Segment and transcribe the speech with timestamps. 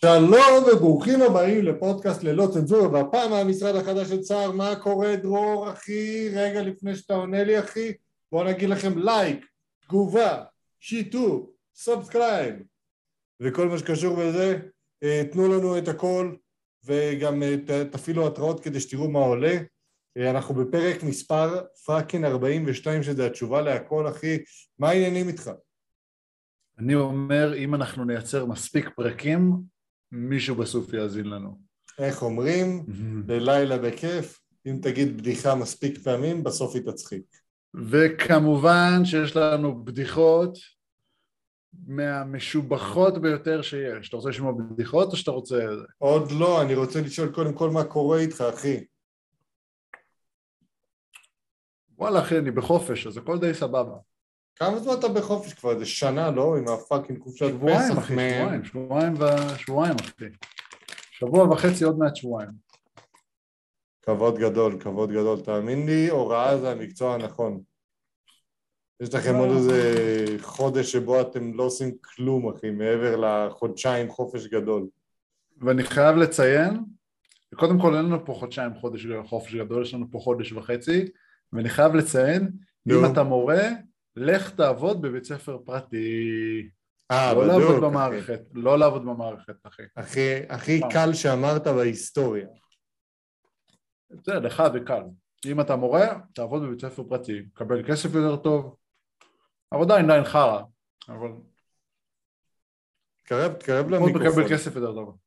[0.00, 2.88] שלום וברוכים הבאים לפודקאסט ללא צנזורה.
[2.92, 6.28] והפעם מהמשרד החדש של צה"ל מה קורה דרור אחי?
[6.34, 7.92] רגע לפני שאתה עונה לי אחי
[8.32, 9.46] בוא נגיד לכם לייק
[9.82, 10.44] תגובה
[10.80, 12.54] שיתוף subscribe
[13.40, 14.58] וכל מה שקשור בזה
[15.02, 16.34] אה, תנו לנו את הכל
[16.84, 19.58] וגם אה, תפעילו התראות כדי שתראו מה עולה.
[20.16, 24.38] אה, אנחנו בפרק מספר fucking 42 שזה התשובה להכל אחי.
[24.78, 25.50] מה העניינים איתך?
[26.78, 29.75] אני אומר אם אנחנו נייצר מספיק פרקים
[30.12, 31.58] מישהו בסוף יאזין לנו.
[31.98, 32.86] איך אומרים?
[33.26, 37.22] בלילה בכיף, אם תגיד בדיחה מספיק פעמים, בסוף היא תצחיק.
[37.74, 40.58] וכמובן שיש לנו בדיחות
[41.86, 44.08] מהמשובחות ביותר שיש.
[44.08, 45.68] אתה רוצה לשמוע בדיחות או שאתה רוצה...
[45.98, 48.84] עוד לא, אני רוצה לשאול קודם כל מה קורה איתך, אחי.
[51.98, 53.96] וואלה, אחי, אני בחופש, אז הכל די סבבה.
[54.56, 55.78] כמה זמן אתה בחופש כבר?
[55.78, 56.56] זה שנה, לא?
[56.56, 60.24] עם הפאקינג חופשת פסח, שבועיים, אחי, שבועיים, שבועיים ושבועיים, אחי.
[61.10, 62.50] שבוע וחצי עוד מעט שבועיים.
[64.02, 65.40] כבוד גדול, כבוד גדול.
[65.40, 67.60] תאמין לי, הוראה זה המקצוע הנכון.
[69.00, 69.82] יש לכם עוד איזה
[70.40, 74.86] חודש שבו אתם לא עושים כלום, אחי, מעבר לחודשיים חופש גדול.
[75.60, 76.84] ואני חייב לציין,
[77.54, 81.04] קודם כל אין לנו פה חודשיים חודש חופש גדול, יש לנו פה חודש וחצי,
[81.52, 82.50] ואני חייב לציין,
[82.88, 83.62] אם אתה מורה,
[84.16, 86.70] לך תעבוד בבית ספר פרטי.
[87.10, 87.60] אה, לא בדיוק.
[87.62, 89.82] לעבוד במערכת, לא לעבוד במערכת, אחי.
[89.96, 90.92] הכי, הכי וואו.
[90.92, 92.46] קל שאמרת בהיסטוריה.
[94.08, 95.02] זה לך זה קל.
[95.46, 98.76] אם אתה מורה, תעבוד בבית ספר פרטי, קבל כסף יותר טוב,
[99.70, 100.62] עבודה עדיין חרא,
[101.08, 101.30] אבל
[103.22, 104.22] תקרב, תקרב למיקרופון.
[104.22, 105.18] מקבל כסף יותר טוב.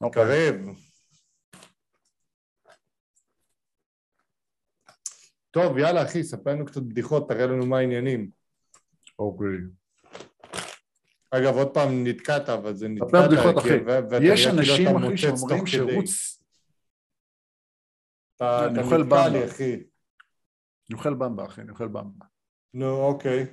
[0.00, 0.22] אוקיי.
[0.24, 0.87] קרב.
[5.62, 8.30] טוב, יאללה אחי, ספר לנו קצת בדיחות, תראה לנו מה העניינים.
[9.18, 9.48] אוקיי.
[11.30, 13.08] אגב, עוד פעם נתקעת, אבל זה נתקעת.
[13.08, 13.78] ספר בדיחות, אחי.
[14.22, 15.66] יש אנשים, אחי, שאומרים.
[15.66, 16.42] שרוץ...
[18.36, 19.28] אתה נתקע.
[19.28, 19.72] לי, אחי.
[19.74, 19.82] אני
[20.92, 22.24] אוכל במבה, אחי, אני אוכל במבה.
[22.74, 23.46] נו, אוקיי.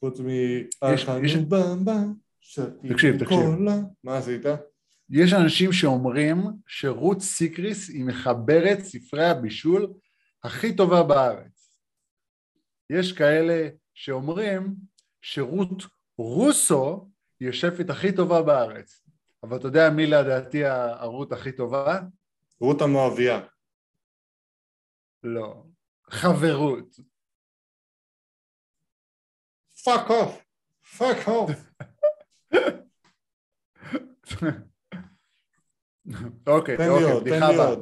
[0.00, 0.28] חוץ מ...
[0.28, 1.96] יש- אכלנו במבה,
[2.88, 3.28] תקשיב, תקשיב.
[3.28, 3.76] קולה.
[4.04, 4.42] מה עשית?
[5.10, 9.92] יש אנשים שאומרים שרות סיקריס היא מחברת ספרי הבישול
[10.44, 11.80] הכי טובה בארץ.
[12.90, 14.74] יש כאלה שאומרים
[15.20, 15.82] שרות
[16.18, 17.10] רוסו
[17.40, 19.04] היא השפית הכי טובה בארץ.
[19.42, 22.00] אבל אתה יודע מי לדעתי הרות הכי טובה?
[22.60, 23.40] רות המואביה.
[25.22, 25.64] לא.
[26.10, 27.00] חברות.
[29.84, 30.44] fuck off.
[30.98, 31.50] fuck off.
[36.46, 37.76] אוקיי, אוקיי, בדיחה הבאה.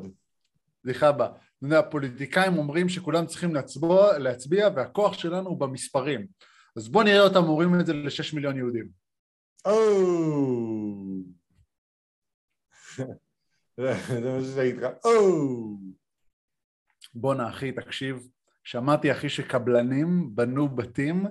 [0.84, 1.45] בדיחה הבאה.
[1.58, 6.26] אתה יודע, הפוליטיקאים אומרים שכולם צריכים להצבוע, להצביע והכוח שלנו הוא במספרים.
[6.76, 8.88] אז בוא נראה אותם אומרים את זה לשש מיליון יהודים.
[9.64, 10.96] או.
[12.96, 13.04] זה
[14.08, 14.92] זה מה שאני אגיד לך.
[15.04, 15.78] או.
[17.14, 18.28] בואנה אחי, תקשיב,
[18.64, 21.24] שמעתי אחי שקבלנים בנו בתים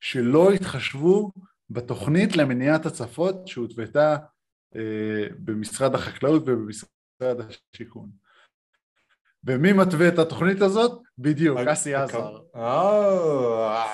[0.00, 1.32] שלא התחשבו
[1.70, 4.16] בתוכנית למניעת הצפות שהותוותה
[4.76, 8.10] אה, במשרד החקלאות ובמשרד השיכון.
[9.48, 11.02] ומי מתווה את התוכנית הזאת?
[11.18, 12.38] בדיוק, אסי עזר.
[12.56, 13.84] אה.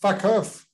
[0.00, 0.66] fuck off.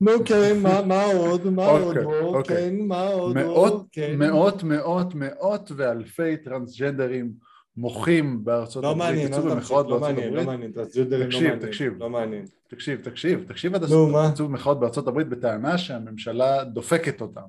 [0.00, 1.46] נו כן, מה- עוד?
[1.50, 1.96] מה עוד?
[1.98, 2.20] אוקיי?
[2.20, 2.56] אוקיי.
[2.56, 3.34] כן, מה עוד?
[3.34, 3.86] מאות?
[3.92, 4.16] כן.
[4.18, 7.32] מאות, מאות, מאות ואלפי טרנסג'נדרים
[7.76, 10.44] מוחים בארצות לא הברית, מעניין, אל תמשיך, במחאות לא מעניין, לא.
[10.44, 11.94] מעניין, טרנסג'נדרים לא תקשיב, מעניין, תקשיב.
[11.98, 12.44] לא מעניין.
[12.68, 14.28] תקשיב, תקשיב, תקשיב עד הסוף, מה?
[14.32, 17.46] יצאו במחאות בארצות הברית בטענה שהממשלה דופקת אותם,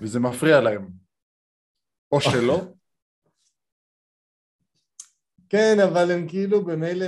[0.00, 1.07] וזה מפריע להם.
[2.12, 2.60] או שלא,
[5.48, 7.06] כן, אבל הם כאילו במילא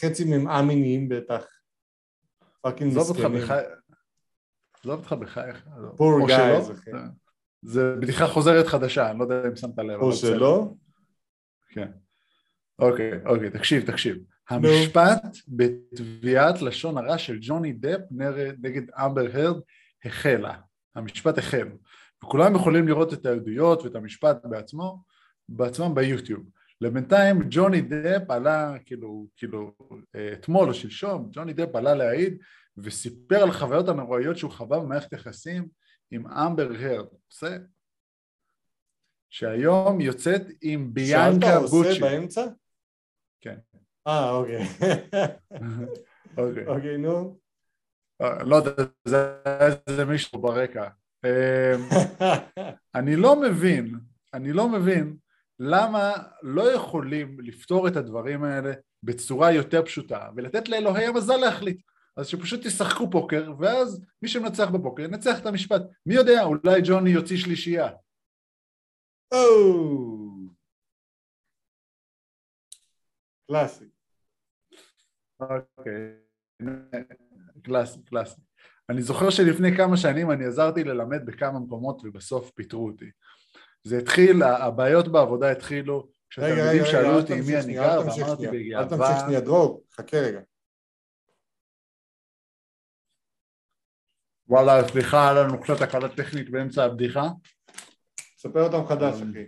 [0.00, 1.44] חצי מהם א-מיניים בטח.
[2.62, 3.42] fucking מסכנים.
[3.42, 3.58] בחי...
[4.84, 5.66] עזוב אותך בחייך.
[6.66, 6.90] שלא, אחי.
[7.62, 10.00] זה בדיחה חוזרת חדשה, אני לא יודע אם שמת לב.
[10.00, 10.12] או.
[10.12, 10.74] שלא?
[11.68, 11.90] כן.
[12.78, 14.16] אוקיי, אוקיי, תקשיב, תקשיב.
[14.48, 19.56] המשפט בתביעת לשון הרע של ג'וני דפ נגד- נגד אמבר הרד
[20.04, 20.56] החלה.
[20.94, 21.68] המשפט החל.
[22.24, 25.02] וכולם יכולים לראות את העדויות ואת המשפט בעצמו,
[25.48, 26.44] בעצמם ביוטיוב.
[26.80, 29.72] לבינתיים ג'וני דפ עלה, כאילו, כאילו,
[30.16, 32.38] אה, אתמול או שלשום, ג'וני דפ עלה להעיד
[32.76, 35.68] וסיפר על החוויות הנוראיות שהוא חווה במערכת יחסים
[36.10, 37.06] עם אמבר הרד.
[37.30, 37.56] עושה?
[39.30, 42.00] שהיום יוצאת עם ביאנקה שאלת עושה בוצ'י.
[42.00, 42.46] באמצע?
[43.40, 43.58] כן.
[44.06, 44.62] אה, אוקיי.
[46.38, 46.66] אוקיי.
[46.66, 47.38] אוקיי, נו.
[48.22, 48.82] אה, לא יודע,
[49.88, 50.88] זה מישהו ברקע.
[51.26, 52.38] אה,
[52.94, 53.94] אני לא מבין,
[54.34, 55.16] אני לא מבין
[55.58, 56.12] למה
[56.42, 61.80] לא יכולים לפתור את הדברים האלה בצורה יותר פשוטה ולתת לאלוהי המזל להחליט.
[62.16, 65.82] אז שפשוט ישחקו פוקר, ואז מי שמנצח בפוקר ינצח את המשפט.
[66.06, 67.88] מי יודע, אולי ג'וני יוציא שלישייה.
[73.46, 73.84] קלאסי.
[75.40, 76.16] אוקיי,
[77.62, 78.45] קלאסי, קלאסי.
[78.90, 83.10] אני זוכר שלפני כמה שנים אני עזרתי ללמד בכמה מקומות ובסוף פיטרו אותי.
[83.82, 88.82] זה התחיל, הבעיות בעבודה התחילו כשהתלמידים שאלו אותי עם מי אני גר ואמרתי בגאווה...
[88.82, 90.40] אל תמשיך שנייה, דרור, חכה רגע.
[94.48, 97.28] וואלה, סליחה, היה לנו קצת הקלה טכנית באמצע הבדיחה.
[98.38, 99.46] ספר אותה מחדש, אחי.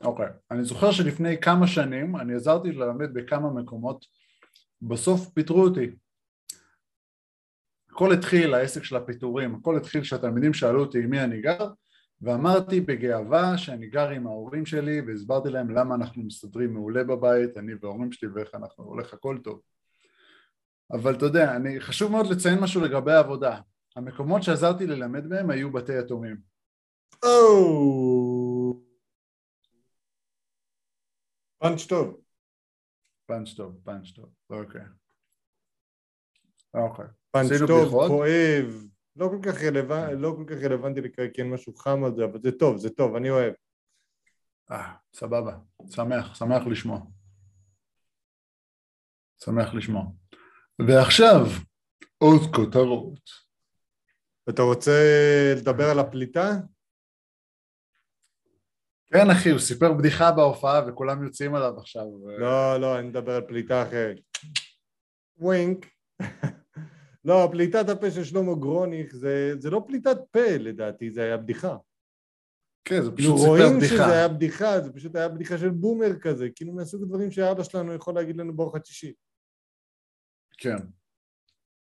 [0.00, 0.26] אוקיי.
[0.50, 4.06] אני זוכר שלפני כמה שנים אני עזרתי ללמד בכמה מקומות,
[4.82, 5.90] בסוף פיטרו אותי.
[8.00, 11.72] הכל התחיל, העסק של הפיטורים, הכל התחיל כשהתלמידים שאלו אותי עם מי אני גר,
[12.20, 17.72] ואמרתי בגאווה שאני גר עם ההורים שלי והסברתי להם למה אנחנו מסתדרים מעולה בבית, אני
[17.80, 19.60] וההורים שלי ואיך אנחנו הולך הכל טוב.
[20.92, 23.60] אבל אתה יודע, אני, חשוב מאוד לציין משהו לגבי העבודה.
[23.96, 26.36] המקומות שעזרתי ללמד בהם היו בתי יתומים.
[31.58, 32.20] פאנץ' טוב.
[33.26, 34.82] פאנץ' טוב, פאנץ' טוב, אוקיי.
[36.74, 37.04] אוקיי.
[37.30, 38.84] פאנץ' טוב, כואב,
[39.16, 42.40] לא כל כך רלוונטי, לא כל כך רלוונטי לקרוא כן משהו חם על זה, אבל
[42.42, 43.52] זה טוב, זה טוב, אני אוהב.
[44.70, 45.58] אה, סבבה,
[45.90, 47.00] שמח, שמח לשמוע.
[49.44, 50.04] שמח לשמוע.
[50.88, 51.46] ועכשיו,
[52.18, 53.20] עוד כותרות.
[54.48, 54.92] אתה רוצה
[55.56, 56.50] לדבר על הפליטה?
[59.12, 62.04] כן אחי, הוא סיפר בדיחה בהופעה וכולם יוצאים עליו עכשיו.
[62.38, 64.16] לא, לא, אני מדבר על פליטה אחרת.
[65.38, 65.86] ווינק.
[67.24, 71.76] לא, פליטת הפה של שלמה גרוניך זה, זה לא פליטת פה לדעתי, זה היה בדיחה.
[72.84, 73.80] כן, זה כאילו פשוט סיפר רואים.
[73.80, 77.94] שזה היה בדיחה, זה פשוט היה בדיחה של בומר כזה, כאילו מהסוג הדברים שאבא שלנו
[77.94, 79.12] יכול להגיד לנו בארוחת שישי.
[80.58, 80.76] כן.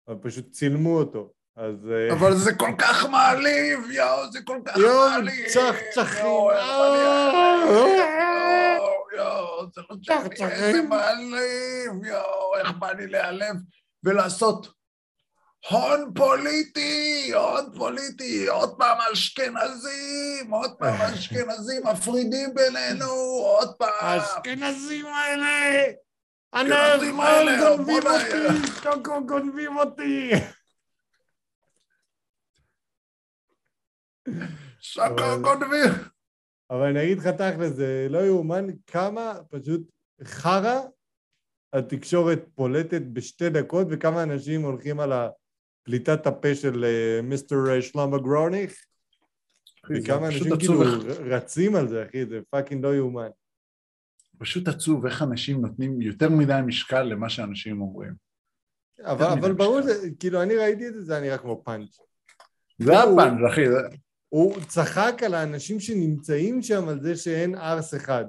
[0.08, 1.90] אבל פשוט צילמו אותו, אז...
[1.90, 5.32] אה, אבל זה כל כך מעליב, יואו, זה כל כך יואו, מעליב.
[5.54, 8.76] יואו, איך בא לי להיעלב.
[8.76, 10.46] יואו, יואו, זה לא.
[10.46, 13.56] איזה מעליב, יואו, איך בא לי להיעלב
[14.04, 14.79] ולעשות
[15.68, 23.10] הון פוליטי, הון פוליטי, עוד פעם אשכנזים, עוד פעם אשכנזים מפרידים בינינו,
[23.44, 23.88] עוד פעם.
[24.00, 25.84] האשכנזים האלה!
[26.52, 28.68] האשכנזים האלה, גונבים אותי!
[28.82, 30.30] שוקו גונבים אותי!
[34.80, 35.90] שקו גונבים.
[36.70, 39.80] אבל אני אגיד לך תכל'ס, זה לא יאומן כמה פשוט
[40.24, 40.80] חרא
[41.72, 45.12] התקשורת פולטת בשתי דקות וכמה אנשים הולכים על
[45.82, 48.84] הפליטת הפה של אה, mister אה, שלמה גרוניך
[49.90, 50.82] וכמה אנשים כאילו
[51.20, 53.28] רצים על זה, אחי, זה fucking לא יאומן.
[54.38, 58.12] פשוט עצוב איך אנשים נותנים יותר מדי משקל למה שאנשים אומרים.
[59.04, 59.82] אבל, אבל ברור.
[59.82, 61.98] זה, כאילו, אני ראיתי את זה, זה היה נראה כמו פאנץ'.
[62.78, 63.64] זה הפאנץ', אחי.
[64.28, 68.24] הוא צחק על האנשים שנמצאים שם על זה שאין ארס אחד.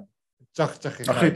[0.54, 1.12] צ'ח צ'ח אחד.
[1.12, 1.28] אחי,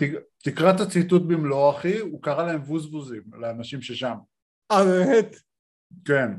[0.42, 4.14] תקרא את הציטוט במלואו, אחי, הוא קרא להם ווזבוזים, לאנשים ששם.
[4.70, 5.36] אה, באמת?
[6.04, 6.30] כן.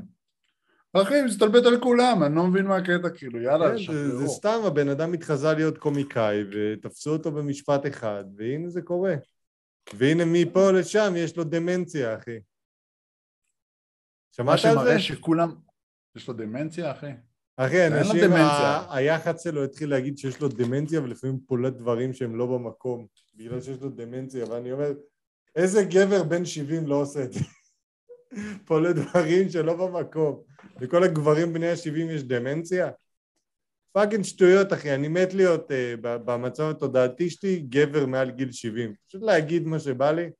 [0.92, 4.18] אחי, מסתלבט על כולם, אני לא מבין מה הקטע, כאילו, יאללה, כן, זה, שחררו.
[4.18, 9.14] זה סתם, הבן אדם התחזה להיות קומיקאי ותפסו אותו במשפט אחד, והנה זה קורה.
[9.94, 12.38] והנה מפה לשם יש לו דמנציה, אחי.
[14.32, 14.82] שמעת מה על זה?
[14.84, 15.54] שמראה שכולם...
[16.16, 17.10] יש לו דמנציה, אחי?
[17.56, 18.32] אחי, אנשים.
[18.32, 23.60] ה- היח"צ שלו התחיל להגיד שיש לו דמנציה ולפעמים פולט דברים שהם לא במקום, בגלל
[23.60, 24.92] שיש לו דמנציה, ואני אומר,
[25.56, 27.40] איזה גבר בן 70 לא עושה את זה?
[28.66, 30.42] פולט דברים שלא במקום.
[30.80, 32.90] לכל הגברים בני ה-70 יש דמנציה?
[33.92, 38.94] fucking שטויות, אחי, אני מת להיות uh, במצב התודעתי שלי גבר מעל גיל 70.
[39.08, 40.30] פשוט להגיד מה שבא לי.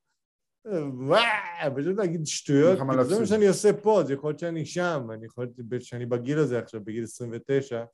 [0.67, 3.25] אה, וואו, פשוט להגיד שטויות, מה זה מה להפסיד.
[3.25, 6.81] שאני עושה פה, אז יכול להיות שאני שם, אני יכול להיות שאני בגיל הזה עכשיו,
[6.85, 7.85] בגיל 29,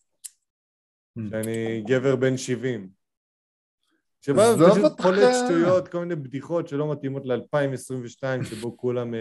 [1.19, 1.31] Hmm.
[1.31, 2.89] שאני גבר בן 70.
[4.21, 5.03] שבא אותך.
[5.03, 9.15] פולט שטויות, כל מיני בדיחות שלא מתאימות ל-2022, שבו כולם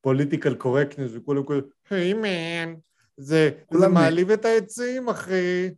[0.00, 2.74] פוליטיקל קורקטנס וכולם כולם, היי מן,
[3.16, 5.70] זה מעליב את העצים, אחי.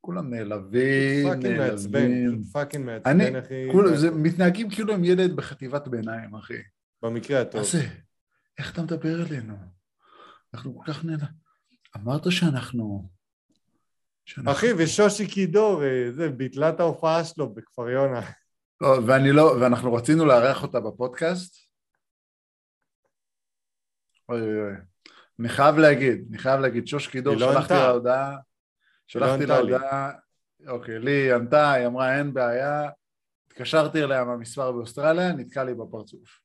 [0.00, 2.42] כולם נעלבים, fucking מעצבן, נעלבים.
[2.52, 3.68] fucking מעצבן, אחי.
[3.72, 6.58] כולם, זה מתנהגים כאילו הם ילד בחטיבת ביניים, אחי.
[7.02, 7.60] במקרה הטוב.
[7.60, 7.82] מה זה?
[8.58, 9.54] איך אתה מדבר אלינו?
[10.54, 11.26] אנחנו כל כך נהנה.
[11.96, 13.08] אמרת שאנחנו...
[14.24, 14.52] שאנחנו...
[14.52, 18.20] אחי, ושושי קידור, אה, זה, ביטלה את ההופעה שלו בכפר יונה.
[18.80, 21.65] לא, ואני לא, ואנחנו רצינו לארח אותה בפודקאסט.
[24.28, 24.72] אוי אוי.
[25.40, 27.74] אני חייב להגיד, אני חייב להגיד, שוש קידור, היא לא שלחתי.
[27.74, 28.36] לה הודעה,
[29.06, 29.58] שלחתי לה.
[29.58, 30.12] הודעה,
[30.66, 32.90] אוקיי, לי היא ענתה, היא אמרה אין בעיה,
[33.46, 36.40] התקשרתי אליה מהמספר באוסטרליה, נתקע לי בפרצוף.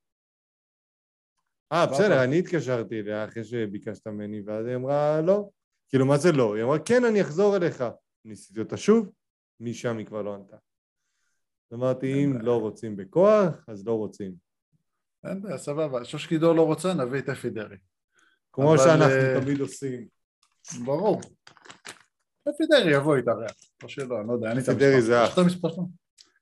[1.71, 5.49] אה, בסדר, אני התקשרתי אליה אחרי שביקשת ממני, ואז היא אמרה לא.
[5.89, 6.55] כאילו, מה זה לא?
[6.55, 7.83] היא אמרה, כן, אני אחזור אליך.
[8.25, 9.11] ניסיתי אותה שוב,
[9.59, 10.57] משם היא כבר לא ענתה.
[11.73, 14.50] אמרתי, אם לא רוצים בכוח, אז לא רוצים.
[15.23, 16.05] אין בעיה, סבבה.
[16.05, 17.77] שושקידור לא רוצה, נביא את אפי דרעי.
[18.53, 20.07] כמו אבל, שאנחנו אה, תמיד עושים.
[20.85, 21.21] ברור.
[22.49, 23.51] אפי דרעי יבוא איתה ריח.
[23.83, 25.07] או שלא, אני לא יודע, אין לי את אפי דרעי המספר.
[25.07, 25.33] זה קח אח.
[25.33, 25.87] את המספר שלו.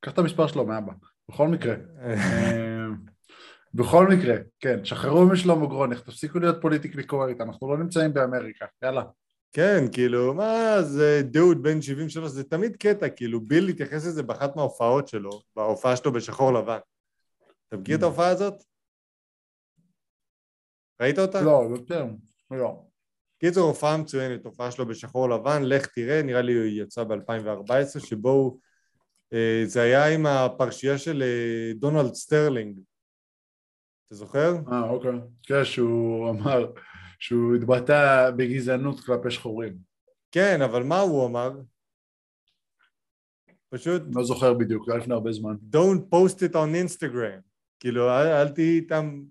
[0.01, 0.93] קח את המספר שלו מאבא.
[1.29, 1.75] בכל מקרה.
[2.01, 2.87] אה,
[3.73, 9.03] בכל מקרה, כן, שחררו משלמה גרוניך, תפסיקו להיות פוליטיקלי קורקט, אנחנו לא נמצאים באמריקה, יאללה.
[9.53, 14.55] כן, כאילו, מה זה דוד בן 73, זה תמיד קטע, כאילו, ביל התייחס לזה באחת
[14.55, 16.77] מההופעות שלו, בהופעה שלו בשחור לבן.
[17.67, 18.53] אתה מכיר את ההופעה הזאת?
[21.01, 21.41] ראית אותה?
[21.41, 22.05] לא, יותר,
[22.51, 22.83] לא.
[23.39, 28.29] קיצור, הופעה מצוינת, הופעה שלו בשחור לבן, לך תראה, נראה לי הוא יצא ב-2014, שבו
[28.29, 28.59] הוא...
[29.33, 32.79] אה, זה היה עם הפרשייה של אה, דונלד סטרלינג.
[34.07, 34.55] אתה זוכר?
[34.71, 35.19] אה, אוקיי.
[35.43, 36.71] כן, שהוא אמר
[37.19, 39.77] שהוא התבטא בגזענות כלפי שחורים.
[40.31, 41.51] כן, אבל מה הוא אמר?
[43.69, 45.55] פשוט לא זוכר בדיוק, זה היה לפני הרבה זמן.
[45.75, 47.41] don't post it on Instagram.
[47.79, 49.21] כאילו, אל תהיי איתם,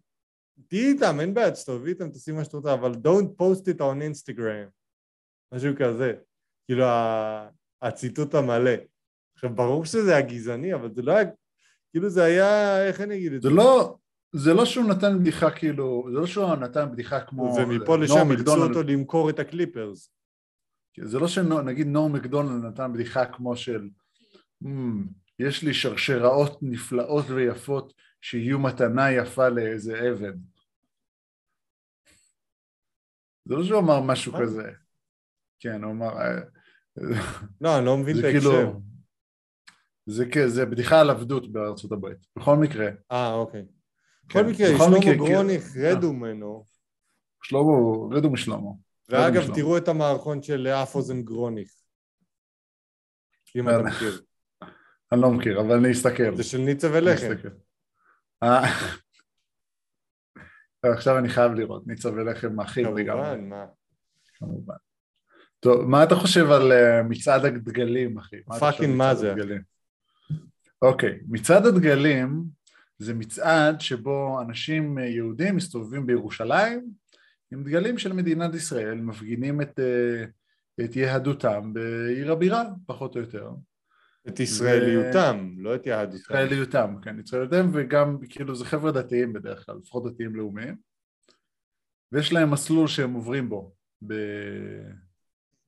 [0.69, 4.01] תהיי איתם, אין בעיה, תסתובבי איתם, תעשי מה שאת רוצה, אבל don't post it on
[4.13, 4.71] Instagram.
[5.55, 6.13] משהו כזה.
[6.67, 6.85] כאילו,
[7.83, 8.71] הציטוט המלא.
[9.35, 11.25] עכשיו, ברור שזה היה גזעני, אבל זה לא היה,
[11.91, 13.49] כאילו זה היה, איך אני אגיד את זה?
[13.49, 13.97] זה לא,
[14.33, 17.43] זה לא שהוא נתן בדיחה כאילו, זה לא שהוא נתן בדיחה כמו...
[17.43, 18.65] ומפה נורם לשם אילצו.
[18.65, 20.11] אותו למכור את הקליפרס.
[21.05, 23.89] זה לא שנגיד נורם מקדונלד נתן בדיחה כמו של
[24.65, 25.03] "מ,
[25.39, 30.33] יש לי שרשראות נפלאות ויפות שיהיו מתנה יפה לאיזה עבד.
[33.45, 34.41] זה לא שהוא אמר משהו אה.
[34.43, 34.73] כזה.
[35.61, 36.19] כן, הוא אמר...
[36.19, 36.41] אה,
[37.61, 38.53] לא, אני לא מבין את כאילו...
[38.53, 38.73] ההקשר.
[40.07, 42.19] זה, כ- זה בדיחה על עבדות בארצות הברית.
[42.37, 43.67] בכל מקרה, אה, אוקיי.
[44.29, 45.81] כן, בכל מקרה, שלמה גרוניך, כן.
[45.81, 46.65] רדו ממנו.
[47.43, 48.71] שלמה, רדו משלמה.
[49.09, 49.55] ואגב.
[49.55, 51.71] תראו את המערכון של אף אוזן גרוניך.
[53.57, 53.91] אם אתה יאללה.
[53.91, 54.21] מכיר.
[55.13, 56.37] אני לא מכיר, אבל אני אסתכל.
[56.37, 57.49] זה של ניצה ולחם.
[58.43, 58.65] אה,
[60.83, 62.61] עכשיו אני חייב לראות, ניצה ולחם
[62.97, 63.05] לגמרי.
[63.05, 63.67] כמובן, מה?
[64.35, 64.75] כמובן.
[65.61, 68.37] טוב, מה אתה חושב על אה, מצעד הדגלים, אחי?
[68.61, 69.35] פאקינג מה זה?
[70.83, 72.45] אוקיי, מצעד הדגלים
[72.99, 76.91] זה מצעד שבו אנשים אה, יהודים מסתובבים בירושלים
[77.53, 79.81] עם דגלים של מדינת ישראל, מפגינים את,
[80.85, 83.51] את יהדותם בעיר הבירה, פחות או יותר.
[84.29, 86.17] את ישראליותם, לא את יהדותם.
[86.17, 90.77] ישראליותם, כן, ישראליותם, וגם כאילו זה חבר'ה דתיים בדרך כלל, לפחות דתיים לאומיים,
[92.13, 93.75] ויש להם מסלול שהם עוברים בו
[94.07, 94.15] ב...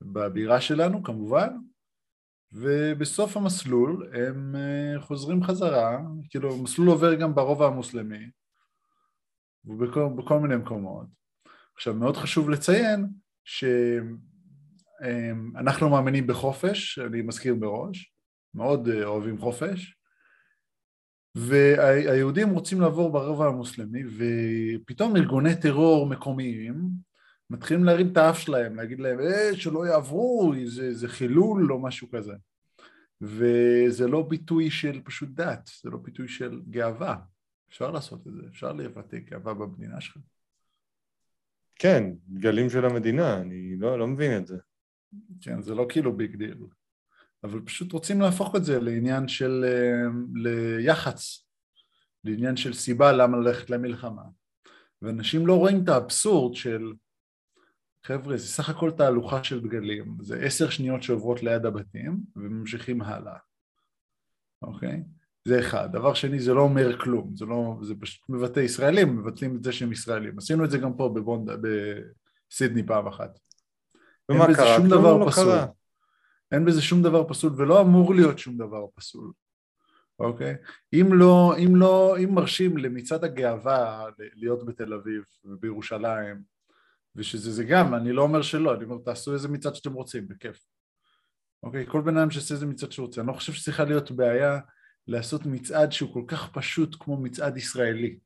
[0.01, 1.49] בבירה שלנו כמובן,
[2.51, 5.99] ובסוף המסלול הם אה, חוזרים חזרה,
[6.29, 8.29] כאילו המסלול עובר גם ברובע המוסלמי
[9.65, 11.05] ובכל בכל מיני מקומות.
[11.75, 13.07] עכשיו מאוד חשוב לציין
[15.53, 18.13] שאנחנו מאמינים בחופש, אני מזכיר מראש,
[18.55, 19.95] מאוד אה, אוהבים חופש,
[21.35, 26.75] והיהודים רוצים לעבור ברובע המוסלמי ופתאום ארגוני טרור מקומיים
[27.49, 32.11] מתחילים להרים את האף שלהם, להגיד להם אה, שלא יעברו, זה, זה חילול או משהו
[32.11, 32.33] כזה.
[33.21, 37.15] וזה לא ביטוי של פשוט דת, זה לא ביטוי של גאווה.
[37.69, 40.17] אפשר לעשות את זה, אפשר לבטא גאווה במדינה שלך.
[41.75, 44.57] כן, דגלים של המדינה, אני לא, לא מבין את זה.
[45.41, 46.57] כן, זה לא כאילו big deal.
[47.43, 51.45] אבל פשוט רוצים להפוך את זה לעניין של, אה, ליח"צ,
[52.23, 54.23] לעניין של סיבה למה ללכת למלחמה.
[55.01, 56.93] ואנשים לא רואים את האבסורד של,
[58.03, 63.37] חבר'ה, זה סך הכל תהלוכה של דגלים, זה עשר שניות שעוברות ליד הבתים וממשיכים הלאה,
[64.61, 65.03] אוקיי?
[65.45, 65.89] זה אחד.
[65.91, 69.71] דבר שני, זה לא אומר כלום, זה לא, זה פשוט מבטא ישראלים, מבטלים את זה
[69.71, 70.37] שהם ישראלים.
[70.37, 71.49] עשינו את זה גם פה בבונד,
[72.51, 73.39] בסידני פעם אחת.
[74.31, 74.75] ומה בזה קרה?
[74.75, 75.45] שום כלום דבר לא פסול.
[75.45, 75.67] קרה.
[76.51, 79.31] אין בזה שום דבר פסול ולא אמור להיות שום דבר פסול,
[80.19, 80.55] אוקיי?
[80.93, 86.43] אם לא, אם לא, אם מרשים למצעד הגאווה להיות בתל אביב ובירושלים,
[87.15, 90.65] ושזה זה גם, אני לא אומר שלא, אני אומר תעשו איזה מצעד שאתם רוצים, בכיף.
[91.63, 91.85] אוקיי?
[91.87, 93.21] כל בן אדם שעושה איזה מצעד שהוא רוצה.
[93.21, 94.59] אני לא חושב שצריכה להיות בעיה
[95.07, 98.19] לעשות מצעד שהוא כל כך פשוט כמו מצעד ישראלי.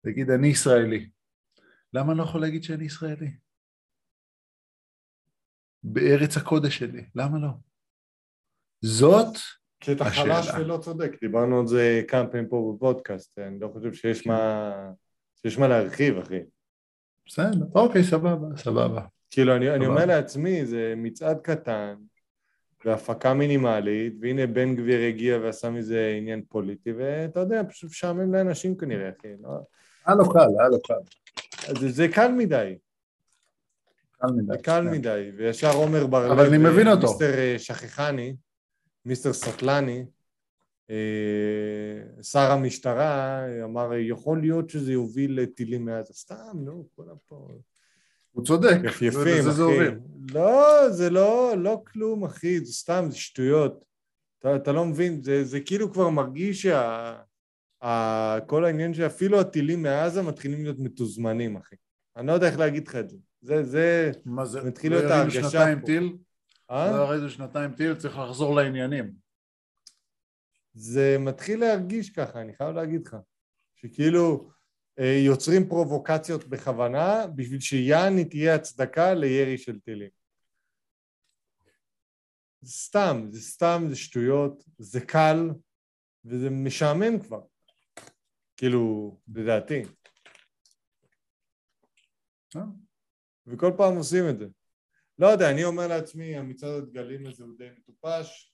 [0.00, 1.10] תגיד, אני ישראלי.
[1.92, 3.47] למה אני לא יכול להגיד שאני ישראלי?
[5.82, 7.48] בארץ הקודש שלי, למה לא?
[8.82, 9.36] זאת,
[9.80, 10.42] כי אתה השאלה.
[10.42, 14.72] חלש ולא צודק, דיברנו על זה כמה פעמים פה בפודקאסט, אני לא חושב שיש מה,
[15.42, 16.40] שיש מה להרחיב, אחי.
[17.26, 19.02] בסדר, אוקיי, סבבה, סבבה.
[19.30, 19.94] כאילו, אני, אני סבבה.
[19.94, 21.94] אומר לעצמי, זה מצעד קטן,
[22.84, 28.76] והפקה מינימלית, והנה בן גביר הגיע ועשה מזה עניין פוליטי, ואתה יודע, פשוט משעמם לאנשים
[28.76, 29.28] כנראה, אחי.
[29.42, 29.50] לא?
[30.06, 31.74] היה לו קל, היה לו קל.
[31.80, 32.78] זה, זה קל מדי,
[34.20, 34.46] קל מדי.
[34.52, 34.90] זה קל כן.
[34.90, 37.06] מדי, וישר עומר בר-לב, אבל אני מבין אה, אותו.
[37.06, 38.36] מיסטר אה, שכחני,
[39.04, 40.04] מיסטר סטלני,
[40.90, 46.14] אה, שר המשטרה, אמר, יכול להיות שזה יוביל לטילים מעזה.
[46.14, 47.48] סתם, נו, כולם פה
[48.32, 48.76] הוא צודק.
[48.84, 49.96] יפייפים, אחי.
[50.34, 53.84] לא, זה לא, לא כלום, אחי, זה סתם, זה שטויות.
[54.38, 57.14] אתה, אתה לא מבין, זה, זה כאילו כבר מרגיש שה...
[57.82, 61.76] ה, כל העניין שאפילו הטילים מעזה מתחילים להיות מתוזמנים, אחי.
[62.18, 63.16] אני לא יודע איך להגיד לך את זה.
[63.40, 64.10] זה, זה...
[64.24, 64.62] מה זה?
[64.62, 65.86] מתחיל לא להיות ירינו ההרגשה שנתיים פה.
[65.86, 66.16] טיל?
[66.70, 66.96] אה?
[66.96, 69.12] לא ירינו שנתיים טיל, צריך לחזור לעניינים.
[70.72, 73.16] זה מתחיל להרגיש ככה, אני חייב להגיד לך.
[73.74, 74.50] שכאילו
[74.98, 80.10] אה, יוצרים פרובוקציות בכוונה בשביל שיעני תהיה הצדקה לירי של טילים.
[82.60, 85.50] זה סתם, זה סתם, זה שטויות, זה קל,
[86.24, 87.40] וזה משעמם כבר.
[88.56, 89.82] כאילו, לדעתי.
[92.56, 92.62] אה.
[93.46, 94.46] וכל פעם עושים את זה.
[95.18, 98.52] לא יודע, אני אומר לעצמי, המצעד הדגלים הזה הוא די מטופש,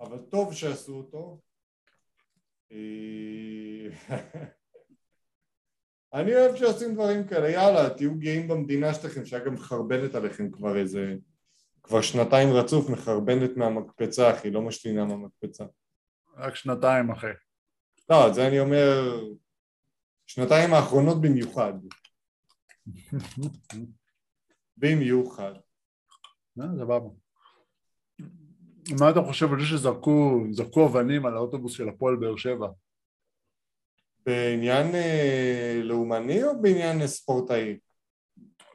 [0.00, 1.40] אבל טוב שעשו אותו.
[2.72, 3.88] אה,
[6.14, 10.76] אני אוהב שעושים דברים כאלה, יאללה, תהיו גאים במדינה שלכם, שהיה גם מחרבנת עליכם כבר
[10.76, 11.14] איזה...
[11.82, 15.64] כבר שנתיים רצוף מחרבנת מהמקפצה, אחי, לא משתינה מהמקפצה.
[16.36, 17.32] רק שנתיים אחרי.
[18.10, 19.20] לא, זה אני אומר,
[20.26, 21.72] שנתיים האחרונות במיוחד.
[24.76, 25.52] במיוחד.
[26.60, 27.08] אה, סבבה.
[29.00, 32.68] מה אתה חושב על זה שזרקו זרקו אבנים על האוטובוס של הפועל באר שבע?
[34.26, 37.78] בעניין אה, לאומני או בעניין אה, ספורטאי?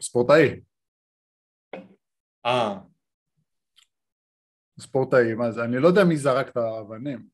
[0.02, 0.62] ספורטאי.
[2.46, 2.80] אה,
[4.80, 5.64] ספורטאי, מה זה?
[5.64, 7.28] אני לא יודע מי זרק את האבנים.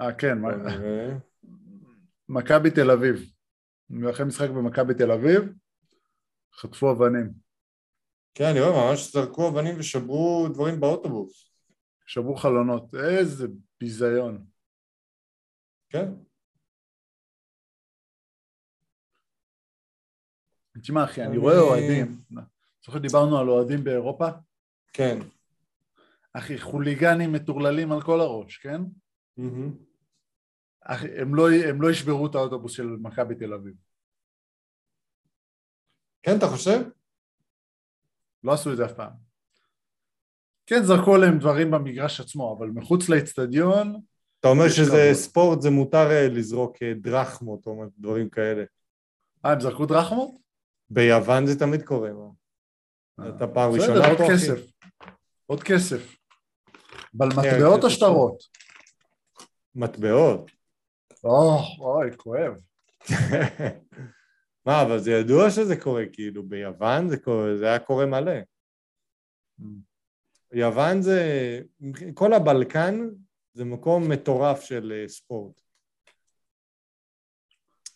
[0.00, 1.18] אה, כן, נראה.
[2.28, 3.35] מכבי תל אביב.
[4.10, 5.42] אחרי משחק במכבי תל אביב,
[6.54, 7.32] חטפו אבנים.
[8.34, 11.50] כן, אני רואה, ממש זרקו אבנים ושברו דברים באוטובוס.
[12.06, 12.94] שברו חלונות.
[12.94, 13.46] איזה
[13.80, 14.46] ביזיון.
[15.90, 16.12] כן.
[20.82, 22.22] תשמע אחי, אני אני- רואה אוהדים,
[22.84, 24.28] זוכר דיברנו על אוהדים באירופה?
[24.92, 25.18] כן.
[26.32, 28.80] אחי, חוליגנים מטורללים על כל הראש, כן?
[29.36, 29.74] מהמם.
[30.88, 33.74] הם לא, הם לא ישברו את האוטובוס של מכבי תל אביב.
[36.22, 36.80] כן, אתה חושב?
[38.44, 39.12] לא עשו את זה אף פעם.
[40.66, 44.00] כן, זרקו עליהם דברים במגרש עצמו, אבל מחוץ לאצטדיון,
[44.40, 45.12] אתה אומר שזה כבוד.
[45.12, 48.64] ספורט, זה מותר אה, לזרוק אה, דרחמות או דברים כאלה.
[49.44, 50.30] אה, הם זרקו דרחמות?
[50.90, 53.28] ביוון זה תמיד קורה, מה?
[53.28, 54.32] אתה פעם ראשונה עוד פה, אחי?
[54.32, 54.60] כסף.
[55.46, 56.16] עוד כסף.
[57.18, 57.90] אבל כן, מטבעות או.
[57.90, 58.42] שטרות?
[59.74, 60.50] מטבעות.
[61.78, 62.54] אוי, כואב.
[64.66, 68.32] מה, אבל זה ידוע שזה קורה, כאילו, ביוון זה קורה, זה היה קורה מלא.
[70.52, 71.20] יוון זה,
[72.14, 73.08] כל הבלקן
[73.54, 75.60] זה מקום מטורף של אה, ספורט.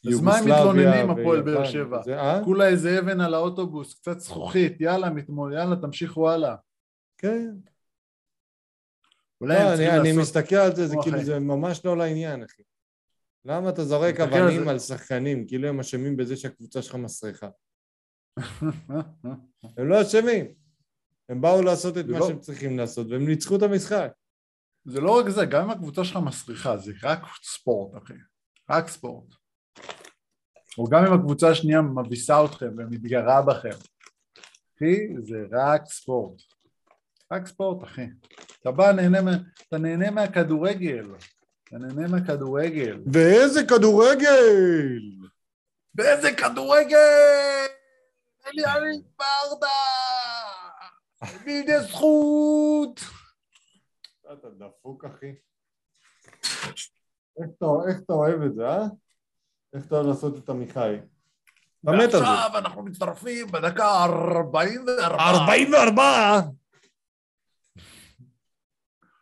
[0.08, 2.02] אז מה הם מתלוננים, הפועל באר שבע?
[2.02, 2.40] זה, אה?
[2.44, 6.54] כולה איזה אבן על האוטובוס, קצת זכוכית, יאללה, מתמו- יאללה, תמשיכו הלאה.
[7.18, 7.50] כן.
[9.40, 10.22] אולי לא, הם אני, צריכים אני לעשות...
[10.22, 11.22] מסתכל על זה, זה כאילו.
[11.24, 12.62] זה ממש לא לעניין, אחי.
[13.44, 17.48] למה אתה זורק אבנים על שחקנים, כאילו הם אשמים בזה שהקבוצה שלך מסריחה?
[19.76, 20.55] הם לא אשמים.
[21.29, 24.12] הם באו לעשות את מה לא- שהם צריכים לעשות, והם ניצחו את המשחק.
[24.85, 28.14] זה לא רק זה, גם אם הקבוצה שלך מסריחה, זה רק ספורט, אחי.
[28.70, 29.35] רק ספורט.
[30.79, 33.79] או גם אם הקבוצה השנייה מביסה אתכם ומתגרה בכם.
[34.76, 36.42] אחי, זה רק ספורט.
[37.33, 38.07] רק ספורט, אחי.
[38.61, 39.18] אתה בא, נהנה,
[39.68, 41.07] אתה נהנה מהכדורגל.
[41.70, 43.00] אתה נהנה מהכדורגל.
[43.12, 45.00] ואיזה כדורגל!
[45.94, 47.66] באיזה כדורגל!
[48.46, 49.68] אליאני ברדה!
[51.46, 53.00] מידי זכות!
[54.33, 55.35] אתה דפוק, אחי.
[57.38, 58.85] איך אתה, אוהב את זה, אה?
[59.74, 60.96] איך אתה אוהב לעשות את עמיחי?
[61.85, 65.16] ועכשיו אנחנו מצטרפים בדקה 44.
[65.16, 66.40] 44!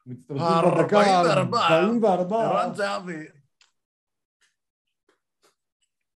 [0.09, 1.59] מצטרפים בדקה 44.
[1.69, 2.37] 44.
[2.37, 3.27] ערן זהבי.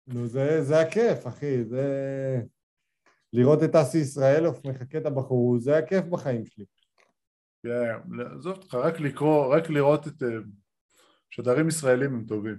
[0.08, 1.86] נו, זה, זה הכיף, אחי, זה...
[3.34, 6.66] לראות את אסי ישראלוף מחכה את הבחור, זה הכיף בחיים שלי.
[7.64, 10.24] כן, עזוב אותך, רק לקרוא, רק לראות את...
[10.24, 10.28] אה,
[11.30, 12.58] שדרים ישראלים הם טובים.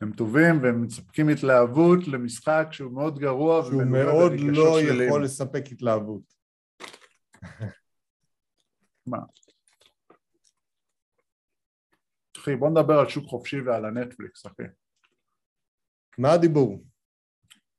[0.00, 4.80] הם טובים והם מספקים התלהבות למשחק שהוא מאוד גרוע שהוא מאוד לא.
[4.80, 6.22] יכול לספק התלהבות.
[9.06, 9.18] מה?
[12.40, 14.62] אחי, בוא נדבר על שוק חופשי ועל הנטפליקס, אחי.
[16.18, 16.84] מה הדיבור?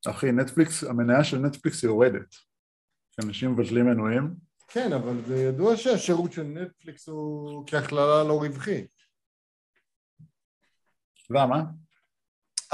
[0.08, 2.36] אחי, נטפליקס, המניה של נטפליקס יורדת.
[3.26, 4.36] אנשים מבטלים מנויים.
[4.68, 8.88] כן, אבל זה ידוע שהשירות של נטפליקס הוא כהכללה לא רווחי.
[11.30, 11.64] למה?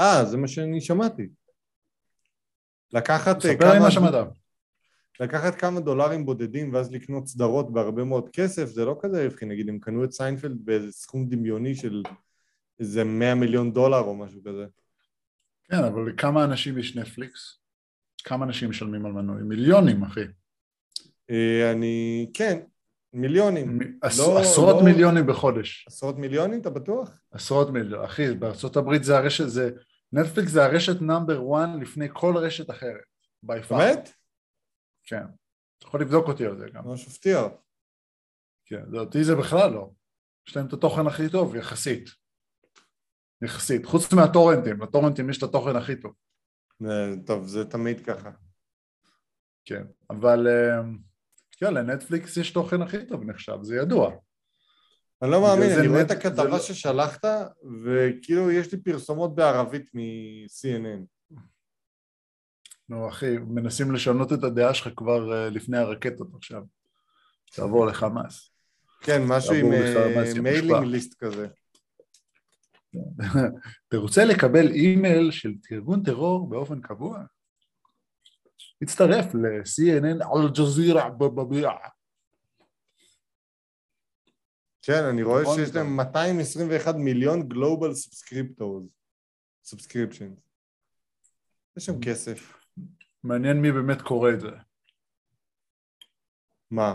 [0.00, 1.28] אה, זה מה שאני שמעתי.
[2.92, 4.14] לקחת אה, ספר לי מה שמעת.
[5.20, 9.68] לקחת כמה דולרים בודדים ואז לקנות סדרות בהרבה מאוד כסף זה לא כזה רווחי, נגיד
[9.68, 12.02] הם קנו את סיינפלד באיזה סכום דמיוני של
[12.80, 14.66] איזה 100 מיליון דולר או משהו כזה.
[15.70, 17.58] כן, אבל כמה אנשים יש נטפליקס?
[18.24, 19.48] כמה אנשים משלמים על מנויים?
[19.48, 20.20] מיליונים, אחי.
[21.30, 22.58] אה, אני, כן,
[23.12, 23.78] מיליונים.
[23.78, 25.84] מ- עש- לא- עשרות לא- מיליונים בחודש.
[25.88, 27.20] עשרות מיליונים, אתה בטוח?
[27.30, 28.04] עשרות מיליון.
[28.04, 29.70] אחי, בארצות הברית זה הרשת, זה...
[30.12, 33.00] נטפליקס זה הרשת נאמבר 1 לפני כל רשת אחרת.
[33.42, 34.10] באמת?
[35.08, 35.24] כן.
[35.78, 36.84] אתה יכול לבדוק אותי על זה גם.
[36.84, 37.40] ממש מפתיע.
[38.66, 39.90] כן, זה- אותי זה בכלל לא.
[40.48, 42.08] יש להם את התוכן הכי טוב, יחסית.
[43.44, 43.86] יחסית.
[43.86, 46.12] חוץ מהטורנטים, לטורנטים יש את התוכן הכי טוב.
[47.26, 48.30] טוב, זה תמיד ככה.
[49.64, 49.82] כן.
[50.10, 50.80] אבל אה,
[51.58, 54.10] כן, לנטפליקס יש תוכן הכי טוב נחשב, זה ידוע.
[55.22, 57.24] אני לא מאמין, אני רואה את הכתבה לא- ששלחת,
[57.84, 61.17] וכאילו יש לי פרסומות בערבית מ-CNN.
[62.88, 66.62] נו אחי, מנסים לשנות את הדעה שלך כבר אה, לפני הרקטות עכשיו.
[67.54, 68.50] תעבור לחמאס.
[69.00, 70.84] כן, משהו עם יא mailing.
[70.84, 71.46] list כזה.
[73.88, 77.18] אתה רוצה לקבל אימייל של ארגון טרור באופן קבוע?
[78.84, 81.70] תצטרף ל-CNN אל-ג'זירה בבביע.
[84.82, 88.84] כן, אני רואה נכון, שיש להם 221 מיליון global subscribers.
[89.64, 90.34] subscription.
[91.76, 92.57] יש שם כסף.
[93.24, 94.50] מעניין מי באמת קורא את זה.
[96.70, 96.94] מה?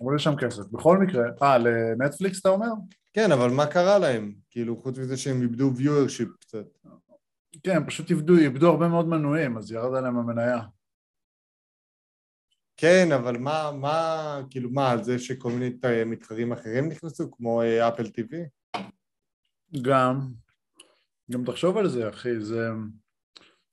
[0.00, 0.62] אבל יש שם כסף.
[0.72, 2.70] בכל מקרה, אה, לנטפליקס אתה אומר?
[3.12, 4.34] כן, אבל מה קרה להם?
[4.50, 6.66] כאילו, חוץ מזה שהם איבדו viewership קצת.
[7.62, 10.60] כן, הם פשוט איבדו, איבדו הרבה מאוד מנויים, אז ירד עליהם המניה.
[12.76, 15.70] כן, אבל מה, מה, כאילו, מה, על זה שכל מיני
[16.06, 18.40] מתחרים אחרים נכנסו, כמו אה, Apple TV?
[19.82, 20.20] גם,
[21.30, 22.68] גם תחשוב על זה, אחי, זה...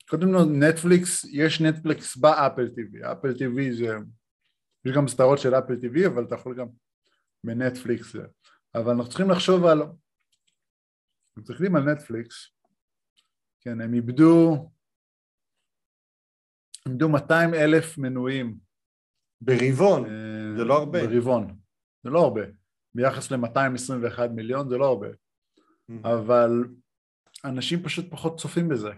[0.08, 3.12] קודם כל, נטפליקס, יש נטפליקס ב Apple TV.
[3.12, 3.86] Apple TV זה...
[4.84, 6.66] יש גם סדרות של Apple TV, אבל אתה יכול גם
[7.44, 8.12] בנטפליקס.
[8.12, 8.22] זה.
[8.74, 9.82] אבל אנחנו צריכים לחשוב על...
[9.82, 9.96] אנחנו
[11.38, 12.50] מסתכלים על נטפליקס,
[13.60, 14.70] כן, הם איבדו...
[16.86, 18.58] איבדו 200 אלף מנויים.
[19.40, 21.06] ברבעון, אה, זה לא הרבה.
[21.06, 21.58] ברבעון.
[22.02, 22.42] זה לא הרבה.
[22.94, 25.08] ביחס ל-221 מיליון זה לא הרבה.
[26.04, 26.50] אבל
[27.44, 28.90] אנשים פשוט פחות צופים בזה.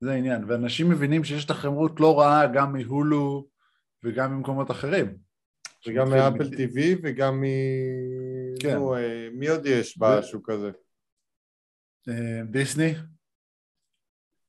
[0.00, 3.48] זה העניין, ואנשים מבינים שיש תחרות לא רעה גם מהולו
[4.02, 5.26] וגם ממקומות אחרים.
[5.86, 7.44] וגם מאפל טיווי וגם מ...
[8.60, 8.74] כן.
[8.74, 10.70] נו, אה, מי עוד יש בשוק הזה?
[12.08, 12.94] אה, דיסני,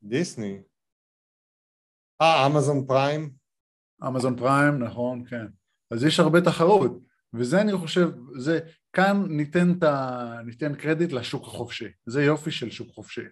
[0.03, 0.61] דיסני.
[2.21, 3.33] אה, אמזון פריים?
[4.07, 5.45] אמזון פריים, נכון, כן.
[5.91, 6.91] אז יש הרבה תחרות,
[7.33, 8.59] וזה אני חושב, זה,
[8.93, 11.87] כאן ניתן, ה, ניתן קרדיט לשוק החופשי.
[12.05, 13.25] זה יופי של שוק חופשי,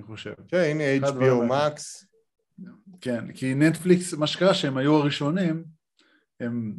[0.00, 0.34] אני חושב.
[0.48, 1.68] כן, הנה HBO האלה.
[1.68, 2.06] Max.
[3.00, 5.64] כן, כי נטפליקס, מה שקרה שהם היו הראשונים,
[6.40, 6.76] הם,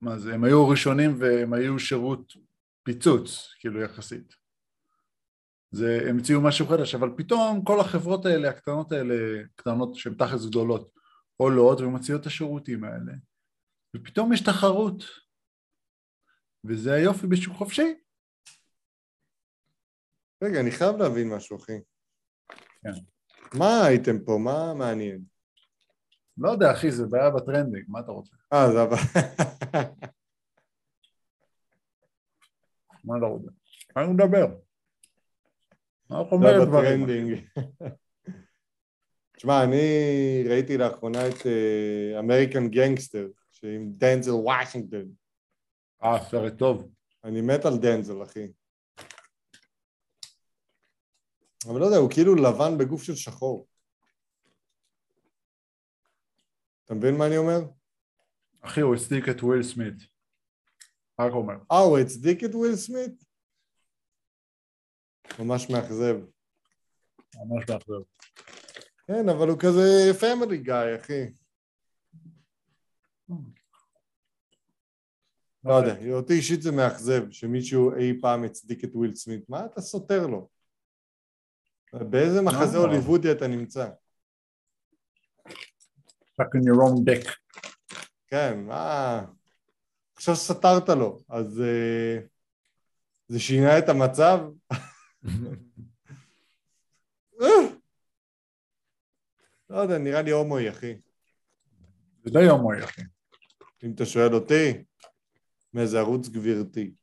[0.00, 2.32] מה זה, הם היו הראשונים והם היו שירות
[2.82, 4.34] פיצוץ, כאילו יחסית.
[5.70, 10.46] זה, הם המציאו משהו חדש, אבל פתאום כל החברות האלה, הקטנות האלה, קטנות שהן תכלס
[10.46, 10.92] גדולות,
[11.36, 13.12] עולות ומציעות את השירותים האלה,
[13.96, 15.04] ופתאום יש תחרות,
[16.64, 17.94] וזה היופי בשוק חופשי.
[20.42, 21.78] רגע, אני חייב להבין משהו, אחי.
[22.82, 22.90] כן.
[23.58, 24.38] מה הייתם פה?
[24.38, 25.22] מה מעניין?
[26.38, 28.36] לא יודע, אחי, זה בעיה ב trending, מה אתה רוצה?
[28.52, 28.96] אה, זה הבא.
[33.04, 33.50] מה אתה רוצה?
[33.96, 34.46] אני מדבר.
[36.10, 37.04] מה אנחנו אומרים דברים?
[37.04, 37.44] ב trending.
[39.36, 41.46] תשמע, אני ראיתי לאחרונה את
[42.18, 45.12] American Gangster, שעם דנזל וושינגטון.
[46.04, 46.90] אה, סרט טוב.
[47.24, 48.48] אני מת על דנזל, אחי.
[51.68, 53.66] אבל לא יודע, הוא כאילו לבן בגוף של שחור.
[56.84, 57.58] אתה מבין מה אני אומר?
[58.60, 59.94] אחי, הוא הצדיק את וויל סמית.
[61.20, 61.54] רק אומר.
[61.72, 63.24] אה, הוא הצדיק את וויל סמית?
[65.38, 66.16] ממש מאכזב.
[67.36, 68.02] ממש מאכזב.
[69.06, 71.32] כן, אבל הוא כזה family guy, אחי.
[75.64, 79.48] לא יודע, אותי אישית זה מאכזב שמישהו אי פעם הצדיק את וויל סמית.
[79.48, 80.48] מה אתה סותר לו?
[81.92, 82.82] באיזה מחזה לא.
[82.82, 83.88] הוליוודי אתה נמצא?
[86.32, 87.30] Stuck in your own dick.
[88.26, 89.24] כן, מה...
[90.16, 92.18] עכשיו סתרת לו, אז אה,
[93.28, 94.38] זה שינה את המצב?
[99.70, 100.94] לא יודע, נראה לי הומואי, אחי.
[102.24, 103.02] זה די הומואי, אחי.
[103.84, 104.84] אם אתה שואל אותי,
[105.74, 106.94] מאיזה ערוץ גבירתי.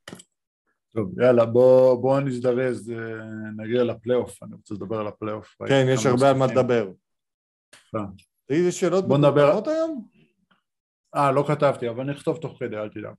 [0.93, 3.23] טוב, יאללה, בוא, בוא נזדרז, אה,
[3.55, 5.55] נגיע לפלייאוף, אני רוצה לדבר על הפלייאוף.
[5.67, 6.45] כן, יש הרבה על מה.
[6.47, 6.91] לדבר.
[7.95, 8.01] אה.
[8.45, 10.07] תגיד, יש שאלות בוא נדבר- מקוונות היום?
[11.15, 13.13] אה, לא כתבתי, אבל אני אכתוב תוך כדי, אל תדאג.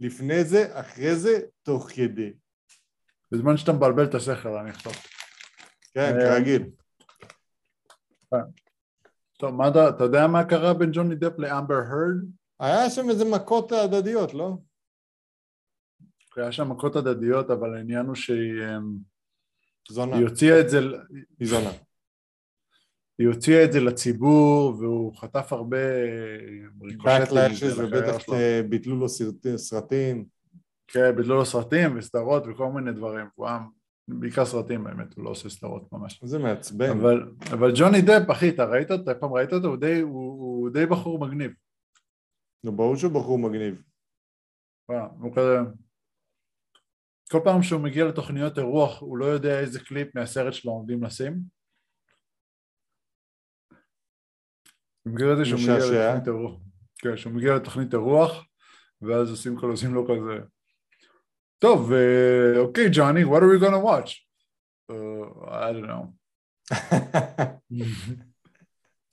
[0.00, 2.32] לפני זה, אחרי זה, תוך כדי.
[3.32, 4.92] בזמן שאתה מבלבל את השכל, אני אכתוב.
[5.94, 6.62] כן, אה, כרגיל.
[9.38, 12.16] טוב, מה אתה, אתה יודע מה קרה בין ג'וני דפ לאמבר הרד?
[12.60, 14.56] היה שם איזה מכות הדדיות, לא?
[16.40, 18.96] היה שם מכות הדדיות, אבל העניין הוא שהיא אמ,
[19.90, 20.16] זונה.
[20.16, 20.78] היא הוציאה את זה,
[21.40, 21.70] היא זונה.
[23.18, 25.76] היא הוציאה את זה לציבור, והוא חטף הרבה
[27.54, 28.24] של הקריירה ובטח
[28.68, 30.24] ביטלו לו סרט- סרטים.
[30.88, 33.58] כן, ביטלו לו סרטים וסדרות וכל מיני דברים, הוא היה
[34.08, 36.20] בעיקר סרטים באמת, הוא לא עושה סדרות ממש.
[36.24, 36.90] זה מעצבן.
[36.90, 39.10] אבל, אבל ג'וני דפ, אחי, אתה ראית אותו?
[39.20, 39.68] פעם ראית אותו?
[39.68, 41.50] הוא די, הוא, הוא די בחור מגניב.
[42.64, 43.82] נו, ברור שהוא בחור מגניב.
[44.88, 45.58] וואו, הוא כזה...
[47.30, 51.40] כל פעם שהוא מגיע לתוכניות אירוח, הוא לא יודע איזה קליפ מהסרט שלו עומדים לשים.
[55.02, 55.76] אתה מכיר את זה שהוא מגיע.
[55.76, 56.60] לתוכנית אירוח?
[56.98, 58.46] כן, שהוא מגיע לתוכנית אירוח,
[59.02, 60.38] ואז עושים כל עושים לו כזה...
[61.58, 64.28] טוב, אה, אוקיי, ג'וני, what are we gonna watch?
[64.90, 66.14] Uh, I don't know.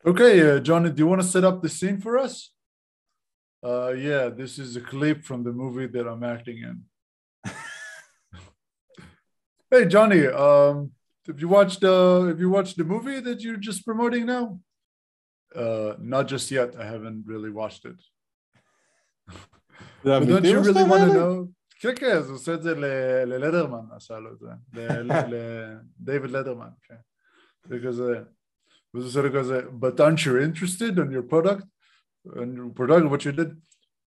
[0.06, 2.54] okay, uh, Johnny, do you want to set up the scene for us?
[3.64, 6.84] Uh, yeah, this is a clip from the movie that I'm acting in.
[9.71, 10.91] hey, Johnny, um,
[11.27, 14.59] have you watched uh, have you watched the movie that you're just promoting now?
[15.55, 16.71] Uh, not just yet.
[16.83, 17.99] I haven't really watched it.
[20.05, 21.19] זה But don't אמיתי you מה שאתה really אומר want to לי?
[21.19, 21.49] know?
[21.81, 24.49] כן, כן, אז הוא עושה את זה ל- ללדרמן, עשה לו את זה.
[26.01, 26.95] לדייוויד לדרמן, כן.
[27.69, 28.23] זה כזה,
[28.95, 31.65] וזה עושה לו כזה, but aren't you interested in your product?
[32.37, 33.51] on your product, what you did?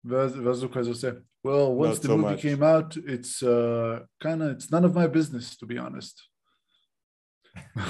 [0.06, 1.12] ואז ואז הוא כזה עושה,
[1.48, 2.42] well, once Not the so movie much.
[2.42, 6.16] came out, it's uh, kind of, it's none of my business, to be honest.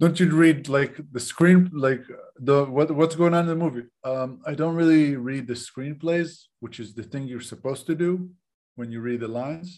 [0.00, 2.04] don't you read like the screen like
[2.48, 6.30] the what what's going on in the movie um i don't really read the screenplays
[6.64, 8.10] which is the thing you're supposed to do
[8.78, 9.68] when you read the lines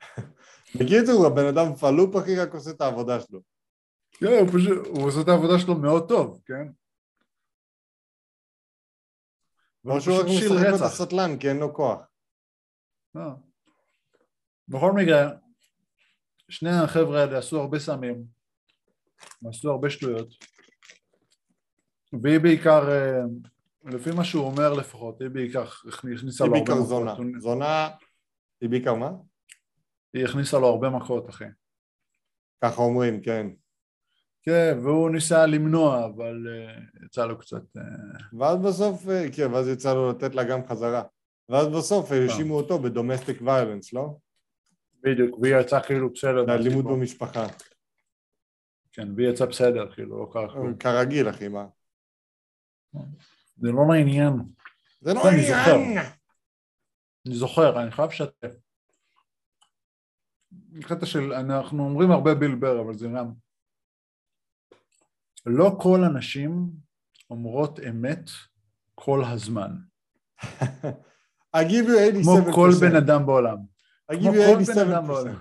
[0.79, 3.39] בקיצור, הבן אדם פלופ, אחי, רק עושה את העבודה שלו.
[4.11, 6.67] כן, הוא פשוט, הוא עושה את העבודה שלו מאוד טוב, כן?
[9.86, 10.80] או שהוא רק משחק את.
[10.80, 12.00] הסטלן, כי אין לו כוח.
[13.14, 13.30] לא.
[14.68, 15.30] בכל מקרה,
[16.48, 18.24] שני החבר'ה האלה עשו הרבה סמים,
[19.48, 20.28] עשו הרבה שטויות,
[22.22, 23.20] והיא בעיקר, אה,
[23.84, 26.88] לפי מה שהוא אומר לפחות, היא בעיקר הכניסה היא לו הרבה בעיקר מכות.
[26.88, 27.12] זונה.
[27.12, 27.88] הוא- זונה,
[28.60, 29.10] היא בעיקר מה?
[30.14, 31.44] היא הכניסה לו הרבה מכות, אחי.
[32.64, 33.46] ככה אומרים, כן.
[34.50, 37.76] כן, והוא ניסה למנוע, אבל אה, יצא לו קצת...
[37.76, 37.82] אה,
[38.38, 41.02] ואז בסוף, אה, כן, ואז יצא לו לתת לה גם חזרה.
[41.48, 44.16] ואז בסוף האשימו אותו בדומסטיק ויילנס, לא?
[45.02, 46.46] בדיוק, והיא יצאה כאילו בסדר.
[46.46, 46.82] מהסיפור.
[46.82, 47.46] במשפחה.
[48.92, 50.76] כן, והיא יצאה בסדר, כאילו, לא כלום.
[50.76, 51.66] כרגיל, אחי, מה?
[53.56, 54.32] זה לא לעניין.
[55.00, 55.74] זה לא אני זוכר.
[55.74, 56.06] עניין!
[57.26, 58.54] אני זוכר, אני חייב לשתף.
[60.80, 63.49] קטע של, אנחנו אומרים הרבה בילבר, אבל זה גם...
[65.46, 66.70] לא כל הנשים
[67.30, 68.30] אומרות אמת
[68.94, 69.70] כל הזמן.
[71.56, 72.22] I give you 87%.
[72.22, 73.56] כמו כל בן אדם בעולם.
[74.12, 75.06] I כמו give you בן אדם 87%.
[75.06, 75.34] בעולם.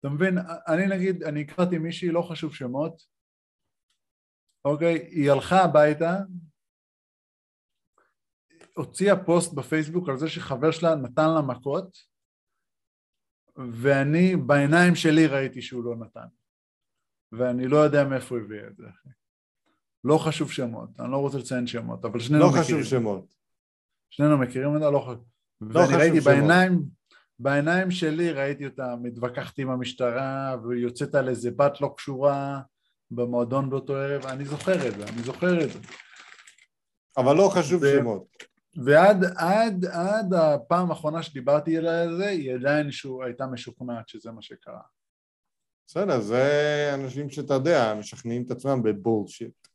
[0.00, 0.38] אתה מבין?
[0.68, 3.02] אני נגיד, אני הכרתי מישהי, לא חשוב שמות,
[4.64, 4.94] אוקיי?
[5.10, 6.16] היא הלכה הביתה,
[8.76, 11.98] הוציאה פוסט בפייסבוק על זה שחבר שלה נתן לה מכות,
[13.72, 16.26] ואני בעיניים שלי ראיתי שהוא לא נתן.
[17.32, 19.08] ואני לא יודע מאיפה הוא הביא את זה, אחי.
[20.04, 22.64] לא חשוב שמות, אני לא רוצה לציין שמות, אבל שנינו לא מכירים.
[22.64, 23.34] חשוב שמות.
[24.10, 25.24] שנינו מכירים אותה, לא חשוב.
[25.60, 26.36] לא ואני חשוב ראיתי שמות.
[26.36, 26.82] בעיניים,
[27.38, 32.60] בעיניים שלי ראיתי אותה מתווכחת עם המשטרה ויוצאת על איזה בת לא קשורה
[33.10, 35.78] במועדון באותו ערב, אני זוכר את זה, אני זוכר את זה.
[37.16, 38.26] אבל לא חשוב ו- שמות.
[38.84, 44.32] ועד עד, עד הפעם האחרונה שדיברתי אליה על זה, היא עדיין שהוא, הייתה משוכנעת שזה
[44.32, 44.80] מה שקרה.
[45.86, 49.68] בסדר, זה אנשים שאתה יודע, משכנעים את עצמם בבולשיט.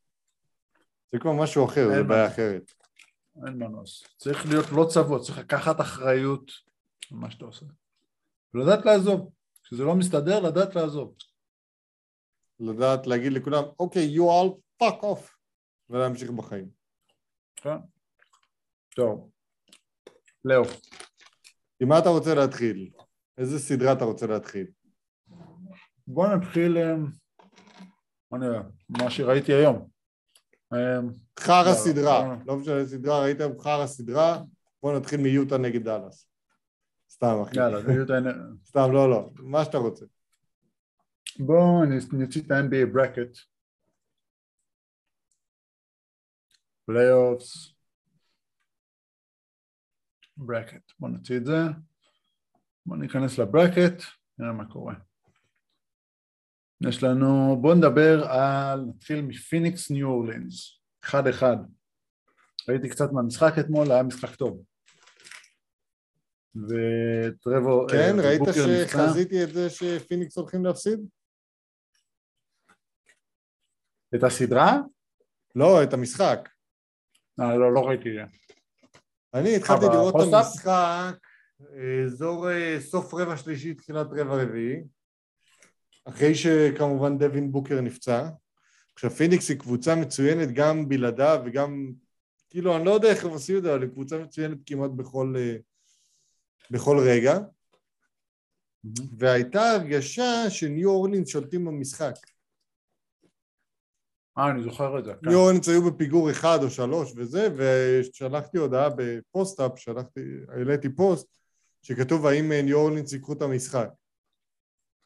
[1.12, 2.04] זה כבר משהו אחר, זה.
[2.04, 2.71] בעיה אחרת.
[3.45, 4.04] אין מנוס.
[4.17, 6.52] צריך להיות לא צבוע, צריך לקחת אחריות
[7.12, 7.65] על מה שאתה עושה.
[8.54, 9.32] ולדעת לעזוב.
[9.63, 11.15] כשזה לא מסתדר, לדעת לעזוב.
[12.60, 15.32] לדעת להגיד לכולם, אוקיי, you all fuck off.
[15.89, 16.69] ולהמשיך בחיים.
[17.56, 17.78] כן.
[18.95, 19.30] טוב.
[20.45, 20.63] לאו.
[21.80, 22.91] עם מה אתה רוצה להתחיל?
[23.38, 24.67] איזה סדרה אתה רוצה להתחיל?
[26.13, 26.95] בוא נתחיל, אה,
[28.32, 29.89] בוא נראה, מה שראיתי היום.
[30.74, 31.00] אה,
[31.39, 32.36] חרא לא, סדרה, לא.
[32.45, 34.41] לא משנה סדרה, ראית חרא סדרה,
[34.84, 36.28] בוא נתחיל מיוטה נגד דאלאס.
[37.10, 37.58] סתם אחי.
[37.58, 38.36] יאללה, העניין.
[38.69, 40.06] סתם, לא, לא, מה שאתה רוצה.
[41.39, 43.38] בואו נוציא את ה-NBA bracket.
[46.86, 47.74] Playoffs.
[50.38, 50.92] Bracket.
[51.00, 51.60] בואו נוציא את זה.
[52.86, 54.04] בואו ניכנס לברקט,
[54.39, 55.11] נראה מה קורה.
[56.89, 60.80] יש לנו, בואו נדבר על, נתחיל מפיניקס ניו אורלינס.
[61.04, 61.58] אחד אחד.
[62.70, 64.63] ראיתי קצת מהמשחק אתמול, היה משחק טוב.
[66.56, 67.89] וטרבור...
[67.89, 68.41] כן, אה, ראית.
[68.88, 71.00] שחזיתי את זה שפיניקס הולכים להפסיד?
[74.15, 74.78] את הסדרה?
[75.56, 76.50] לא, את המשחק.
[77.39, 78.38] אה, לא, לא ראיתי את זה.
[79.34, 80.34] אני התחלתי לראות את?
[80.34, 81.17] המשחק
[81.62, 84.84] אה, אזור אה, סוף רבע שלישי, תחילת רבע רביעי,
[86.06, 88.30] אחרי שכמובן דווין בוקר נפצע.
[88.94, 91.92] עכשיו פיניקס היא קבוצה מצוינת גם בלעדיו וגם,
[92.50, 95.34] כאילו אני לא יודע איך הם עושים את זה, אבל היא קבוצה מצוינת כמעט בכל,
[95.38, 95.56] אה,
[96.72, 97.38] בכל רגע,
[99.18, 102.14] והייתה הרגשה שניו אורלינס שולטים במשחק.
[104.38, 105.14] אה, אני זוכר את זה.
[105.24, 105.30] כן.
[105.30, 111.28] ניו אורלינס היו בפיגור אחד או שלוש וזה, ושלחתי הודעה בפוסט-אפ, שלחתי, העליתי פוסט,
[111.82, 113.90] שכתוב האם ניו אורלינס ייקחו את המשחק.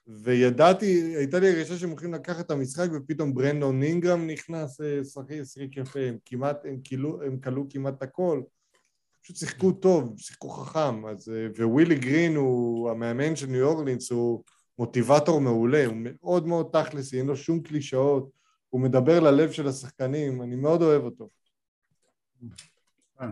[0.07, 5.43] וידעתי, הייתה לי הרגשה שהם הולכים לקחת את המשחק ופתאום ברנדון אינגרם נכנס, אה, שחק
[5.43, 8.41] שחק יפה, הם כמעט, הם קלעו, הם קלעו כמעט הכל.
[9.21, 14.43] פשוט שיחקו טוב, שיחקו חכם, אז, אה, ווילי גרין הוא המאמן של ניו אורלינס, הוא
[14.79, 18.29] מוטיבטור מעולה, הוא מאוד מאוד תכלס, אין לו שום קלישאות,
[18.69, 21.29] הוא מדבר ללב של השחקנים, אני מאוד אוהב אותו.
[23.21, 23.29] אה.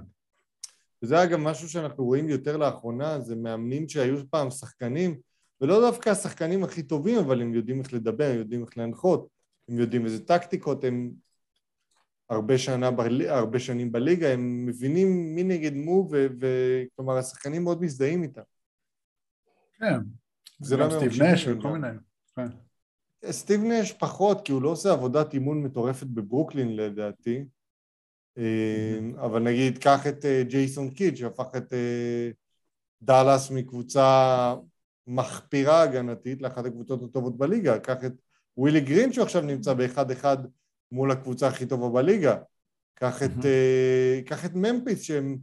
[1.03, 5.19] וזה אגב משהו שאנחנו רואים יותר לאחרונה, זה מאמנים שהיו פעם שחקנים,
[5.63, 9.28] ולא דווקא השחקנים הכי טובים, אבל הם יודעים איך לדבר, הם יודעים איך להנחות,
[9.69, 11.12] הם יודעים איזה טקטיקות, הם
[12.30, 12.89] הרבה, שנה,
[13.28, 18.41] הרבה שנים בליגה, הם מבינים מי נגד מו, וכלומר השחקנים מאוד מזדהים איתם.
[19.73, 19.99] כן.
[20.60, 21.47] זה לא סטיב נש.
[21.47, 21.97] וכל מיני.
[22.36, 22.47] כן.
[23.32, 27.45] סטיב נש פחות, כי הוא לא עושה עבודת אימון מטורפת בברוקלין לדעתי,
[28.38, 32.30] אה, אבל נגיד, קח את אה, ג'ייסון קיד, שהפך את אה,
[33.02, 34.56] דאלאס מקבוצה
[35.08, 38.13] מחפירה הגנתית לאחת הקבוצות הטובות בליגה, קח את
[38.58, 40.38] ווילי גרין שעכשיו נמצא באחד אחד
[40.92, 42.38] מול הקבוצה הכי טובה בליגה,
[42.94, 43.46] קח את.
[43.46, 45.38] אה, קח את ממפיס שהם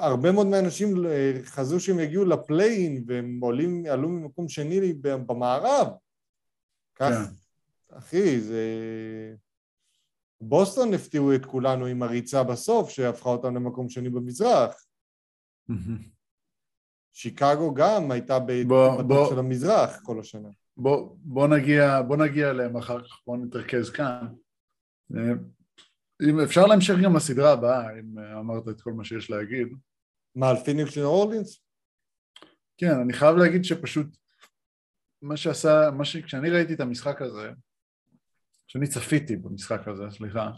[0.00, 5.88] הרבה מאוד מהאנשים אה, חזו שהם יגיעו לפליין והם עולים, עלו ממקום שני במערב.
[6.94, 7.96] כך, כן.
[7.98, 8.64] אחי, זה...
[10.40, 14.84] בוסטון הפתיעו את כולנו עם הריצה בסוף, שהפכה אותם למקום שני במזרח.
[17.12, 20.48] שיקגו גם הייתה בוא- של המזרח כל השנה.
[20.76, 24.26] בוא, בוא, נגיע, בוא נגיע אליהם אחר כך, בוא נתרכז כאן.
[25.16, 25.32] אה,
[26.30, 29.68] אם אפשר להמשיך גם לסדרה הבאה, אם אה, אמרת את כל מה שיש להגיד.
[30.34, 31.62] מה, על פיניקס של אורלינס?
[32.78, 34.06] כן, אני חייב להגיד שפשוט
[35.22, 36.16] מה שעשה, מה ש...
[36.16, 37.50] כשאני ראיתי את המשחק הזה,
[38.68, 40.50] כשאני צפיתי במשחק הזה, סליחה,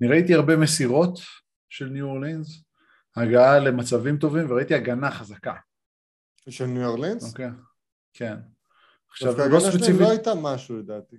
[0.00, 1.18] אני ראיתי הרבה מסירות
[1.68, 2.64] של ניו אורלינס,
[3.22, 5.54] הגעה למצבים טובים, וראיתי הגנה חזקה,
[6.48, 7.30] של ניו אורלינס?
[7.30, 7.48] אוקיי?
[8.12, 8.34] כן.
[9.10, 11.16] עכשיו, לא שלהם ספציפית, לא הייתה משהו לדעתי.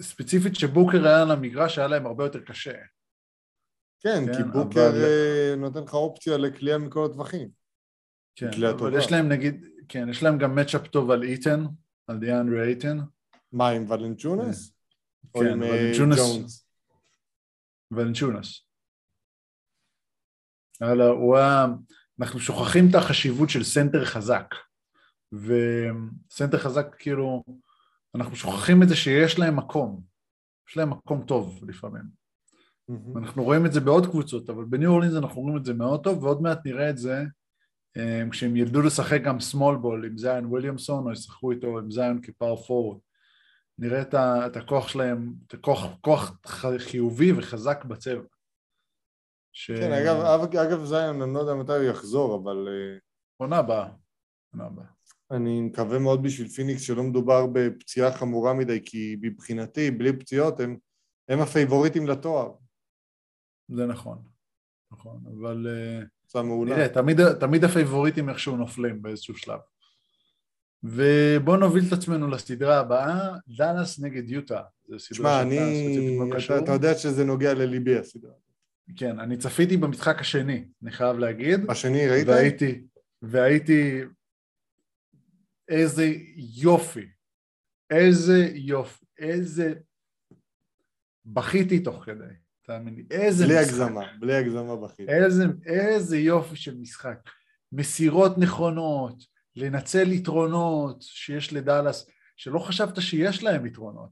[0.00, 2.72] ספציפית שבוקר היה על המגרש, היה להם הרבה יותר קשה.
[4.00, 7.48] כן, כן, כי בוקר אבל- אה, נותן לך אופציה לקליעה מכל הטווחים.
[8.36, 8.98] כן, אבל טובה.
[8.98, 11.64] יש להם נגיד, כן, יש להם גם מצ'אפ טוב על איתן,
[12.06, 12.98] על דיאנדרי איתן,
[13.52, 14.72] מה, עם ולנצ'ונס?
[15.34, 16.66] כן, עם אה, ולנצ'ונס.
[17.90, 18.65] ולנצ'ונס.
[20.80, 21.66] הלאה, הוא היה,
[22.20, 24.54] אנחנו שוכחים את החשיבות של סנטר חזק,
[25.32, 27.44] וסנטר חזק כאילו,
[28.14, 30.00] אנחנו שוכחים את זה שיש להם מקום,
[30.68, 32.02] יש להם מקום טוב לפעמים.
[32.88, 33.18] מהמם.
[33.18, 36.24] אנחנו רואים את זה בעוד קבוצות, אבל בניו אורלינס אנחנו רואים את זה מאוד טוב,
[36.24, 37.24] ועוד מעט נראה את זה
[37.96, 42.20] אה, כשהם ילכו לשחק גם small ball עם זיון וויליאמסון, או ישחקו איתו עם זיון
[42.22, 43.00] כ power forward.
[43.78, 46.40] נראה את, ה, את הכוח שלהם, את הכוח כוח
[46.78, 48.22] חיובי וחזק בצבע.
[49.58, 49.70] ש...
[49.70, 50.16] כן, אגב,
[50.56, 52.98] אגב- זיון, אני לא יודע מתי הוא יחזור, אבל אה,
[53.36, 53.88] עונה הבאה.
[54.52, 54.84] עונה הבאה.
[55.30, 60.76] אני מקווה מאוד בשביל פיניקס שלא מדובר בפציעה חמורה מדי, כי מבחינתי, בלי פציעות, הם,
[61.28, 62.52] הם הפייבוריטים לתואר.
[63.68, 64.18] זה נכון.
[64.92, 66.76] נכון, אבל אה, קבוצה מעולה.
[66.76, 69.60] נראה, תמיד, תמיד הפייבוריטים איכשהו נופלים באיזשהו שלב.
[70.82, 74.62] ובואו נוביל את עצמנו לסדרה הבאה, דאלאס נגד יוטה.
[74.98, 76.18] שמע, אני...
[76.30, 78.45] לא אתה, אתה יודע שזה נוגע לליבי הסדרה.
[78.96, 81.66] כן, אני צפיתי במשחק השני, אני חייב להגיד.
[81.66, 82.28] בשני ראית?
[82.28, 82.82] והייתי,
[83.22, 84.00] והייתי...
[85.68, 87.06] איזה יופי.
[87.90, 89.06] איזה יופי.
[89.18, 89.74] איזה...
[91.24, 92.24] בכיתי תוך כדי,
[92.62, 93.04] תאמין לי.
[93.10, 93.72] איזה בלי משחק.
[93.72, 95.12] בלי הגזמה, בלי הגזמה בכיתי.
[95.12, 97.18] איזה, איזה יופי של משחק.
[97.72, 99.24] מסירות נכונות,
[99.56, 104.10] לנצל יתרונות שיש לדאלאס, שלא חשבת שיש להם יתרונות,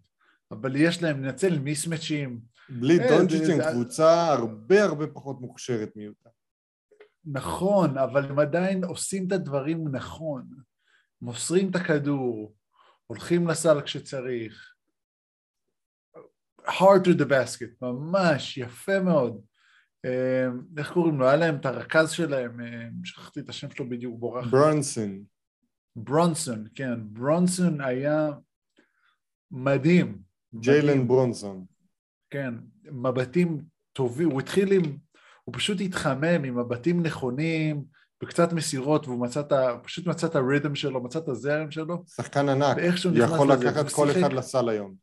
[0.50, 2.53] אבל יש להם לנצל מיסמצ'ים.
[2.68, 6.30] בלי אה, דונג'יץ' הם קבוצה הרבה הרבה פחות מוכשרת מיוטה.
[7.24, 10.46] נכון, אבל הם עדיין עושים את הדברים נכון.
[11.22, 12.54] מוסרים את הכדור,
[13.06, 14.74] הולכים לסל כשצריך.
[16.66, 19.40] hard to the basket, ממש יפה מאוד.
[20.04, 20.46] אה,
[20.78, 21.26] איך קוראים לו?
[21.26, 24.46] היה להם את הרכז שלהם, אה, שכחתי את השם שלו בדיוק, בורח.
[24.46, 25.24] ברונסון.
[25.96, 28.30] ברונסון, כן, ברונסון היה
[29.50, 30.22] מדהים.
[30.54, 31.64] ג'יילן ברונסון.
[32.34, 32.54] כן,
[32.84, 33.62] מבטים
[33.92, 34.96] טובים, הוא התחיל עם,
[35.44, 37.84] הוא פשוט התחמם עם מבטים נכונים,
[38.22, 39.78] וקצת מסירות, והוא מצא את ה...
[39.82, 42.04] פשוט מצא את הריתם שלו, מצא את הזרם שלו.
[42.06, 42.76] שחקן ענק,
[43.14, 44.94] יכול לקחת כל אחד לסל היום.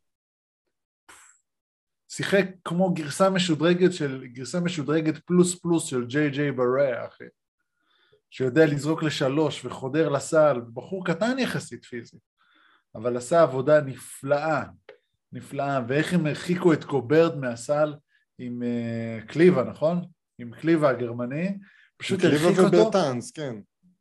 [2.08, 7.24] שיחק כמו גרסה משודרגת של, גרסה משודרגת פלוס פלוס של ג'יי ג'יי ברה, אחי.
[8.30, 12.18] שיודע לזרוק לשלוש וחודר לסל, בחור קטן יחסית פיזי,
[12.94, 14.64] אבל עשה עבודה נפלאה,
[15.32, 17.94] נפלאה, ואיך הם הרחיקו את גובר מהסל
[18.38, 20.04] עם אה, קליבה, נכון?
[20.38, 21.58] עם קליבה הגרמני,
[21.96, 22.70] פשוט הרחיק אותו.
[22.70, 23.54] קליבה וברטנס, כן.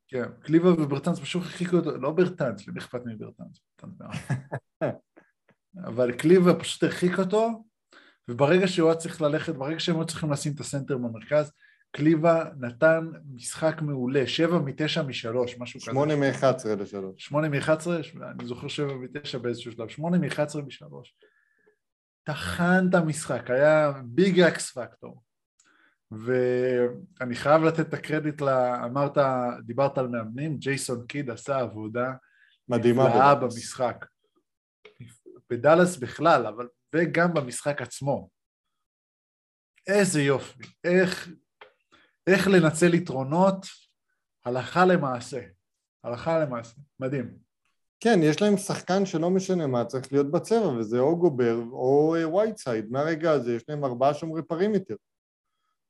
[0.07, 3.61] כן, קליבה וברטנס פשוט הרחיקו אותו, לא ברטנס, למי אכפת מברטנס?
[5.87, 7.63] אבל קליבה פשוט הרחיק אותו,
[8.29, 11.51] וברגע שהוא היה צריך ללכת, ברגע שהם היו צריכים לשים את הסנטר במרכז,
[11.91, 15.91] קליבה נתן משחק מעולה, שבע מתשע משלוש, משהו כזה.
[15.91, 17.25] שמונה מאחד עשרה לשלוש.
[17.25, 17.97] שמונה מאחד עשרה,
[18.31, 21.15] אני זוכר שבע מתשע באיזשהו שלב, שמונה מאחד עשרה משלוש.
[22.23, 25.23] טחן את המשחק, היה ביג אקס פקטור.
[26.11, 29.17] ואני חייב לתת את הקרדיט, לה, אמרת,
[29.65, 32.13] דיברת על מאמנים, ג'ייסון קיד עשה עבודה
[32.69, 34.05] מדהימה נפלאה במשחק.
[35.49, 38.29] בדאלאס בכלל, אבל וגם במשחק עצמו.
[39.87, 41.29] איזה יופי, איך
[42.27, 43.65] איך לנצל יתרונות
[44.45, 45.41] הלכה למעשה.
[46.03, 47.37] הלכה למעשה, מדהים.
[47.99, 52.91] כן, יש להם שחקן שלא משנה מה צריך להיות בצבע, וזה או גובר או וייטסייד.
[52.91, 54.95] מהרגע הזה יש להם ארבעה שומרי perimeter.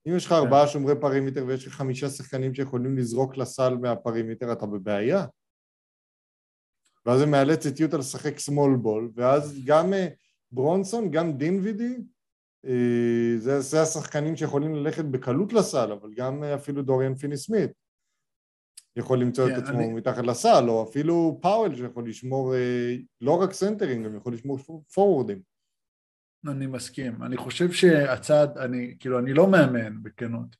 [0.07, 0.71] אם יש לך ארבעה כן.
[0.71, 5.25] שומרי perimeter ויש לך חמישה שחקנים שיכולים לזרוק לסל מה perimeter, אתה בבעיה.
[7.05, 10.07] ואז זה מאלץ את יוטה לשחק small ball, ואז גם אה,
[10.51, 11.97] ברונסון, גם דינווידי, אה,
[13.37, 17.71] זה, זה השחקנים שיכולים ללכת בקלות לסל, אבל גם אפילו דוריאן פיני סמית
[18.95, 19.93] יכול למצוא כן, את עצמו אני...
[19.93, 24.59] מתחת לסל, או אפילו פאוול שיכול לשמור אה, לא רק סנטרים, גם יכול לשמור
[24.93, 25.41] פורוורדים.
[26.47, 27.23] אני מסכים.
[27.23, 30.55] אני חושב שהצעד, אני, כאילו, אני לא מאמן בכנות,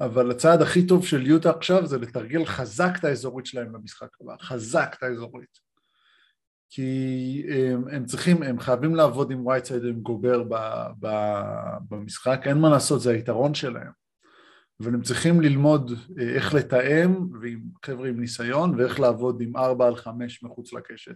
[0.00, 4.36] אבל הצעד הכי טוב של יוטה עכשיו זה לתרגל חזק את האזורית שלהם במשחק הבא,
[4.40, 5.71] חזק את האזורית.
[6.74, 10.54] כי הם, הם צריכים, הם חייבים לעבוד עם וייטסייד עם גובר ב,
[11.00, 11.08] ב,
[11.88, 13.92] במשחק, אין מה לעשות, זה היתרון שלהם.
[14.80, 19.86] אבל הם צריכים ללמוד אה, איך לתאם, ועם חבר'ה עם ניסיון, ואיך לעבוד עם ארבע
[19.86, 21.14] על חמש מחוץ לקשת.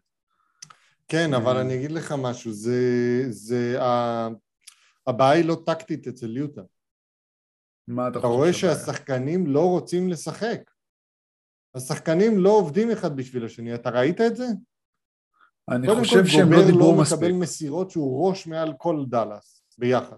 [1.09, 2.81] כן, אבל אני אגיד לך משהו, זה...
[3.29, 4.29] זה ה...
[5.07, 6.63] הבעיה היא לא טקטית אצל יוטה.
[7.89, 8.27] מה אתה חושב?
[8.27, 10.71] אתה רואה שהשחקנים לא רוצים לשחק.
[11.75, 14.47] השחקנים לא עובדים אחד בשביל השני, אתה ראית את זה?
[15.71, 16.75] אני חושב שהם לא דיברו מספיק.
[16.75, 20.17] קודם כל גובר לא מקבל מסירות שהוא ראש מעל כל דאלאס, ביחד.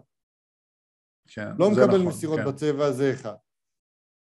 [1.28, 2.46] כן, לא מקבל נכון, מסירות כן.
[2.46, 3.34] בצבע הזה אחד.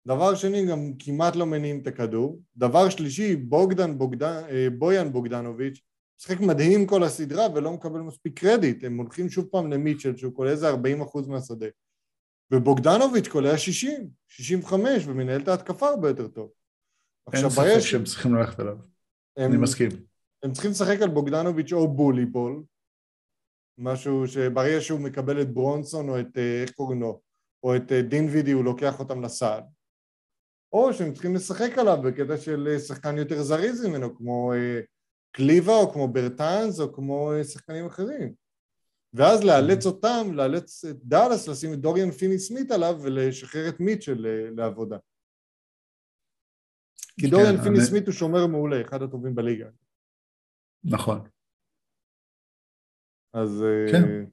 [0.06, 2.40] דבר שני, גם כמעט לא מניעים את הכדור.
[2.56, 5.80] דבר שלישי, בוגדן בוגדן, אה, בויאן בוגדנוביץ',
[6.20, 8.84] משחק מדהים כל הסדרה ולא מקבל מספיק קרדיט.
[8.84, 11.66] הם הולכים שוב פעם למיטשל שהוא קולע איזה 40 אחוז מהשדה.
[12.52, 16.50] ובוגדנוביץ' קולע 60, 65 ומנהל את ההתקפה הרבה יותר טוב.
[17.32, 18.76] אין ספק שהם צריכים ללכת עליו.
[19.36, 19.50] הם...
[19.50, 20.11] אני מסכים.
[20.42, 22.62] הם צריכים לשחק על בוגדנוביץ' או בולי בול,
[23.78, 27.20] משהו שברגע שהוא מקבל את ברונסון או את, אה, איך קוראים לו,
[27.62, 29.64] או את אה, דין וידי הוא לוקח אותם לסעד,
[30.72, 34.52] או שהם צריכים לשחק עליו בקטע של אה, שחקן יותר זריז ממנו, כמו
[35.32, 38.34] קליבה או כמו ברטאנס או כמו שחקנים אחרים.
[39.14, 44.26] ואז לאלץ אותם, לאלץ את דאלאס לשים את דוריאן פיני סמית עליו ולשחרר את מיטשל
[44.56, 44.96] לעבודה.
[47.20, 47.86] כי דוריאן כן, פיני אני...
[47.86, 49.66] סמית הוא שומר מעולה, אחד הטובים בליגה.
[50.84, 51.20] נכון.
[53.32, 54.24] אז אה, כן.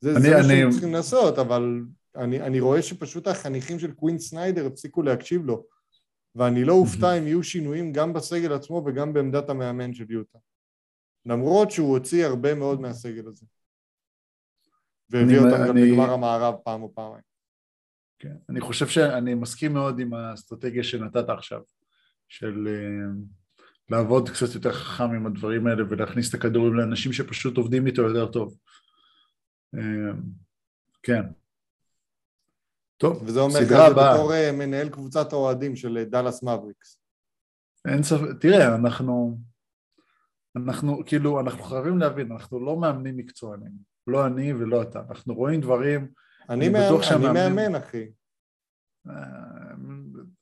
[0.00, 1.80] זה, אני, זה מה שהם צריכים לעשות, אבל
[2.16, 5.66] אני, אני רואה שפשוט החניכים של קווין סניידר הפסיקו להקשיב לו.
[6.34, 10.38] ואני לא אופתע אם יהיו שינויים גם בסגל עצמו וגם בעמדת המאמן של יוטה.
[11.26, 13.46] למרות שהוא הוציא הרבה מאוד מהסגל הזה.
[15.10, 17.22] והביא אותם גם לגמר המערב פעם או פעמיים.
[18.18, 18.36] כן.
[18.48, 21.62] אני חושב שאני מסכים מאוד עם האסטרטגיה שנתת עכשיו,
[22.28, 23.12] של אה,
[23.90, 28.32] לעבוד קצת יותר חכם עם הדברים האלה ולהכניס את הכדורים לאנשים שפשוט עובדים איתו יותר
[28.32, 28.56] טוב.
[29.74, 30.12] אה,
[31.02, 31.22] כן.
[32.96, 34.14] טוב, וזה אומר סדרה הבאה.
[34.14, 37.00] בתור אה, מנהל קבוצת האוהדים של אה, דאלאס מבריקס.
[37.88, 39.38] אין ספק, תראה, אנחנו,
[40.56, 43.72] אנחנו, כאילו, אנחנו חייבים להבין, אנחנו לא מאמנים מקצוענים,
[44.06, 46.08] לא אני ולא אתה, אנחנו רואים דברים,
[46.50, 48.06] אני אני מאמן- בטוח אני מאמן, אחי.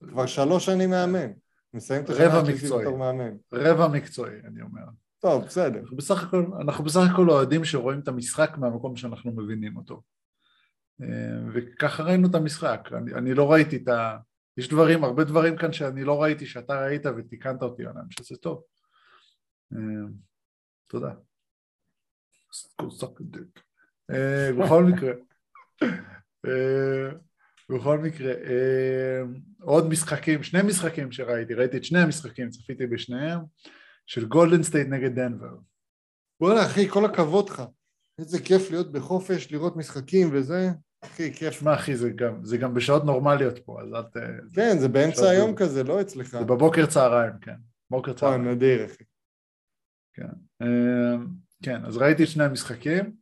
[0.08, 1.30] כבר שלוש שנים מאמן.
[1.74, 2.70] מסיים את השנה השלישית.
[2.80, 3.36] בתור מאמן.
[3.52, 4.82] רבע מקצועי, אני אומר.
[5.18, 5.80] טוב, בסדר.
[5.80, 10.02] אנחנו בסך הכל, אנחנו בסך הכל אוהדים שרואים את המשחק מהמקום שאנחנו מבינים אותו.
[11.02, 14.18] אה, וככה ראינו את המשחק, אני, אני לא ראיתי את ה...
[14.56, 18.62] יש דברים, הרבה דברים כאן שאני לא ראיתי שאתה ראית ותיקנת אותי עליהם, שזה טוב.
[19.72, 19.78] אה,
[20.86, 21.12] תודה.
[24.10, 25.12] אה, בכל מקרה,
[27.70, 29.20] בכל מקרה, אה,
[29.60, 33.38] עוד משחקים, שני משחקים שראיתי, ראיתי את שני המשחקים, צפיתי בשניהם,
[34.06, 35.56] של גולדן סטייט נגד דנבר.
[36.40, 37.62] בוא'נה, אחי, כל הכבוד לך.
[38.18, 40.68] איזה כיף להיות בחופש, לראות משחקים וזה.
[41.04, 41.54] אחי, כיף.
[41.54, 44.16] שמע אחי, זה גם, זה גם בשעות נורמליות פה, אז אל ת...
[44.54, 46.26] כן, זה באמצע עכשיו היום זה- כזה, לא אצלך.
[46.28, 47.54] זה בבוקר צהריים, כן.
[47.90, 48.48] בוקר וואי, צהריים.
[48.48, 49.04] נדיר, אחי.
[50.62, 51.16] אה,
[51.62, 53.16] כן, אז ראיתי את שני המשחקים,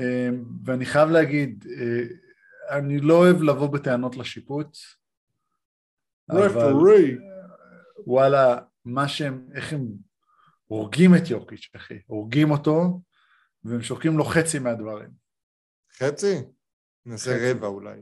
[0.00, 0.28] אה,
[0.64, 2.02] ואני חייב להגיד, אה,
[2.70, 4.76] אני לא אוהב לבוא בטענות לשיפוט,
[6.30, 7.16] אבל רפרי.
[8.06, 9.86] וואלה, מה שהם, איך הם
[10.66, 13.00] הורגים את יוקיץ', אחי, הורגים אותו,
[13.64, 15.10] והם שורקים לו חצי מהדברים.
[15.98, 16.34] חצי?
[17.06, 17.50] נעשה.
[17.50, 18.00] רבע אולי.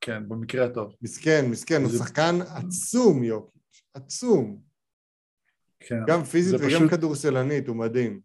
[0.00, 0.94] כן, במקרה הטוב.
[1.02, 3.82] מסכן, מסכן, הוא שחקן עצום, יוקיץ'.
[3.94, 4.62] עצום.
[5.80, 6.00] כן.
[6.06, 8.20] גם פיזית וגם פשוט- כדורסלנית, הוא מדהים.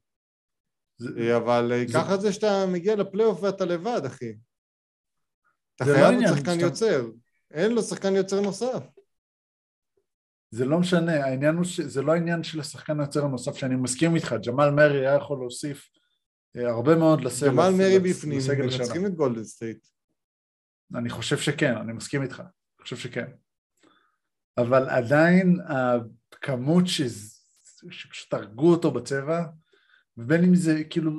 [0.98, 4.34] זה- אבל אה, זה- ככה זה שאתה מגיע לפלייאוף ואתה לבד, אחי.
[5.78, 7.06] אתה זה לא חייב עניין, עוד שחקן שאתה- יוצר.
[7.52, 8.84] אין לו שחקן יוצר נוסף.
[10.52, 14.36] זה לא משנה, העניין הוא שזה לא העניין של השחקן היוצר הנוסף שאני מסכים איתך,
[14.48, 15.90] ג'מאל מרי היה יכול להוסיף
[16.58, 17.50] אה, הרבה מאוד לסגל.
[17.52, 18.40] ג'מאל מרי בפנים.
[18.82, 19.86] מנצחים את גולדן סטייט.
[20.96, 22.48] אני חושב שכן, אני מסכים איתך, אני
[22.84, 23.26] חושב שכן.
[24.58, 25.58] אבל עדיין
[26.32, 27.38] הכמות שז-
[27.92, 29.44] שפשוט הרגו אותו בצבע,
[30.18, 31.12] ובין אם זה כאילו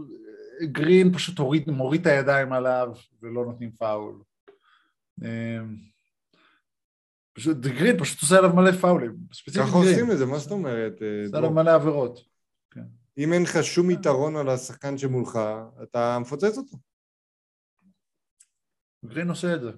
[0.72, 2.88] גרין פשוט הוריד, מוריד את הידיים עליו
[3.22, 4.22] ולא נותנים פאול.
[5.24, 5.58] אה,
[7.32, 9.88] פשוט גרין פשוט עושה עליו מלא פאולים, ספציפית ככה גרין.
[9.88, 11.02] עושים את זה, מה זאת אומרת?
[11.02, 11.50] אה, עושה עליו?
[11.50, 12.20] מלא עבירות.
[13.18, 15.38] אם אין לך שום יתרון על השחקן שמולך,
[15.82, 16.76] אתה מפוצץ אותו.
[19.04, 19.70] גרין עושה את זה,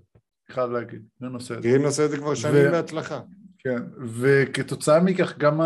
[0.50, 1.68] חייב להגיד, גרין עושה את זה.
[1.68, 3.20] גרין עושה את זה כבר שנים בהצלחה.
[3.58, 3.82] כן,
[4.20, 5.60] וכתוצאה מכך גם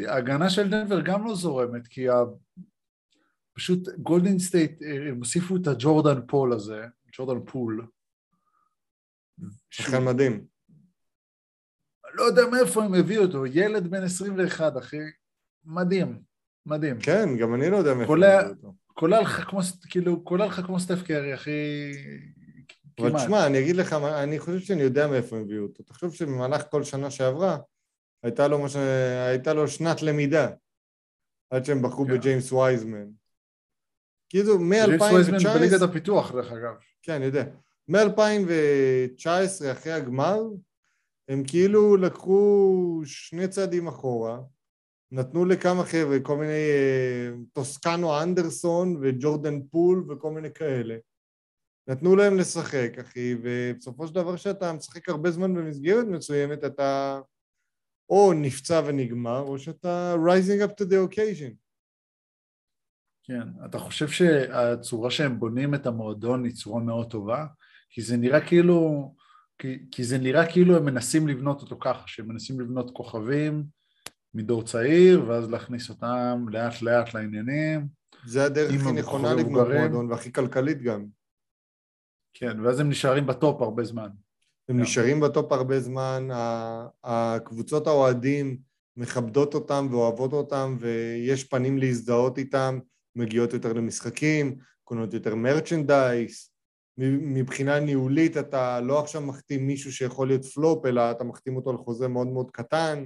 [0.00, 2.14] ההגנה של דנבר גם לא זורמת, כי ה...
[3.52, 7.86] פשוט גולדן סטייט, אה, הם הוסיפו את הג'ורדן פול הזה, ג'ורדן פול.
[9.70, 10.44] שחקן מדהים.
[12.14, 14.96] לא יודע מאיפה הם הביאו אותו, ילד בן 21, אחי,
[15.64, 16.22] מדהים,
[16.66, 17.00] מדהים.
[17.00, 18.74] כן, גם אני לא יודע מאיפה הם הביאו אותו.
[18.94, 21.92] קולע לך כמו, כאילו, קולע לך כמו סטף קרי, אחי,
[22.98, 23.22] אבל כמעט.
[23.22, 25.82] תשמע, אני אגיד לך, אני חושב שאני יודע מאיפה הם הביאו אותו.
[25.82, 27.58] תחשוב שבמהלך כל שנה שעברה,
[28.22, 28.76] הייתה לו, מש...
[29.28, 30.50] הייתה לו שנת למידה,
[31.50, 32.12] עד שהם בחרו כן.
[32.12, 33.06] בג'יימס וייזמן.
[34.28, 36.74] כאילו, ג'יימס וייזמן מ-2019, בליגת הפיתוח, דרך אגב.
[37.02, 37.44] כן, אני יודע,
[37.88, 40.40] מ-2019, אחרי הגמר,
[41.28, 44.40] הם כאילו לקחו שני צעדים אחורה,
[45.12, 50.96] נתנו לכמה חבר'ה, כל מיני אה, טוסקנו אנדרסון וג'ורדן פול וכל מיני כאלה.
[51.88, 57.20] נתנו להם לשחק, אחי, ובסופו של דבר שאתה משחק הרבה זמן במסגרת מסוימת, אתה
[58.10, 61.54] או נפצע ונגמר, או שאתה rising up to the occasion.
[63.22, 67.46] כן, אתה חושב שהצורה שהם בונים את המועדון היא צורה מאוד טובה?
[67.92, 69.12] כי זה נראה כאילו,
[69.58, 73.64] כי, כי זה נראה כאילו הם מנסים לבנות אותו ככה, שהם מנסים לבנות כוכבים
[74.34, 77.88] מדור צעיר, ואז להכניס אותם לאט לאט לעניינים,
[78.26, 79.68] זה הדרך הכי נכונה לבנות.
[79.68, 81.04] מועדון, והכי כלכלית גם.
[82.34, 84.08] כן, ואז הם נשארים בטופ הרבה זמן.
[84.68, 84.82] הם כן.
[84.82, 86.28] נשארים בטופ הרבה זמן,
[87.04, 88.58] הקבוצות האוהדים
[88.96, 92.78] מכבדות אותם ואוהבות אותם, ויש פנים להזדהות איתם,
[93.16, 96.51] מגיעות יותר למשחקים, קונות יותר merchandise.
[96.98, 101.76] מבחינה ניהולית אתה לא עכשיו מחתים מישהו שיכול להיות פלופ, אלא אתה מחתים אותו על
[101.76, 103.04] חוזה מאוד מאוד קטן,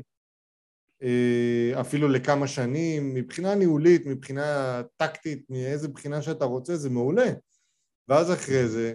[1.02, 3.14] אה, אפילו לכמה שנים.
[3.14, 7.32] מבחינה ניהולית, מבחינה טקטית, מאיזה בחינה שאתה רוצה, זה מעולה.
[8.08, 8.94] ואז אחרי זה,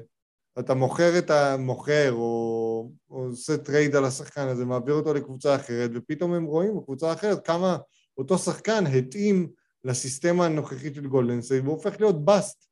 [0.59, 5.91] אתה מוכר את המוכר, או, או עושה trade על השחקן הזה, מעביר אותו לקבוצה אחרת,
[5.93, 7.77] ופתאום הם רואים בקבוצה האחרת כמה
[8.17, 9.49] אותו שחקן התאים
[9.83, 12.70] לסיסטמה הנוכחית של גולדנסי, והוא הופך להיות באסט.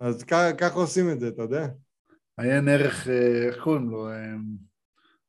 [0.00, 0.24] אז
[0.58, 1.66] ככה עושים את זה, אתה יודע.
[2.36, 4.08] עיין ערך, אה, איך קוראים לו?
[4.08, 4.34] אה,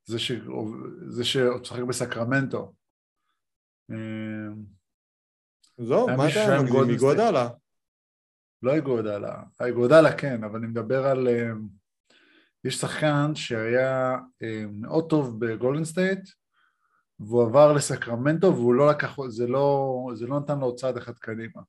[0.05, 0.32] זה, ש...
[1.07, 1.24] זה
[1.86, 2.74] בסקרמנטו.
[5.78, 6.95] זהו, מה אתה מגזים?
[6.95, 7.49] מגודלה.
[8.63, 11.28] לא איגודלה, איגודלה כן, אבל אני מדבר על...
[11.28, 11.51] אה,
[12.63, 14.17] יש שחקן שהיה
[14.72, 16.30] מאוד טוב בגולדן סטייט,
[17.19, 21.61] והוא עבר לסקרמנטו והוא לא לקח, זה לא, זה לא נתן לו צעד אחד קדימה.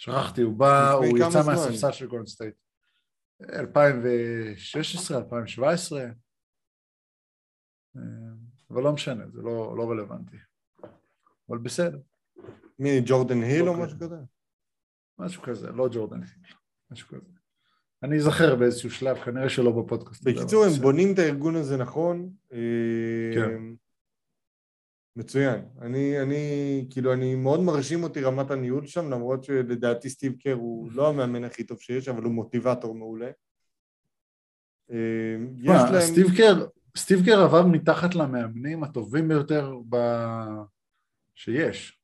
[0.00, 2.54] שכחתי, הוא בא, הוא יצא מהספסל של גולדן סטייט.
[3.52, 6.06] 2016, 2017,
[8.70, 10.36] אבל לא משנה, זה לא, לא רלוונטי.
[11.48, 11.98] אבל בסדר.
[12.78, 14.16] מי, ג'ורדן היל או משהו כזה?
[15.18, 16.54] משהו כזה, לא ג'ורדן היל,
[16.90, 17.30] משהו כזה.
[18.02, 20.24] אני אזכר באיזשהו שלב, כנראה שלא בפודקאסט.
[20.24, 22.32] בקיצור, הם בונים את הארגון הזה נכון.
[23.34, 23.62] כן.
[25.20, 25.64] מצוין.
[25.80, 30.90] אני, אני, כאילו, אני מאוד מרשים אותי רמת הניהול שם, למרות שלדעתי סטיב קר הוא
[30.96, 33.30] לא המאמן הכי טוב שיש, אבל הוא מוטיבטור מעולה.
[34.90, 36.00] אה, יש להם...
[36.00, 36.66] סטיב קר,
[36.96, 39.96] סטיב קר עבר מתחת למאמנים הטובים ביותר ב...
[41.34, 42.00] שיש.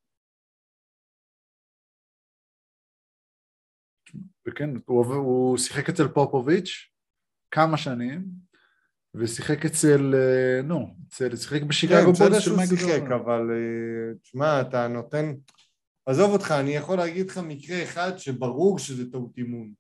[4.49, 6.91] וכן, הוא, הוא שיחק אצל פופוביץ'
[7.51, 8.25] כמה שנים,
[9.17, 14.61] ושיחק אצל, אה, נו, אצל, שיחק בשיקגו כן, בולס של מייק שיחק, אבל אה, תשמע,
[14.61, 15.35] אתה נותן...
[16.07, 19.73] עזוב אותך, אני יכול להגיד לך מקרה אחד שברור שזה טעות אימון.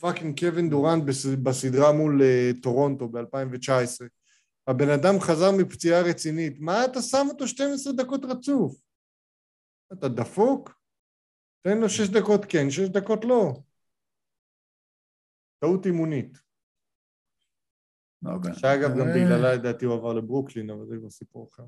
[0.00, 1.04] fucking קווין דורנט
[1.42, 4.06] בסדרה מול אה, טורונטו ב-2019.
[4.66, 8.80] הבן אדם חזר מפציעה רצינית, מה אתה שם אותו 12 דקות רצוף?
[9.92, 10.82] אתה דפוק?
[11.62, 13.52] תן לו 6 דקות כן, 6 דקות לא.
[15.58, 16.41] טעות אימונית.
[18.22, 19.14] לא שאגב, גם אה.
[19.14, 21.64] בגללה לדעתי הוא עבר לברוקלין, אבל זה כבר סיפור אחר.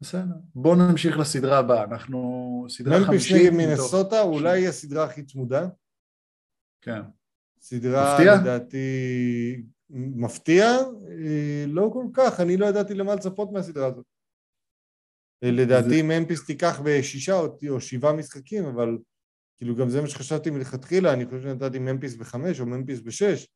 [0.00, 0.34] בסדר.
[0.54, 1.84] בואו נמשיך לסדרה הבאה.
[1.84, 2.66] אנחנו...
[2.68, 3.32] סדרה חמישית.
[3.32, 5.68] מלפיס נגד מינסוטה, אולי היא הסדרה הכי צמודה.
[6.80, 7.00] כן.
[7.60, 8.34] סדרה, מפתיע?
[8.34, 10.64] לדעתי, מפתיע?
[11.08, 14.04] אה, לא כל כך, אני לא ידעתי למה לצפות מהסדרה הזאת.
[15.44, 16.02] אה, לדעתי זה...
[16.02, 17.34] ממפיס תיקח בשישה
[17.68, 18.98] או שבעה משחקים, אבל
[19.56, 23.48] כאילו גם זה מה שחשבתי מלכתחילה, אני חושב שנתתי ממפיס בחמש או ממפיס בשש.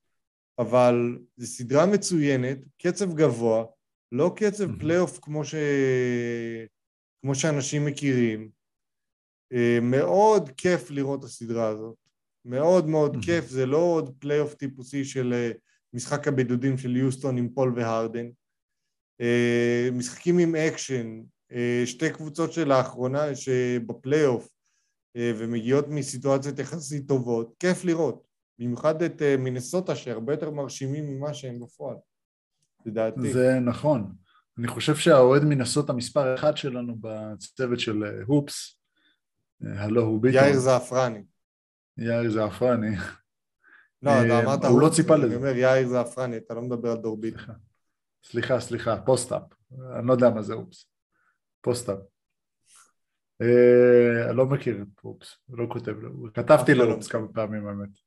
[0.59, 3.65] אבל זו סדרה מצוינת, קצב גבוה,
[4.13, 5.55] לא קצב פלייאוף כמו, ש...
[7.23, 8.51] כמו שאנשים מכירים.
[9.53, 11.97] אה, מאוד כיף לראות את הסדרה הזאת.
[12.45, 15.53] מאוד מאוד כיף, זה לא עוד פלייאוף טיפוסי של אה,
[15.93, 18.27] משחק הבידודים של יוסטון עם פול והרדן.
[19.21, 21.23] אה, משחקים עם אקשן,
[21.85, 24.49] שתי קבוצות שלאחרונה שבפלייאוף
[25.19, 28.26] ומגיעות מסיטואציות יחסית טובות, כיף לראות.
[28.59, 31.97] במיוחד את אה, מינסוטה שהרבה יותר מרשימים ממה שהם בפועל,
[32.87, 33.33] לדעתי.
[33.33, 34.13] זה נכון.
[34.59, 38.81] אני חושב שהאוהד מינסוטה מספר אחד שלנו בצוות של אה, הופס,
[39.65, 40.45] אה, הלא הוא ביטון.
[40.45, 41.25] יאיר זעפרני.
[41.99, 42.97] יאיר זעפרני.
[44.03, 45.27] לא, אתה אמרת הוא לא ציפה לזה.
[45.27, 47.55] אני אומר יאיר זעפרני, אתה לא מדבר על דור ביטון.
[48.25, 49.43] סליחה, סליחה, Post-Up.
[49.99, 50.91] אני לא יודע מה זה Hoops.
[51.61, 51.99] Post-Up.
[53.41, 56.33] אני לא מכיר את Hoops, לא כותב לו.
[56.35, 58.06] כתבתי ל Hoops כמה פעמים האמת.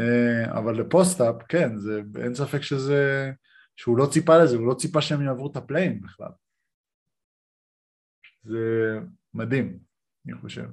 [0.00, 3.30] אה, אבל ל Post-Up, כן, זה, אין ספק שזה,
[3.76, 6.30] שהוא לא ציפה לזה, הוא לא ציפה שהם יעברו את ה play-in בכלל.
[8.42, 8.98] זה
[9.34, 9.78] מדהים,
[10.26, 10.66] אני חושב.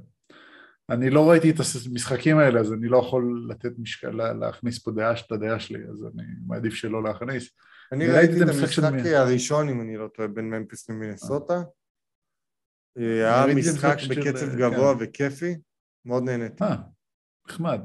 [0.89, 1.55] אני לא ראיתי את
[1.89, 6.03] המשחקים האלה, אז אני לא יכול לתת משקל, להכניס פה דעה, את הדעה שלי, אז
[6.03, 7.49] אני מעדיף שלא להכניס.
[7.91, 11.61] אני ראיתי את המשחק הראשון, אם אני לא טועה, בין ממפיס למינסוטה.
[12.97, 15.03] אה, היה משחק בקצב גבוה כן.
[15.03, 15.55] וכיפי,
[16.05, 16.63] מאוד נהניתי.
[16.63, 16.75] אה,
[17.47, 17.81] נחמד.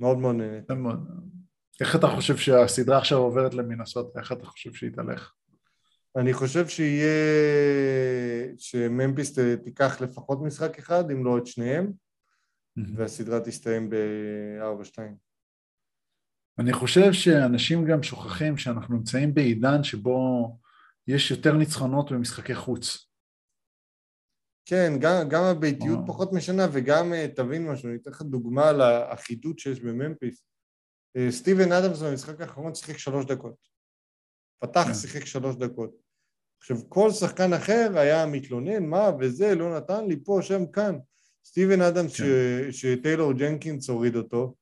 [0.00, 0.70] מאוד מאוד נהנית.
[1.80, 4.16] איך אתה חושב שהסדרה עכשיו עוברת למינסות?
[4.16, 5.32] איך אתה חושב שהיא תלך?
[6.16, 7.16] אני חושב שיהיה...
[8.58, 11.92] שממפיס תיקח לפחות משחק אחד, אם לא את שניהם,
[12.96, 14.98] והסדרה תסתיים ב-4-2.
[16.58, 20.58] אני חושב שאנשים גם שוכחים שאנחנו נמצאים בעידן שבו
[21.06, 23.10] יש יותר ניצחונות במשחקי חוץ.
[24.68, 26.06] כן, גם, גם הביתיות או.
[26.06, 30.42] פחות משנה וגם אה, תבין משהו, אני אתן לך דוגמה על האחידות שיש בממפיס.
[31.16, 33.54] אה, סטיבן אדמס במשחק האחרון שיחק שלוש דקות.
[34.58, 34.94] פתח, כן.
[34.94, 35.90] שיחק שלוש דקות.
[36.60, 40.98] עכשיו, כל שחקן אחר היה מתלונן, מה וזה, לא נתן לי פה, שם כאן.
[41.44, 42.24] סטיבן אדמס, כן.
[42.72, 44.54] ש, שטיילור ג'נקינס הוריד אותו,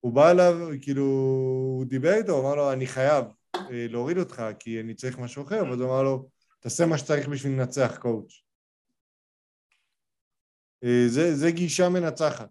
[0.00, 3.24] הוא בא אליו, כאילו, הוא דיבר איתו, הוא אמר לו, אני חייב
[3.56, 6.28] אה, להוריד אותך, כי אני צריך משהו אחר, ואז הוא אמר לו,
[6.60, 8.45] תעשה מה שצריך בשביל לנצח, coach.
[10.86, 12.50] אה, זה, זה גישה מנצחת.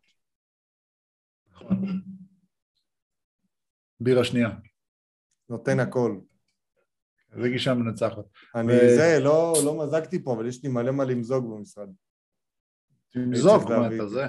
[3.99, 4.49] בירה שנייה.
[5.49, 6.19] נותן הכל.
[7.41, 8.25] זה גישה מנצחת.
[8.55, 11.89] אני ו- זה, לא, לא מזגתי פה, אבל יש לי מלא מה למזוג במשרד.
[13.09, 13.95] תמזוג, צריך מה.
[13.95, 14.25] אתה זה?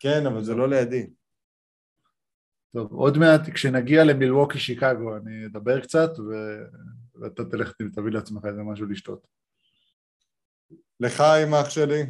[0.00, 1.10] כן, אבל זה לא לידי.
[2.72, 6.32] טוב, עוד מעט כשנגיע למילווקי שיקגו אני אדבר קצת ו...
[7.14, 9.26] ואתה תלך תביא לעצמך איזה משהו לשתות.
[11.00, 12.02] לחיים אח שלי,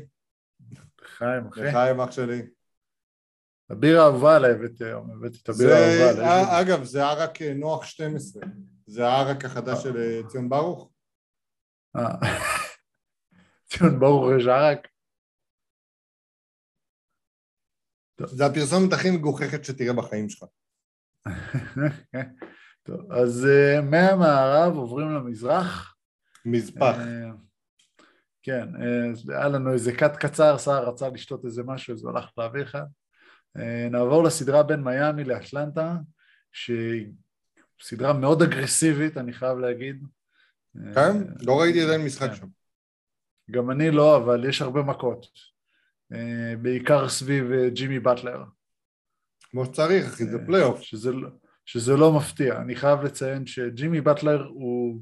[1.08, 1.60] חיים, אחי.
[1.60, 2.42] לחיים אח שלי.
[3.70, 6.60] הבירה האהובה עליי הבאתי היום, הבאתי את הבירה האהובה עליי.
[6.60, 8.42] אגב, זה ערק אה, נוח 12.
[8.86, 10.90] זה הערק החדש של אה, ציון ברוך.
[11.96, 12.02] אה.
[13.70, 14.88] ציון ברוך יש ערק.
[18.20, 20.44] זה הפרסומת הכי מגוחכת שתראה בחיים שלך.
[22.86, 23.46] טוב, אז
[23.90, 25.96] מהמערב עוברים למזרח.
[26.44, 26.96] מזפח.
[28.48, 32.30] כן, אה, היה לנו איזה קאט קצר, סער רצה לשתות איזה משהו, אז הוא הלך
[32.38, 32.84] להביא אחד.
[33.56, 35.96] אה, נעבור לסדרה בין מיאמי לאטלנטה,
[36.52, 37.12] שהיא
[37.80, 40.04] סדרה מאוד אגרסיבית, אני חייב להגיד.
[40.76, 41.16] אה, כן?
[41.40, 42.34] לא ראיתי עדיין משחק כן.
[42.34, 42.46] שם.
[43.50, 45.26] גם אני לא, אבל יש הרבה מכות.
[46.62, 48.44] בעיקר סביב ג'ימי באטלר.
[49.50, 50.80] כמו שצריך, אחי, זה פלייאוף.
[50.80, 51.28] שזה, לא-
[51.66, 52.56] שזה לא מפתיע.
[52.56, 55.00] אני חייב לציין שג'ימי באטלר הוא...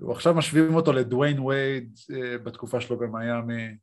[0.00, 3.76] הוא עכשיו משווים אותו לדוויין וייד אה, בתקופה שלו במיאמי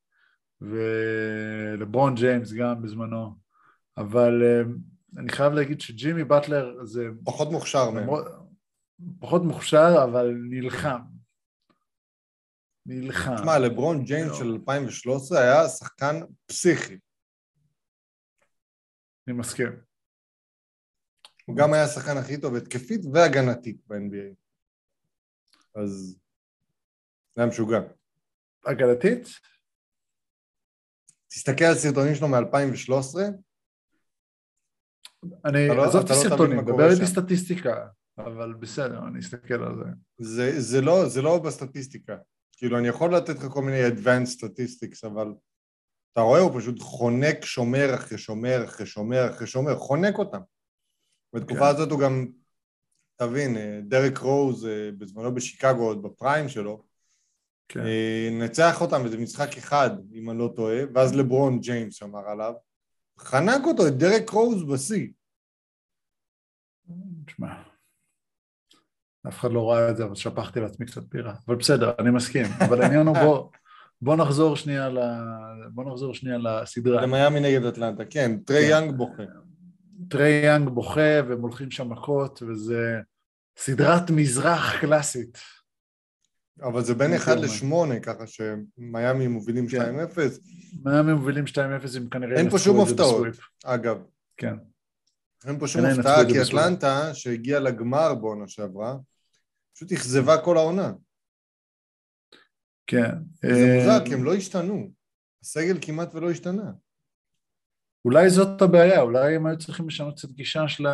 [0.62, 3.36] ולברון ג'יימס גם בזמנו,
[3.97, 4.62] אבל אה,
[5.18, 8.10] אני חייב להגיד שג'ימי באטלר זה פחות מוכשר מהם.
[9.20, 10.99] פחות מוכשר אבל נלחם.
[12.86, 13.36] נלחם.
[13.36, 14.38] תשמע, לברון ג'יימס.
[14.38, 16.97] של 2013 היה שחקן פסיכי.
[19.28, 19.68] אני מסכים.
[21.45, 24.49] הוא גם היה השחקן הכי טוב התקפית והגנתית ב-NBA.
[25.84, 26.15] אז
[27.36, 27.80] זה היה משוגע.
[28.65, 29.27] הגנתית?
[31.27, 33.19] תסתכל על סרטונים שלו מ-2013,
[35.45, 37.05] אני, לא- עזוב את לא הסרטונים, דבר איתי.
[37.07, 39.91] סטטיסטיקה, אבל בסדר, אני אסתכל על זה.
[40.17, 42.17] זה, זה, לא, זה לא בסטטיסטיקה.
[42.57, 45.34] כאילו, אני יכול לתת לך כל מיני advanced statistics, אבל
[46.13, 50.41] אתה רואה, הוא פשוט חונק שומר אחרי שומר אחרי שומר אחרי שומר, חונק אותם.
[51.36, 51.75] בתקופה כן.
[51.75, 52.27] הזאת הוא גם,
[53.22, 56.84] תבין, אה, דרק רוז אה, בזמנו בשיקגו, עוד ב prime שלו,
[57.67, 57.80] כן.
[57.80, 62.53] אה, נצח אותם איזה משחק אחד, אם אני לא טועה, ואז לברון ג'יימס שמר עליו,
[63.20, 65.07] חנק אותו, את דרק רוז בשיא.
[67.26, 67.53] תשמע,
[69.28, 71.36] אף אחד לא ראה את זה, אבל שפכתי לעצמי קצת בירה.
[71.47, 72.45] אבל בסדר, אני מסכים.
[72.67, 73.49] אבל העניין הוא בוא,
[74.01, 74.99] בוא נחזור שנייה ל...
[75.72, 77.01] בוא נחזור שנייה לסדרה.
[77.01, 78.70] למיאמי נגד אטלנטה, כן, טרי כן.
[78.70, 79.24] יאנג בוכה.
[80.10, 82.99] טרי יאנג בוכה והם הולכים שם מכות, וזה
[83.57, 85.38] סדרת מזרח קלאסית.
[86.62, 87.88] אבל זה בין אני 1 אומר.
[87.95, 89.70] ל-8, ככה שמיאמי מובילים 2-0.
[89.76, 89.91] כן.
[90.84, 91.57] מיאמי מובילים 2-0
[91.97, 93.28] הם כנראה אין פה שום הפתעות.
[93.66, 93.97] אגב,
[94.38, 94.55] כן.
[95.47, 96.41] אין פה שום הפתעה, כי.
[96.41, 98.95] אטלנטה, שהגיעה לגמר בעונה שעברה,
[99.76, 100.93] פשוט אכזבה כל העונה.
[102.88, 103.12] כן.
[103.41, 104.91] זה אה, מוזר, כי הם לא השתנו.
[105.43, 106.72] הסגל כמעט ולא השתנה.
[108.06, 110.86] אולי זאת הבעיה, אולי הם היו צריכים לשנות קצת גישה של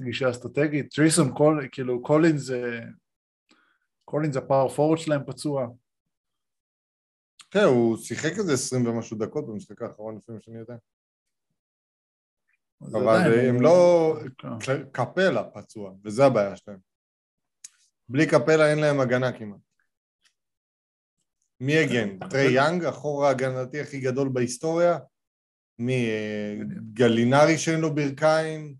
[0.00, 0.94] הגישה האסטרטגית.
[0.94, 2.80] טריסון, קול, כאילו קולינס זה...
[4.04, 5.66] קולינס ה power forward שלהם פצוע.
[7.50, 10.74] כן, הוא שיחק איזה 20 ומשהו דקות במשחק האחרון, לפי מה שאני יודע.
[12.82, 14.14] אבל הם הוא- לא...
[14.38, 14.84] כן.
[14.92, 16.78] קפלה פצוע, וזה הבעיה שלהם.
[18.08, 19.60] בלי קפלה אין להם הגנה כמעט.
[21.60, 22.28] מי הגן?
[22.28, 24.98] טרי יאנג, החור ההגנתי הכי גדול בהיסטוריה?
[25.80, 26.10] מי?
[26.92, 28.74] גלינארי שאין לו ברכיים?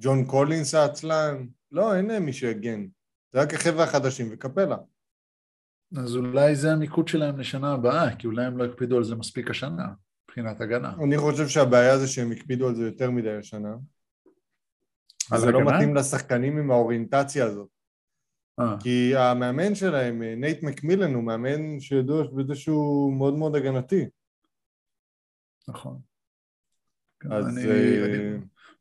[0.00, 1.46] ג'ון קולינס העצלן?
[1.72, 2.86] לא, אין מי שיגן.
[3.32, 4.76] זה רק החבר'ה החדשים וקפלה.
[5.96, 9.50] אז אולי זה המיקוד שלהם לשנה הבאה, כי אולי הם לא הקפידו על זה מספיק
[9.50, 9.86] השנה,
[10.24, 10.94] מבחינת הגנה.
[11.04, 13.76] אני חושב שהבעיה זה שהם הקפידו על זה יותר מדי השנה.
[15.30, 15.60] על זה לא?
[15.64, 17.68] מתאים לשחקנים עם האוריינטציה הזאת.
[18.60, 24.08] אה, כי המאמן שלהם, נייט מקמילן, הוא מאמן שידוע בזה שהוא מאוד מאוד הגנתי.
[25.68, 26.00] נכון.
[27.30, 27.58] אז...
[27.58, 28.38] אני אה, אני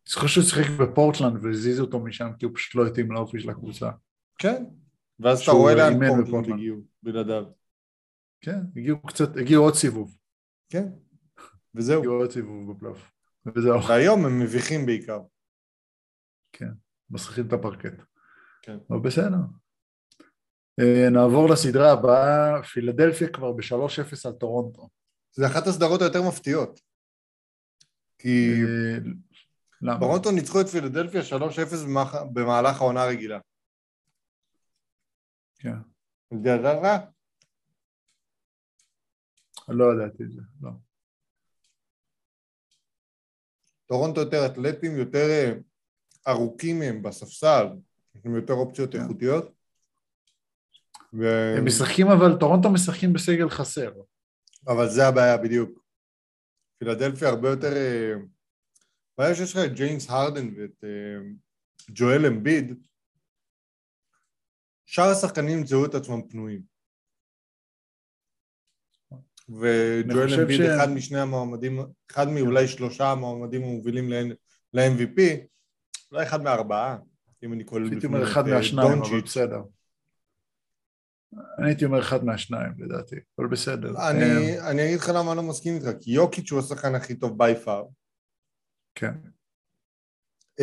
[0.09, 3.89] זוכר שהוא שיחק בפורטלנד והזיזו אותו משם כי הוא פשוט לא התאים לאופי של הקבוצה.
[4.37, 4.63] כן.
[5.19, 6.53] ואז אתה רואה לאן פורטלנד.
[6.53, 7.43] הגיעו, בלעדיו.
[8.41, 10.17] כן, הגיעו קצת, הגיעו עוד סיבוב.
[10.69, 10.89] כן.
[11.75, 11.99] וזהו.
[11.99, 13.11] הגיעו עוד סיבוב בפלייאוף.
[13.55, 15.19] וזהו, והיום הם מביכים בעיקר.
[17.09, 18.01] מסריחים את הפרקט.
[18.61, 18.77] כן.
[18.89, 19.37] אבל בסדר.
[20.79, 24.89] אה, נעבור לסדרה הבאה, פילדלפיה כבר ב-3-0 על טורונטו.
[25.35, 26.79] זה אחת הסדרות היותר מפתיעות.
[28.17, 28.51] כי
[29.81, 29.99] למה?
[29.99, 33.39] טורונטו ניצחו את פילדלפיה 3-0 במח- במהלך העונה הרגילה.
[35.59, 35.75] כן,
[36.31, 37.03] ידעת?
[39.67, 40.69] לא ידעתי את זה, לא.
[43.85, 45.51] טורונטו יותר אתלטים, יותר אה,
[46.27, 47.67] ארוכים מהם בספסל,
[48.25, 49.01] עם יותר אופציות כן.
[49.01, 49.51] איכותיות.
[51.13, 51.53] ו...
[51.57, 53.91] הם משחקים אבל, טורונטו משחקים בסגל חסר.
[54.67, 55.86] אבל זה הבעיה בדיוק.
[56.77, 57.73] פילדלפיה הרבה יותר...
[57.75, 58.13] אה,
[59.13, 61.29] הבעיה שיש לך את ג'יימס הרדן ואת אה,
[61.89, 62.73] ג'ואל אמביד,
[64.85, 66.61] שאר השחקנים ימצאו את עצמם פנויים.
[69.49, 71.79] וג'ואל אמביד ש- אחד משני המועמדים,
[72.11, 74.09] אחד מאולי שלושה המועמדים המובילים
[74.73, 75.21] ל-MVP,
[76.11, 76.97] אולי אחד מהארבעה,
[77.43, 79.21] אם אני כולל הייתי אומר אחד אה, מהשניים, אבל.
[79.21, 79.61] בסדר.
[81.33, 83.97] אני הייתי אומר אחד מהשניים לדעתי, אבל בסדר.
[83.97, 87.15] אה, אני, אני אגיד לך למה אני לא מסכים איתך, כי יוקיץ' הוא השחקן הכי
[87.15, 87.85] טוב בי פאר.
[88.95, 89.13] כן,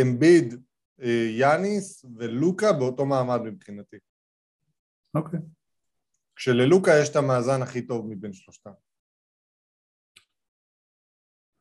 [0.03, 0.55] אמביד,
[1.03, 3.97] אה, יאניס ולוקה באותו מעמד מבחינתי.
[5.15, 5.41] אוקיי.
[6.37, 8.71] כשללוקה יש את המאזן הכי טוב מבין שלושתם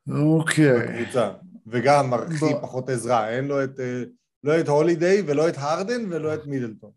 [0.09, 1.01] אוקיי.
[1.01, 1.33] בקבוצה,
[1.67, 2.61] וגם בוא.
[2.61, 4.03] פחות עזרה, אין לו את, אה,
[4.43, 6.91] לא את הולידיי ולא את הרדן ולא את מידלטון.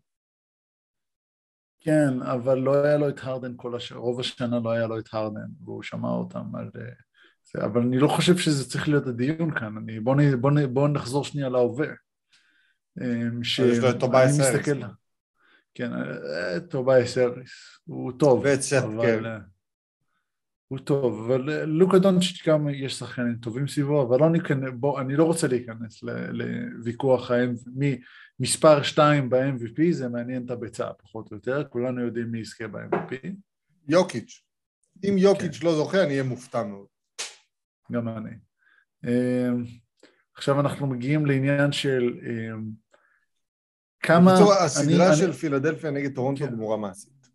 [1.87, 3.91] כן, אבל לא היה לו את הרדן כל הש...
[3.91, 6.69] רוב השנה לא היה לו את הרדן, והוא שמע אותם על...
[6.75, 6.89] אה,
[7.53, 9.99] זה, אבל אני לא חושב שזה צריך להיות הדיון כאן, אני...
[9.99, 10.41] בוא, נ...
[10.41, 10.73] בוא, נ...
[10.73, 11.87] בוא נחזור שנייה להווה.
[13.01, 13.59] אמ, ש...
[13.59, 14.59] יש לו את טובייס אני האריס.
[14.69, 14.81] מסתכל...
[15.73, 17.51] כן, אה, טובייס האריס,
[17.85, 18.41] הוא טוב.
[18.43, 19.25] ואת סט אבל.
[19.25, 19.37] אה,
[20.67, 25.15] הוא טוב, אבל לוקה דונצ'יץ' גם יש שחקנים טובים סביבו, אבל לא ניכנס, בוא, אני
[25.15, 27.35] לא רוצה להיכנס לוויכוח ה-
[27.75, 27.99] מי
[28.39, 33.27] מספר 2 ב-MVP, זה מעניין את הביצה פחות או יותר, כולנו יודעים מי יזכה ב-MVP,
[33.87, 34.43] יוקיץ'.
[35.09, 35.65] אם יוקיץ' כן.
[35.65, 36.87] לא זוכה, אני אהיה מופתע מאוד.
[37.91, 38.31] גם אני.
[39.05, 39.63] אמ,
[40.35, 42.63] עכשיו אנחנו מגיעים לעניין של אמ,
[43.99, 44.31] כמה...
[44.33, 46.51] בקיצור, אני- הסדרה אני- של פילדלפיה נגד טורונטו כן.
[46.51, 47.27] גמורה מעשית.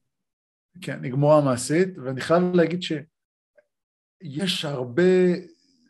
[0.81, 5.03] כן, נגמורה מעשית, ואני חייב להגיד שיש הרבה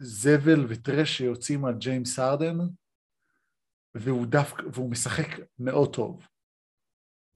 [0.00, 2.58] זבל וטרש שיוצאים על ג'יימס הרדן,
[3.94, 5.26] והוא דווקא, והוא משחק
[5.58, 6.26] מאוד טוב.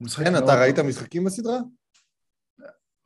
[0.01, 0.85] משחק כן, מאוד אתה ראית טוב.
[0.85, 1.57] משחקים בסדרה?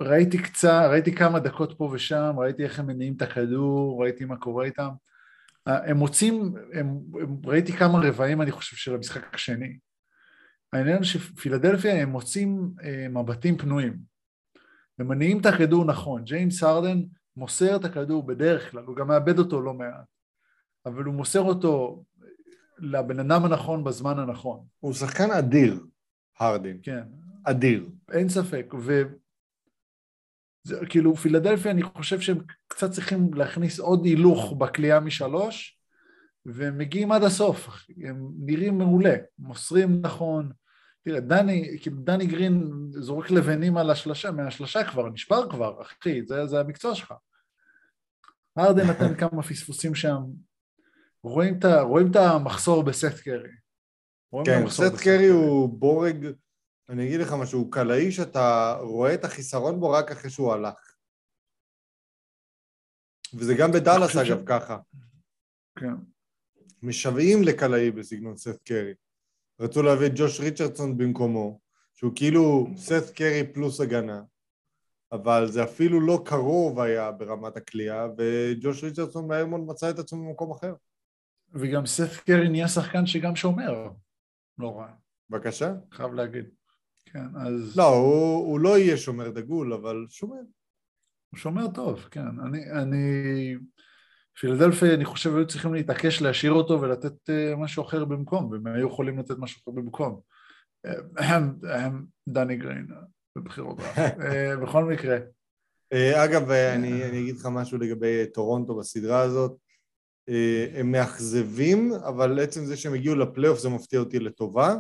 [0.02, 4.38] ראיתי קצת, ראיתי כמה דקות פה ושם, ראיתי איך הם מניעים את הכדור, ראיתי מה
[4.38, 4.90] קורה איתם.
[5.68, 9.78] אה, הם מוצאים, הם, הם, ראיתי כמה רבעים, אני חושב, של המשחק השני.
[10.74, 13.98] העניין שפילדלפיה הם מוצאים אה, מבטים פנויים.
[15.00, 16.24] הם מניעים את הכדור נכון.
[16.24, 17.02] ג'יימס הרדן
[17.36, 20.06] מוסר את הכדור בדרך כלל, הוא גם מאבד אותו לא מעט,
[20.86, 22.04] אבל הוא מוסר אותו
[22.82, 24.66] לבן אדם הנכון בזמן הנכון.
[24.80, 25.86] הוא שחקן אדיר,
[26.40, 26.80] הרדין.
[26.84, 27.04] כן,
[27.44, 27.90] אדיר.
[28.12, 29.02] אין ספק, ו...
[30.64, 35.80] זה, כאילו פילדלפיה אני חושב שהם קצת צריכים להכניס עוד הילוך בקליעה משלוש
[36.46, 37.68] והם מגיעים עד הסוף.
[38.04, 40.52] הם נראים מעולה, מוסרים נכון,
[41.04, 46.46] תראה דני, כאילו דני גרין זורק לבנים על השלשה, מהשלשה כבר, נשבר כבר, אחי, זה,
[46.46, 47.14] זה המקצוע שלך.
[48.56, 50.22] הרדן נתן כמה פספוסים שם,
[51.24, 53.50] רואים את, רואים את המחסור בסט קרי.
[54.46, 56.28] כן, סט קרי הוא בורג,
[56.90, 60.96] אני אגיד לך משהו, הוא קלעי שאתה רואה את החיסרון בו רק אחרי שהוא הלך.
[63.34, 64.78] וזה גם בדאלאס חושב ש- אגב ככה.
[65.80, 65.94] כן.
[66.84, 68.94] משוועים לקלעי בסגנון סט קרי.
[69.60, 71.60] רצו להביא את ג'וש ריצ'רדסון במקומו,
[71.94, 74.22] שהוא כאילו סט קרי פלוס הגנה,
[75.12, 80.28] אבל זה אפילו לא קרוב היה ברמת הקליעה, וג'וש ריצ'רדסון מהר מאוד מצא את עצמו
[80.28, 80.74] במקום אחר.
[81.54, 83.90] וגם סף קרי נהיה שחקן שגם שומר,
[84.58, 84.88] לא רע,
[85.30, 85.74] בבקשה.
[85.92, 86.46] חייב להגיד.
[87.06, 90.42] כן, אז לא, הוא, הוא לא יהיה שומר דגול, אבל שומר.
[91.30, 92.40] הוא שומר טוב, כן.
[92.46, 93.56] אני, אני,
[94.40, 98.88] פילדלפיה, אני חושב, היו צריכים להתעקש להשאיר אותו ולתת אה, משהו אחר במקום, והם היו
[98.88, 100.20] יכולים לתת משהו אחר במקום.
[101.20, 101.36] אה,
[101.76, 102.88] הם, דני גריין,
[103.38, 103.80] בבחירות.
[103.98, 105.18] אה, בכל מקרה,
[105.94, 109.58] אה, אגב, אני, אני אגיד לך משהו לגבי טורונטו בסדרה הזאת.
[110.32, 114.76] אה, הם מאכזבים, אבל עצם זה שהם הגיעו לפלייאוף זה מפתיע אותי לטובה,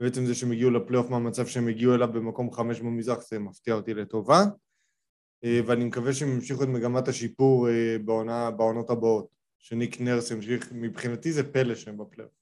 [0.00, 3.94] ועצם זה שהם הגיעו לפלייאוף מהמצב שהם הגיעו אליו במקום חמש במזרח זה מפתיע אותי
[3.94, 4.44] לטובה,
[5.44, 9.28] אה, ואני מקווה שהם ימשיכו את מגמת השיפור אה, בעונה, בעונות הבאות,
[9.58, 12.32] שניק נרס ימשיך, מבחינתי זה פלא שהם בפלייאוף.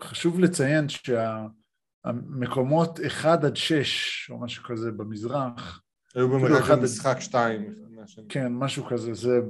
[0.00, 0.86] חשוב לציין
[2.04, 5.82] שהמקומות 1 עד 6, או משהו כזה במזרח,
[6.14, 7.74] היו במרחק משחק שתיים.
[7.90, 8.24] מהשני.
[8.28, 9.40] כן, משהו כזה, זה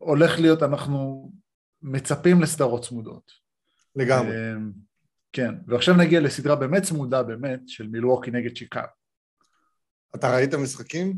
[0.00, 1.30] הולך להיות, אנחנו
[1.82, 3.32] מצפים לסדרות צמודות.
[3.96, 4.52] לגמרי.
[4.52, 4.72] אמ,
[5.32, 8.82] כן, ועכשיו נגיע לסדרה באמת צמודה באמת, של מילווקי נגד שיקגו.
[10.14, 11.16] אתה ראית משחקים?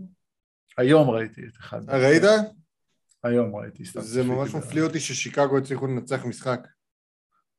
[0.78, 1.90] היום ראיתי את אחד.
[1.90, 2.22] ראית?
[3.22, 3.84] היום ראיתי.
[3.84, 6.60] סתם זה ממש מפליא אותי ששיקגו הצליחו לנצח משחק.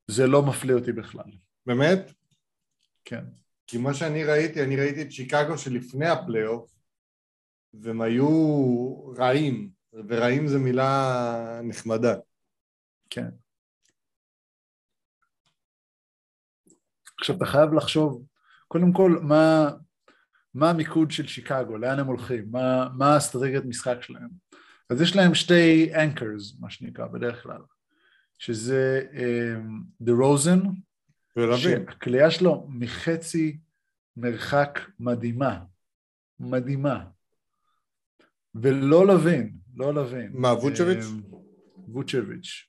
[0.08, 1.32] זה לא מפליא אותי בכלל,
[1.66, 2.12] באמת?
[3.06, 3.26] כן.
[3.68, 6.72] כי מה שאני ראיתי, אני ראיתי את שיקגו שלפני הפלייאוף,
[7.74, 8.30] והם היו
[9.18, 9.70] רעים,
[10.08, 12.16] ורעים זו מילה נחמדה.
[13.10, 13.30] כן.
[17.20, 18.26] עכשיו אתה חייב לחשוב,
[18.68, 19.70] קודם כל, מה,
[20.54, 24.30] מה המיקוד של שיקגו, לאן הם הולכים, מה, מה האסטרטגיית משחק שלהם.
[24.90, 27.62] אז יש להם שתי anchors, מה שנקרא, בדרך כלל,
[28.40, 29.02] שזה
[30.02, 30.60] דה um, רוזן,
[31.58, 33.58] שהכלייה שלו מחצי
[34.18, 35.60] מרחק מדהימה,
[36.40, 37.06] מדהימה,
[38.56, 40.32] ולא לוין, לא לוין.
[40.34, 41.06] מה, ווצ'ביץ'?
[41.06, 41.36] Um,
[41.88, 42.68] ווצ'ביץ',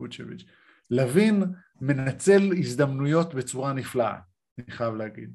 [0.00, 0.44] ווצ'ביץ'.
[0.90, 1.44] לוין
[1.80, 4.18] מנצל הזדמנויות בצורה נפלאה,
[4.58, 5.32] אני חייב להגיד.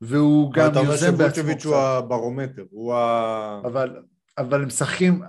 [0.00, 1.32] והוא גם יוזם בעצמו קצת.
[1.32, 3.60] אתה אומר שווצ'ביץ' הוא הברומטר, הוא ה...
[3.64, 4.02] אבל,
[4.38, 5.22] אבל הם משחקים,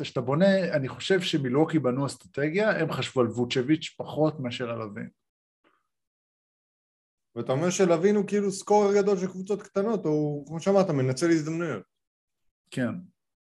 [0.00, 5.08] כשאתה בונה, אני חושב שמילוקי בנו אסטרטגיה, הם חשבו על ווצ'ביץ' פחות מאשר על לוין.
[7.36, 11.82] ואתה אומר שלוין הוא כאילו סקורר גדול של קבוצות קטנות, הוא, כמו שאמרת, מנצל הזדמנויות.
[12.70, 12.94] כן,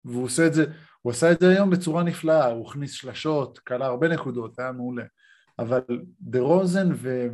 [0.05, 0.65] והוא עושה את זה,
[1.05, 5.05] הוא עשה את זה היום בצורה נפלאה, הוא הכניס שלשות, קלה הרבה נקודות, היה מעולה.
[5.59, 5.81] אבל
[6.21, 7.27] דה רוזן ו...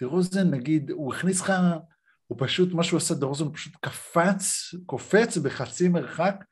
[0.00, 1.52] דה רוזן נגיד, הוא הכניס לך,
[2.26, 6.44] הוא פשוט, מה שהוא עשה, דה רוזן הוא פשוט קפץ, קופץ בחצי מרחק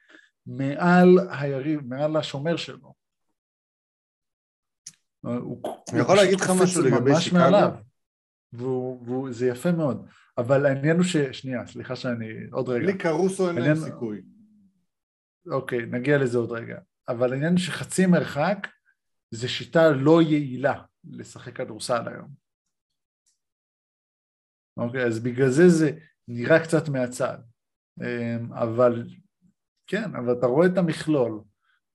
[0.46, 2.94] מעל היריב, מעל השומר שלו.
[5.20, 5.62] הוא,
[6.00, 7.40] יכול להגיד לך משהו לגבי שיקגו?
[9.28, 10.06] וזה יפה מאוד,
[10.38, 11.16] אבל העניין הוא ש...
[11.16, 12.26] שנייה, סליחה שאני...
[12.52, 12.86] עוד רגע.
[12.86, 14.22] לי קרוסו אין להם סיכוי.
[15.46, 16.78] אוקיי, נגיע לזה עוד רגע.
[17.08, 18.68] אבל העניין שחצי מרחק
[19.30, 22.28] זה שיטה לא יעילה לשחק כדורסל היום.
[24.76, 25.90] אוקיי, אז בגלל זה זה
[26.28, 27.38] נראה קצת מהצד.
[28.00, 29.04] אמ, אבל
[29.86, 31.40] כן, אבל אתה רואה את המכלול,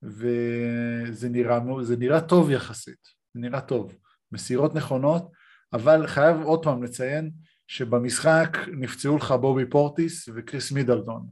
[0.02, 1.58] וזה נראה,
[1.98, 3.94] נראה טוב יחסית, זה נראה טוב.
[4.32, 5.32] מסירות נכונות,
[5.72, 7.30] אבל חייב עוד פעם לציין
[7.66, 11.26] שבמשחק נפצעו לך בובי פורטיס וקריס מידלטון.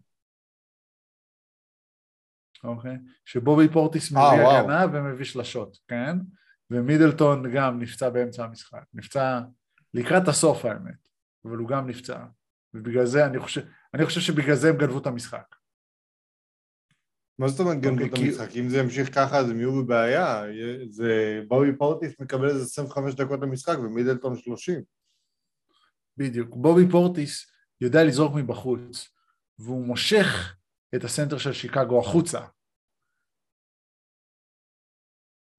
[2.64, 2.96] אוקיי?
[3.24, 6.16] שבובי פורטיס מביא אה, הגנה ומביא שלשות, כן?
[6.70, 9.40] ומידלטון גם נפצע באמצע המשחק, נפצע
[9.94, 11.08] לקראת הסוף האמת,
[11.44, 12.24] אבל הוא גם נפצע,
[12.74, 13.60] ובגלל זה אני חושב,
[13.94, 15.54] אני חושב שבגלל זה הם גנבו את המשחק.
[17.38, 18.56] מה זאת אומרת גנבו את המשחק?
[18.56, 20.42] אם זה ימשיך ככה אז הם יהיו בבעיה,
[20.88, 24.82] זה בובי פורטיס מקבל איזה 25 דקות למשחק ומידלטון 30.
[26.16, 27.50] בדיוק, בובי פורטיס
[27.80, 29.08] יודע לזרוק מבחוץ,
[29.58, 30.56] והוא מושך
[30.94, 32.40] את הסנטר של שיקגו החוצה.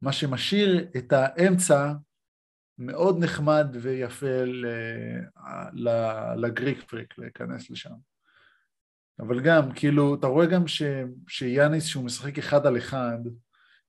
[0.02, 1.94] מה שמשאיר את האמצע
[2.78, 4.44] מאוד נחמד ויפה
[6.36, 7.96] לגריק פריק להיכנס לשם.
[9.20, 10.82] אבל גם, כאילו, אתה רואה גם ש,
[11.28, 13.18] שיאניס שהוא משחק אחד על אחד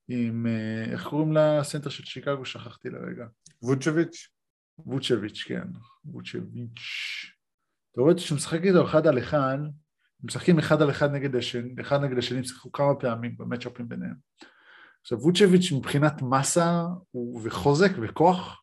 [0.09, 2.45] עם, אה, איך קוראים לסנטר של שיקגו?
[2.45, 3.27] שכחתי לרגע.
[3.63, 4.29] ווצ'ביץ'?
[4.79, 5.69] ווצ'ביץ', כן,
[6.05, 6.81] ווצ'ביץ'.
[7.93, 9.59] אתה רואה שהוא משחק איתו אחד על אחד,
[10.25, 14.15] משחקים אחד על אחד נגד השני, אחד נגד השני, שיחקו כמה פעמים במצ'אפים ביניהם.
[15.07, 16.85] עכשיו ווצ'ביץ' מבחינת מסה
[17.43, 18.63] וחוזק וכוח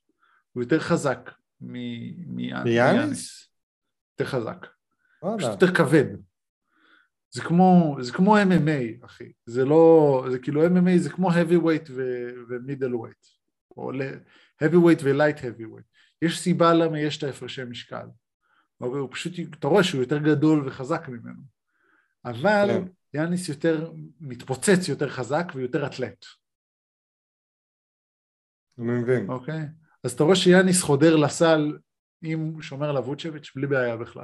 [0.52, 1.32] הוא יותר חזק
[1.62, 3.50] מיאניס.
[4.14, 4.68] יותר חזק.
[5.38, 6.06] פשוט יותר כבד.
[7.32, 9.32] זה כמו, זה כמו MMA, אחי.
[9.46, 11.92] זה לא, זה כאילו MMA זה כמו heavyweight
[12.50, 13.26] ו middleweight.
[13.78, 13.92] או
[14.64, 15.88] heavyweight ו light heavyweight.
[16.22, 18.06] יש סיבה למה יש את ההפרשי משקל.
[18.82, 19.00] אוקיי?
[19.00, 21.42] הוא פשוט, אתה רואה שהוא יותר גדול וחזק ממנו.
[22.26, 22.84] אבל כן.
[23.14, 26.26] יאניס יותר מתפוצץ יותר חזק ויותר אתלט.
[28.80, 29.30] אני מבין.
[29.30, 29.62] אוקיי?
[30.04, 31.78] אז אתה רואה שיאניס חודר לסל
[32.24, 34.24] אם שומר על ווצ'ביץ' בלי בעיה בכלל.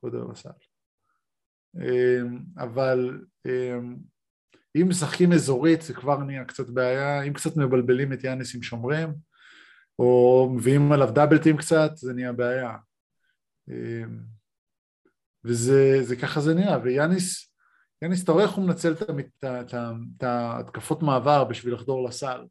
[0.00, 0.50] חודר לסל.
[1.76, 3.96] אמ, אבל אמ,
[4.76, 9.14] אם משחקים אזורית זה כבר נהיה קצת בעיה, אם קצת מבלבלים את יאניס עם שומרים,
[9.98, 12.76] או מביאים עליו דאבלטים קצת, זה נהיה בעיה.
[13.68, 14.20] אמ,
[15.44, 17.49] וזה ככה זה נראה, ויאניס,
[18.02, 18.94] יאניס, אתה רואה איך הוא מנצל
[19.44, 22.46] את ההתקפות מעבר בשביל לחדור לסל,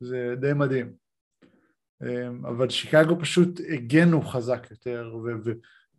[0.00, 0.92] זה די מדהים.
[2.02, 5.52] אמ, אבל שיקגו פשוט הגנו חזק יותר, ו- ו-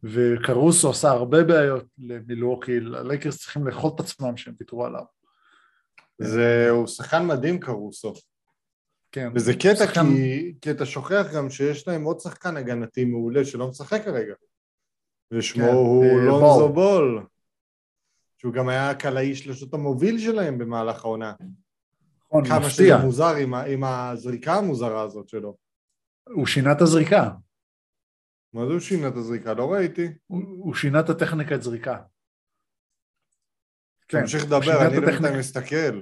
[0.04, 5.04] וקרוסו עשה הרבה בעיות למילווקי, הלייקרס צריכים לאכול את עצמם שהם ויתרו עליו.
[6.22, 8.14] זה, הוא שחקן מדהים קרוסו.
[9.12, 9.30] כן.
[9.36, 10.06] וזה קטע שחקן...
[10.06, 14.34] כי, כי אתה שוכח גם שיש להם עוד שחקן הגנתי מעולה שלא משחק כרגע.
[15.34, 17.26] ושמו כן, הוא אה, לונזו בול.
[18.38, 21.34] שהוא גם היה קלעי שלשות המוביל שלהם במהלך העונה.
[22.26, 22.60] נכון, מפתיע.
[22.60, 25.58] כמה שזה מוזר עם, עם הזריקה המוזרה הזאת שלו.
[26.30, 27.30] הוא שינה את הזריקה.
[28.54, 29.54] מה זה הוא שינה את הזריקה?
[29.54, 30.08] לא ראיתי.
[30.28, 31.98] הוא, הוא שינה את הטכניקת זריקה.
[34.08, 36.02] כן, תמשיך לדבר, אני לא יודע מסתכל.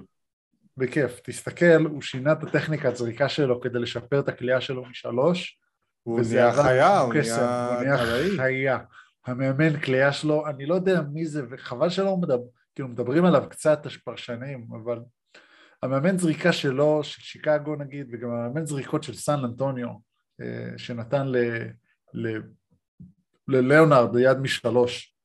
[0.78, 5.60] בכיף, תסתכל, הוא שינה את הטכניקת זריקה שלו כדי לשפר את הכלייה שלו משלוש.
[6.04, 7.98] הוא נהיה חיה, הוא נהיה
[8.38, 8.78] חיה.
[9.26, 12.43] המאמן כלייה שלו, אני לא יודע מי זה, וחבל שלא מדבר,
[12.76, 14.99] כאילו מדברים עליו קצת השפרשנים, אבל
[15.84, 19.89] המאמן זריקה שלו, של שיקגו נגיד, וגם המאמן זריקות של סן אנטוניו,
[20.41, 21.38] אה, שנתן ל,
[22.13, 22.39] ל,
[23.47, 25.15] לליאונרד ליד משלוש.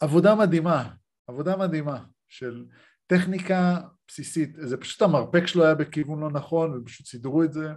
[0.00, 0.94] עבודה מדהימה,
[1.26, 2.66] עבודה מדהימה של
[3.06, 7.68] טכניקה בסיסית, זה פשוט המרפק שלו היה בכיוון לא נכון ופשוט סידרו את זה.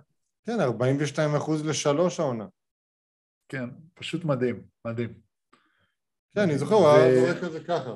[0.46, 2.46] כן, 42 אחוז לשלוש העונה.
[3.50, 5.14] כן, פשוט מדהים, מדהים.
[6.36, 7.94] כן, אני זוכר, הוא היה זורק את זה ככה.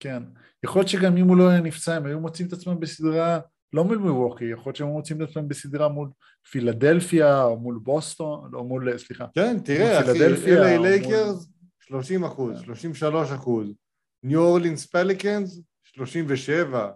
[0.00, 0.22] כן,
[0.64, 3.40] יכול להיות שגם אם הוא לא היה נפצע, הם היו מוצאים את עצמם בסדרה
[3.74, 6.10] לא מול מילווקי, יכול להיות שהם מוצאים את עצמם בסדרה מול
[6.50, 9.26] פילדלפיה או מול בוסטון, או מול, סליחה.
[9.34, 10.18] כן, תראה, אחי,
[10.56, 11.48] LA לייקרס,
[11.80, 13.34] 30 אחוז, 33 כן.
[13.34, 13.74] אחוז.
[14.22, 16.92] ניו אורלינס פליקנס, 37,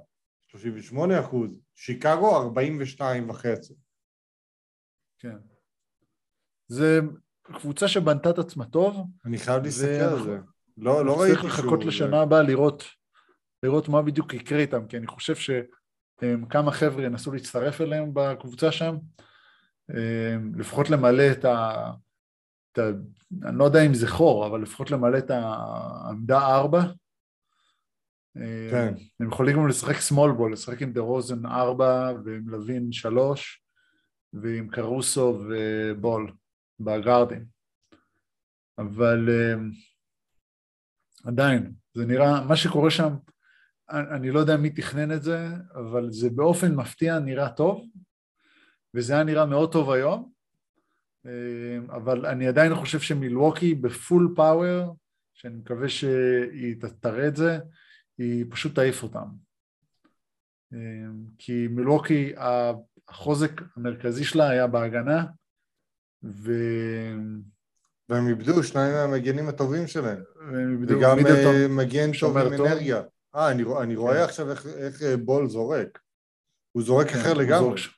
[0.47, 1.51] 38 אחוז.
[1.75, 3.75] שיקגו, 42 וחצי.
[5.19, 5.37] כן.
[6.69, 7.01] זה
[7.55, 9.07] קבוצה שבנתה את עצמה טוב.
[9.25, 10.39] אני חייב להסתכל על זה.
[10.77, 11.51] לא, לא ראיתי שהוא...
[11.51, 12.85] צריך לחכות לשנה הבאה לראות,
[13.63, 18.97] לראות מה בדיוק יקרה איתם, כי אני חושב שכמה חבר'ה ינסו להצטרף אליהם בקבוצה שם,
[20.57, 21.91] לפחות למלא את ה...
[22.73, 22.83] את ה...
[23.49, 26.83] אני לא יודע אם זה חור, אבל לפחות למלא את העמדה ארבע.
[28.71, 28.95] כן.
[29.21, 33.63] הם יכולים גם לשחק small ball, לשחק עם דה רוזן ארבע ועם לוין שלוש
[34.33, 36.33] ועם קרוסו ובול
[36.81, 37.45] בגארדים.
[38.79, 39.29] אבל
[41.25, 43.15] עדיין, זה נראה, מה שקורה שם,
[43.91, 47.87] אני לא יודע מי תכנן את זה, אבל זה באופן מפתיע נראה טוב,
[48.95, 50.33] וזה היה נראה מאוד טוב היום,
[51.89, 54.97] אבל אני עדיין חושב שמילווקי בפול פאוור,
[55.35, 57.59] שאני מקווה שהיא תראה את זה,
[58.19, 59.27] היא פשוט תעיף אותם.
[61.39, 62.33] כי מילווקי,
[63.09, 65.25] החוזק המרכזי שלה היה בהגנה,
[66.25, 66.53] ו...
[68.09, 70.23] והם איבדו שניים מהמגנים הטובים שלהם.
[70.89, 73.03] וגם אה, מגן טוב עם אנרגיה.
[73.35, 74.23] אה, אני, אני רואה כן.
[74.23, 75.99] עכשיו איך, איך אה, בול זורק.
[76.73, 77.81] הוא זורק כן, אחר לגמרי.
[77.81, 77.95] זורק,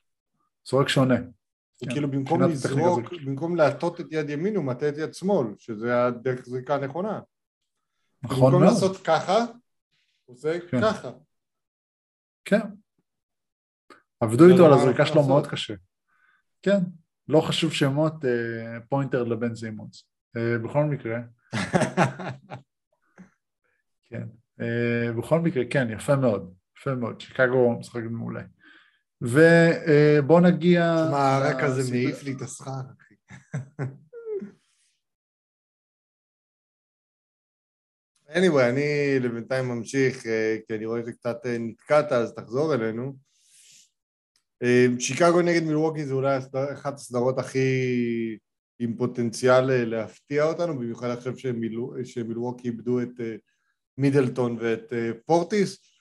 [0.69, 1.15] זורק שונה.
[1.15, 1.91] הוא כן.
[1.91, 6.45] כאילו במקום לזרוק, במקום להטות את יד ימין הוא מטה את יד שמאל, שזה הדרך
[6.45, 7.19] זריקה הנכונה.
[8.23, 8.53] נכון מאוד.
[8.53, 9.37] במקום לעשות ככה,
[10.25, 10.81] הוא עושה כן.
[10.81, 11.11] ככה.
[12.45, 12.61] כן.
[14.19, 15.73] עבדו איתו על הזריקה שלו מאוד קשה.
[16.61, 16.79] כן,
[17.27, 20.03] לא חשוב שמות, אה, פוינטר לבן זימונס.
[20.37, 21.19] אה, בכל מקרה.
[24.09, 24.27] כן.
[24.61, 26.53] אה, בכל מקרה, כן, יפה מאוד.
[26.77, 27.21] יפה מאוד.
[27.21, 28.43] שיקגו משחק מעולה.
[29.21, 30.95] ובוא נגיע...
[31.11, 33.15] מה, הרק הזה מעיף לי את השכר, אחי.
[38.37, 40.23] anyway, אני לבינתיים ממשיך,
[40.67, 43.30] כי אני רואה שקצת נתקעת, אז תחזור אלינו.
[44.61, 46.37] אמ, שיקגו נגד מילווקי זה אולי
[46.73, 47.59] אחת הסדרות הכי
[48.79, 51.33] עם פוטנציאל אה, להפתיע אותנו, במיוחד עכשיו
[52.03, 53.35] שמילווקי איבדו את אה,
[53.97, 55.91] מידלטון ואת אה, פורטיס.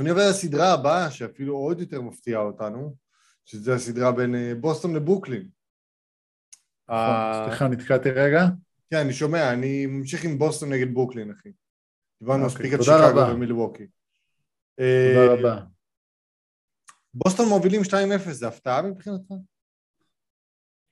[0.00, 2.96] אני עובר לסדרה הבאה שאפילו עוד יותר מפתיעה אותנו,
[3.44, 5.48] שזה הסדרה בין בוסטון לבוקלין.
[6.88, 8.44] נכון, סליחה, נתקעתי רגע.
[8.90, 11.48] כן, אני שומע, אני ממשיך עם בוסטון נגד בוקלין, אחי.
[12.20, 13.86] דיברנו אוקיי, מספיק על שיקגו ומילווקי.
[14.76, 15.75] תודה רבה.
[17.18, 19.32] בוסטון מובילים 2-0, זה הפתעה מבחינתך?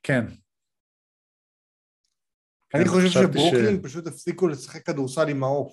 [0.03, 0.25] כן.
[2.75, 3.85] אני כן, חושב שברוקלין ש...
[3.85, 5.73] פשוט הפסיקו לשחק כדורסל עם העוף.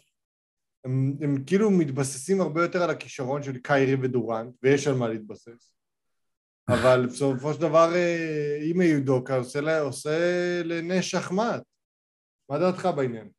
[0.86, 5.74] הם, הם כאילו מתבססים הרבה יותר על הכישרון של קיירי ודורנט, ויש על מה להתבסס.
[6.70, 10.20] אבל בסופו של דבר, אה, אם יהודוקה עושה, עושה
[10.64, 11.64] לנש שחמט.
[12.50, 13.30] מה דעתך בעניין?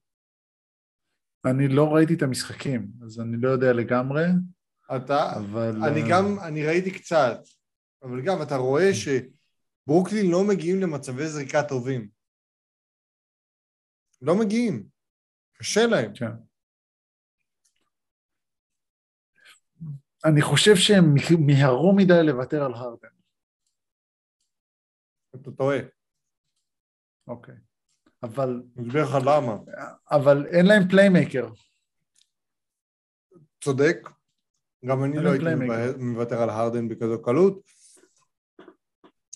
[1.47, 4.25] אני לא ראיתי את המשחקים, אז אני לא יודע לגמרי.
[4.97, 5.77] אתה, אבל...
[5.89, 7.39] אני אה, גם, אני ראיתי קצת,
[8.03, 9.29] אבל גם אתה רואה כן.
[9.87, 12.09] שברוקלין לא מגיעים למצבי זריקה טובים.
[14.23, 14.87] לא מגיעים.
[15.53, 16.13] קשה להם.
[16.15, 16.33] כן.
[20.25, 21.05] אני חושב שהם
[21.47, 23.09] מיהרו מדי לוותר על הרדן.
[25.35, 25.79] אתה טועה.
[27.27, 27.55] אוקיי.
[28.23, 28.63] אבל...
[28.77, 29.57] אני אסביר לך למה.
[30.11, 31.49] אבל אין להם playmaker.
[33.61, 34.22] צודק.
[34.85, 35.45] גם אני לא הייתי
[35.99, 37.63] מוותר על הרדן בכזו קלות,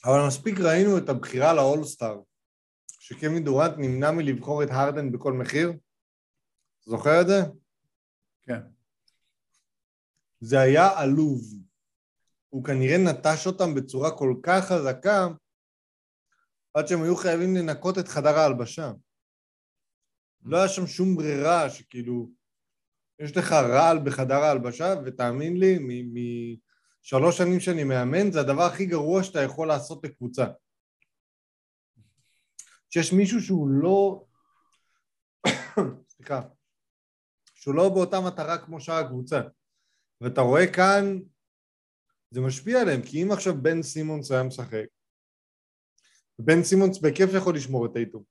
[0.05, 2.21] אבל מספיק ראינו את הבחירה ל All-Star,
[2.87, 5.73] שקווין דורנט נמנע מלבחור את הרדן בכל מחיר.
[6.85, 7.41] זוכר את זה?
[8.43, 8.61] כן.
[10.41, 11.41] זה היה עלוב.
[12.49, 15.29] הוא כנראה נטש אותם בצורה כל כך חזקה,
[16.75, 18.93] עד שהם היו חייבים לנקות את חדר ההלבשה.
[20.43, 22.31] לא היה שם שום ברירה שכאילו
[23.19, 25.79] יש לך רעל בחדר ההלבשה, ותאמין לי,
[27.03, 30.47] משלוש שנים שאני מאמן, זה הדבר הכי גרוע שאתה יכול לעשות לקבוצה.
[32.91, 34.25] שיש מישהו שהוא לא...
[36.17, 36.41] סליחה.
[37.55, 39.41] שהוא לא באותה מטרה כמו שאר הקבוצה.
[40.21, 41.19] ואתה רואה כאן,
[42.31, 44.87] זה משפיע עליהם, כי אם עכשיו בן סימונס היה משחק,
[46.39, 48.23] בן סימונס בכיף יכול לשמור את טייטום.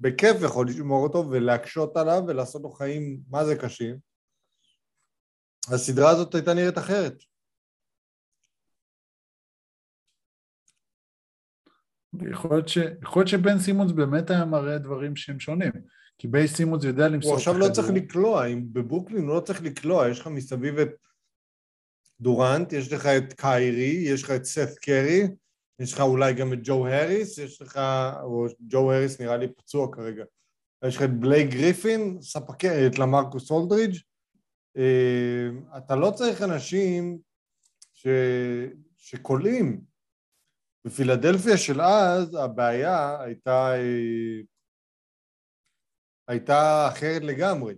[0.00, 3.96] בכיף יכול לשמור אותו ולהקשות עליו ולעשות לו חיים מה זה קשים.
[5.68, 7.22] הסדרה הזאת הייתה נראית אחרת.
[12.30, 12.78] יכול להיות, ש...
[13.02, 15.72] יכול להיות שבן סימונס באמת היה מראה דברים שהם שונים,
[16.18, 19.62] כי בי סימונס יודע למסור הוא עכשיו לא צריך לקלוע, אם בברוקלין הוא לא צריך
[19.62, 20.88] לקלוע, יש לך מסביב את
[22.20, 25.22] דורנט, יש לך את קיירי, יש לך את סת קרי,
[25.80, 27.80] יש לך אולי גם את ג'ו הריס, יש לך,
[28.22, 30.24] או ג'ו הריס נראה לי פצוע כרגע,
[30.84, 33.96] יש לך את בלייק גריפין, ספקי, את למרקוס אולדרידג',
[34.76, 37.18] אה, אתה לא צריך אנשים
[37.92, 38.06] ש...
[38.96, 39.80] שקולים.
[40.84, 44.40] בפילדלפיה של אז הבעיה הייתה, אה,
[46.28, 47.74] הייתה אחרת לגמרי.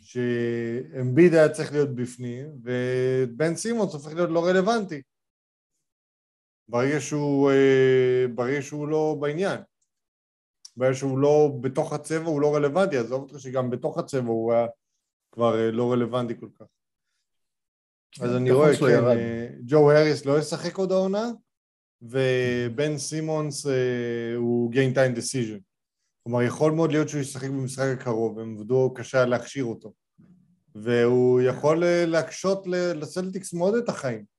[0.00, 5.02] שאמביד היה צריך להיות בפנים, ובן סימונס הופך להיות לא רלוונטי.
[6.72, 9.60] ברגע שהוא, אה, ברגע שהוא לא בעניין.
[10.76, 14.66] ברגע שהוא לא בתוך הצבע הוא לא רלוונטי, עזוב אותך שגם בתוך הצבע הוא היה
[15.32, 16.66] כבר אה, לא רלוונטי כל כך.
[18.20, 21.30] אז אני רואה, כן, אה, ג'ו הריס לא ישחק עוד העונה,
[22.02, 23.66] ובן סימונס
[24.36, 25.60] הוא gain time decision.
[26.22, 29.92] כלומר, יכול מאוד להיות שהוא ישחק במשחק הקרוב, הם עבדו קשה להכשיר אותו.
[30.74, 34.31] והוא יכול להקשות לסלטיקס מאוד את החיים.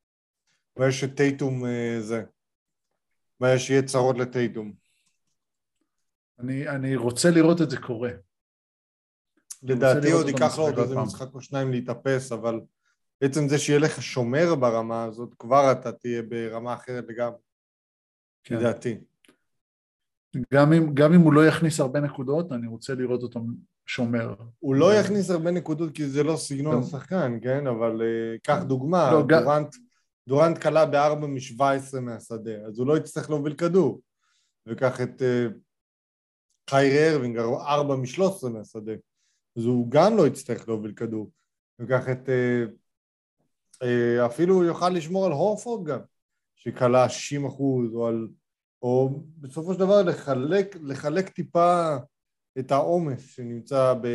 [0.78, 1.64] ויש את טייטום
[2.00, 2.24] זה.
[3.42, 4.74] ויש שיהיה צרות לטייטום.
[6.40, 8.12] אני, אני רוצה לראות את זה קורה.
[9.64, 12.62] לדעתי עוד ייקח לו עוד איזה משחק או שניים להתאפס, אבל
[13.22, 17.38] בעצם זה שיהיה לך שומר ברמה הזאת, כבר אתה תהיה ברמה אחרת לגמרי.
[18.44, 18.56] כן.
[18.58, 18.98] לדעתי.
[20.54, 23.42] גם אם, גם אם הוא לא יכניס הרבה נקודות, אני רוצה לראות אותו
[23.86, 24.36] שומר.
[24.60, 27.68] הוא לא יכניס הרבה נקודות כי זה לא סגנון השחקן, כן?
[27.68, 29.76] אבל uh, קח דוגמה, לא, דורנט,
[30.28, 34.02] דורנט קלה בארבע מ-17 מהשדה, אז הוא לא יצטרך להוביל כדור.
[34.68, 35.22] וקח את
[36.70, 38.94] חיירי ארווינג, ארבע מ-13 מהשדה,
[39.58, 41.32] אז הוא גם לא יצטרך להוביל כדור.
[41.80, 42.30] וקח את...
[42.30, 42.72] Uh,
[43.84, 46.00] uh, אפילו הוא יוכל לשמור על הורפורד גם,
[46.56, 48.28] שקלה 60 אחוז, או על...
[48.82, 51.96] או בסופו של דבר לחלק, לחלק טיפה
[52.60, 54.08] את העומס שנמצא ב...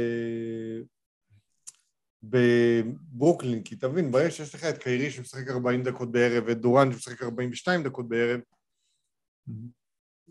[2.22, 7.22] בברוקלין, כי תבין, ברגע שיש לך את קיירי שמשחק 40 דקות בערב ואת דורן שמשחק
[7.22, 8.40] 42 דקות בערב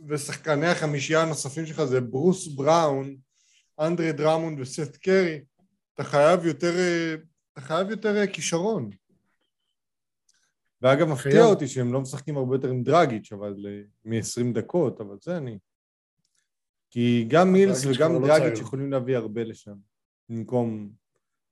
[0.08, 3.16] ושחקני החמישייה הנוספים שלך זה ברוס בראון,
[3.80, 5.42] אנדרי דרמונד וסט קרי,
[5.94, 6.74] אתה חייב יותר,
[7.54, 8.90] אתה חייב יותר כישרון.
[10.82, 15.16] ואגב, מפתיע אותי שהם לא משחקים הרבה יותר עם דרגיץ', אבל אה, מ-20 דקות, אבל
[15.22, 15.58] זה אני.
[16.90, 19.76] כי גם מילס וגם לא דרגיץ' יכולים להביא הרבה לשם,
[20.30, 20.90] במקום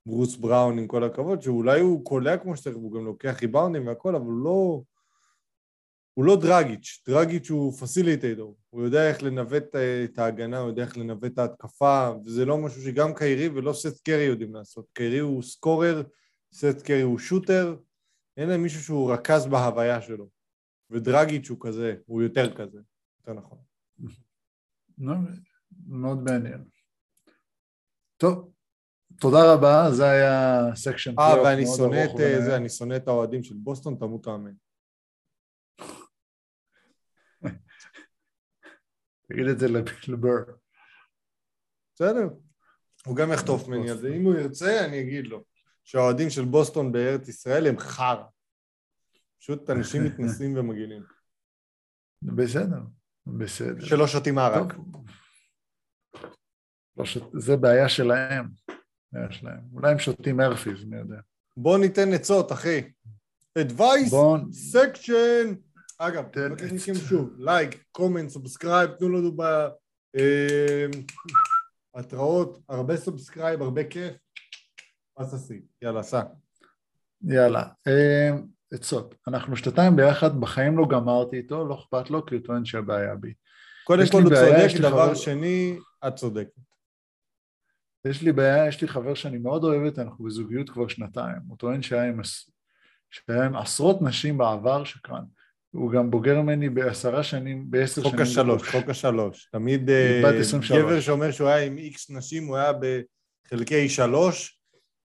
[0.05, 4.15] ברוס בראון, עם כל הכבוד, שאולי הוא קולע כמו שצריך, והוא גם לוקח ריבאונדים והכל,
[4.15, 4.81] אבל הוא לא...
[6.13, 10.97] הוא לא דרגיץ', דרגיץ' הוא facilitator, הוא יודע איך לנווט את ההגנה, הוא יודע איך
[10.97, 14.85] לנווט את ההתקפה, וזה לא משהו שגם קיירי ולא סט קרי יודעים לעשות.
[14.93, 16.03] קיירי הוא scorer,
[16.53, 17.75] סת' קרי הוא shooter,
[18.37, 20.29] אין להם מישהו שהוא רכז בהוויה שלו.
[20.89, 22.79] ודרגיץ' הוא כזה, הוא יותר כזה,
[23.19, 23.57] יותר נכון.
[25.87, 26.63] מאוד מעניין.
[28.17, 28.51] טוב,
[29.19, 33.43] תודה רבה, זה היה section אה, ואני שונא את אה, זה, אני שונא את האוהדים
[33.43, 34.53] של בוסטון, תמות האמן.
[39.27, 39.67] תגיד את זה
[40.07, 40.43] לבר.
[41.95, 42.27] בסדר,
[43.05, 45.43] הוא גם יחטוף ממני על זה, אם הוא ירצה אני אגיד לו.
[45.83, 48.23] שהאוהדים של בוסטון בארץ ישראל הם חרא.
[49.39, 51.03] פשוט אנשים מתנסים ומגעילים.
[52.21, 52.79] בסדר,
[53.27, 53.85] בסדר.
[53.85, 54.73] שלא שותים ערק.
[56.97, 57.03] לא.
[57.33, 58.64] זה בעיה שלהם.
[59.15, 59.59] בעיה שלהם.
[59.73, 61.19] אולי הם שותים ארפיז, מי יודע.
[61.57, 62.81] בוא ניתן עצות, אחי.
[63.59, 64.37] Advice בוא...
[64.73, 65.55] section.
[65.97, 69.37] אגב, מבקש מכם שוב, like, comment, subscribe, תנו לנו
[71.95, 74.13] בהתראות, אה, הרבה subscribe, הרבה כיף.
[75.19, 75.61] מה תעשי?
[75.81, 76.21] יאללה, סע.
[77.21, 77.63] יאללה.
[77.87, 78.29] אה,
[78.73, 79.15] עצות.
[79.27, 83.33] אנחנו שנתיים ביחד, בחיים לא גמרתי איתו, לא אכפת לו, כי הוא טוען שהבעיה בי.
[83.83, 85.13] קודם כל הוא צודק, דבר.
[85.13, 85.77] שני,
[86.07, 86.59] את צודקת.
[88.09, 91.37] יש לי בעיה, יש לי חבר שאני מאוד אוהבת, אנחנו בזוגיות כבר שנתיים.
[91.47, 92.19] הוא טוען שהיה עם,
[93.09, 95.23] שהיה עם עשרות נשים בעבר, שקרן.
[95.71, 98.11] הוא גם בוגר ממני בעשרה שנים, בעשר שנים.
[98.11, 99.49] חוק השלוש, חוק השלוש.
[99.51, 100.21] תמיד אה,
[100.69, 104.61] גבר שאומר שהוא היה עם איקס נשים, הוא היה בחלקי שלוש,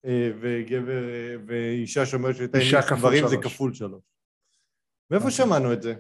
[0.04, 4.02] אה, וגבר, אה, ואישה שאומרת שהייתה עם גברים זה כפול שלוש.
[5.10, 5.36] מאיפה אוקיי.
[5.36, 5.94] שמענו את זה?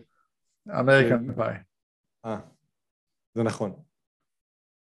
[0.80, 1.54] אמריקן פאי.
[2.24, 2.38] אה,
[3.34, 3.82] זה נכון.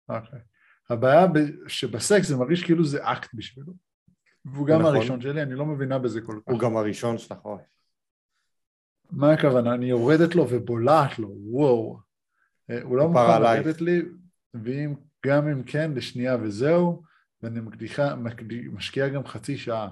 [0.09, 0.41] אוקיי.
[0.91, 1.27] הבעיה
[1.67, 3.73] שבסקס זה מרגיש כאילו זה אקט בשבילו.
[4.45, 4.97] והוא גם נכון.
[4.97, 6.53] הראשון שלי, אני לא מבינה בזה כל כך.
[6.53, 7.63] הוא גם הראשון שלך, אוי.
[9.11, 9.75] מה הכוונה?
[9.75, 11.99] אני יורדת לו ובולעת לו, וואו.
[12.71, 14.03] אה, הוא לא מוכן לרדת לי,
[14.55, 14.95] ואם,
[15.27, 17.03] גם אם כן, לשנייה וזהו,
[17.43, 18.15] ואני מקדיחה,
[18.73, 19.89] משקיע גם חצי שעה.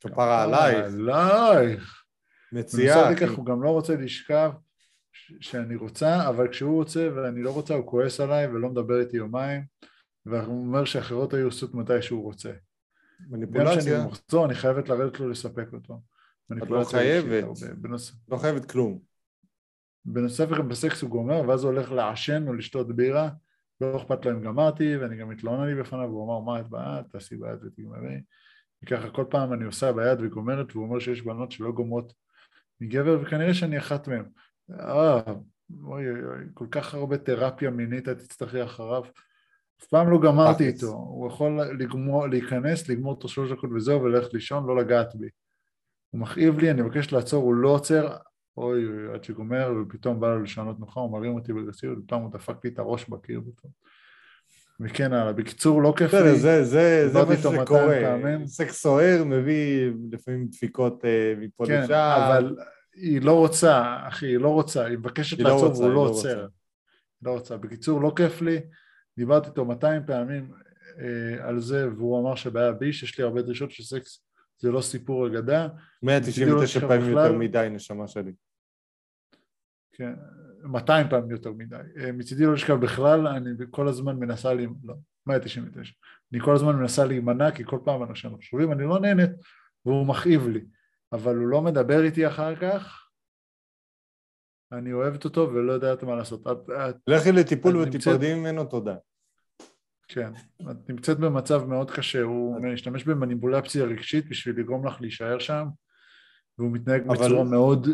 [0.00, 0.94] כפרה עלייך.
[0.94, 2.02] עלייך.
[2.52, 3.04] מציאה.
[3.04, 4.50] בנוסף לכך הוא גם לא רוצה לשכב
[5.40, 9.62] שאני רוצה, אבל כשהוא רוצה ואני לא רוצה, הוא כועס עליי ולא מדבר איתי יומיים,
[10.26, 12.52] והוא אומר שאחרות היו עושות מתי שהוא רוצה.
[13.20, 13.74] מניפולציה.
[13.74, 16.00] גם כשאני במחזור, אני חייבת לרדת לו לספק אותו.
[16.62, 17.44] את לא חייבת,
[17.80, 18.16] בנוס...
[18.28, 18.98] לא חייבת כלום.
[20.04, 23.28] בנוסף בסקס הוא גומר, ואז הוא הולך לעשן או לשתות בירה,
[23.80, 27.04] לא אכפת לו אם גמרתי, ואני גם מתלונן לי בפניו, והוא אמר, מה את בעד?
[27.12, 28.20] תעשי בעד ותגמרי.
[28.82, 32.12] וככה כל פעם אני עושה ביד וגומרת, והוא אומר שיש בנות שלא גומרות
[32.80, 34.24] מגבר, וכנראה שאני אחת מהן.
[34.70, 35.20] אה,
[35.84, 39.02] אוי אוי אוי, כל כך הרבה תרפיה מינית את תצטרכי אחריו.
[39.80, 44.34] אף פעם לא גמרתי איתו, הוא יכול לגמור, להיכנס, לגמור אותו שלוש דקות וזהו וללכת
[44.34, 45.28] לישון, לא לגעת בי.
[46.10, 48.16] הוא מכאיב לי, אני מבקש לעצור, הוא לא עוצר,
[48.56, 52.32] אוי אוי, עד שגומר, ופתאום בא לו לשנות נוחה, הוא מרים אותי בגרסיביות, ופתאום הוא
[52.32, 53.72] דפק לי את הראש בקיר פתאום.
[54.80, 58.00] וכן הלאה, בקיצור לא כיף לי, זה, זה, זה מה שקורה,
[58.46, 61.86] סקס סוער מביא לפעמים דפיקות אה, מפה לשם.
[61.86, 62.56] כן, אבל
[62.94, 66.46] היא לא רוצה, אחי, היא לא רוצה, היא מבקשת לא לעצור והוא לא, לא עוצר.
[67.22, 67.56] לא רוצה.
[67.56, 68.60] בקיצור, לא כיף לי,
[69.18, 70.52] דיברתי איתו 200 פעמים
[70.98, 74.26] אה, על זה, והוא אמר שבעיה בי, שיש לי הרבה דרישות של סקס
[74.58, 75.68] זה לא סיפור אגדה.
[76.02, 78.32] 199 לא פעמים יותר מדי, נשמה שלי.
[79.92, 80.12] כן,
[80.62, 81.76] 200 פעמים יותר מדי.
[81.96, 84.66] אה, מצידי לא לשכב בכלל, אני כל הזמן מנסה לי...
[84.84, 84.94] לא,
[85.26, 85.92] 199.
[86.32, 89.30] אני כל הזמן מנסה להימנע, כי כל פעם אנשים חשובים, אני לא נהנית,
[89.86, 90.60] והוא מכאיב לי.
[91.12, 93.05] אבל הוא לא מדבר איתי אחר כך,
[94.72, 96.46] אני אוהבת אותו ולא יודעת מה לעשות.
[96.46, 98.96] את, את, לכי לטיפול ותיפרדי ממנו, תודה.
[100.08, 100.32] כן,
[100.70, 105.66] את נמצאת במצב מאוד קשה, הוא משתמש במניבולציה רגשית בשביל לגרום לך להישאר שם,
[106.58, 107.06] והוא מתנהג.
[107.06, 107.88] בצורה מאוד...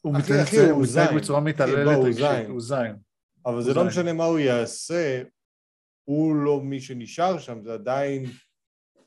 [0.00, 2.96] הוא אחי, מתנהג, אחי, הוא מתנהג בצורה מתעללת רגשית, הוא זין.
[3.46, 3.82] אבל זה לא.
[3.82, 5.22] לא משנה מה הוא יעשה,
[6.04, 8.24] הוא לא מי שנשאר שם, זה עדיין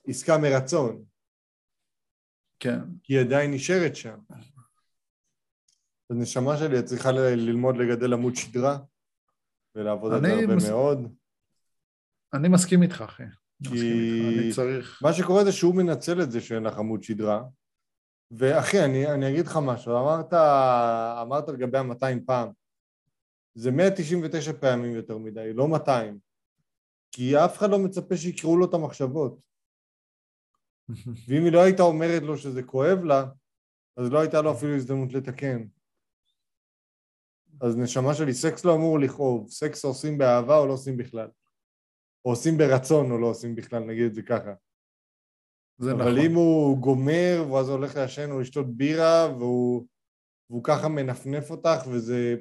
[0.08, 1.04] עסקה מרצון.
[2.60, 2.80] כן.
[3.04, 4.18] כי היא עדיין נשארת שם.
[6.12, 8.78] הנשמה שלי, את צריכה ללמוד לגדל עמוד שדרה
[9.76, 10.70] ולעבוד על זה הרבה מס...
[10.70, 11.16] מאוד.
[12.34, 13.24] אני מסכים איתך, אחי.
[13.64, 15.00] כי אני צריך...
[15.04, 17.44] מה שקורה זה שהוא מנצל את זה שאין לך עמוד שדרה.
[18.32, 20.34] ואחי, אני, אני אגיד לך משהו, אמרת,
[21.22, 22.50] אמרת לגבי ה-200 פעם.
[23.56, 26.20] זה 199 פעמים יותר מדי, לא 200.
[27.12, 29.40] כי אף אחד לא מצפה שיקראו לו את המחשבות.
[31.28, 33.26] ואם היא לא הייתה אומרת לו שזה כואב לה,
[33.98, 35.64] אז לא הייתה לו אפילו הזדמנות לתקן.
[37.62, 41.28] אז נשמה שלי, סקס לא אמור לכאוב, סקס עושים באהבה או לא עושים בכלל.
[42.26, 44.54] או עושים ברצון או לא עושים בכלל, נגיד את זה ככה.
[45.78, 46.26] זה אבל נכון.
[46.26, 49.88] אם הוא גומר, ואז הוא הולך לעשן או לשתות בירה, והוא,
[50.50, 52.36] והוא ככה מנפנף אותך, וזה...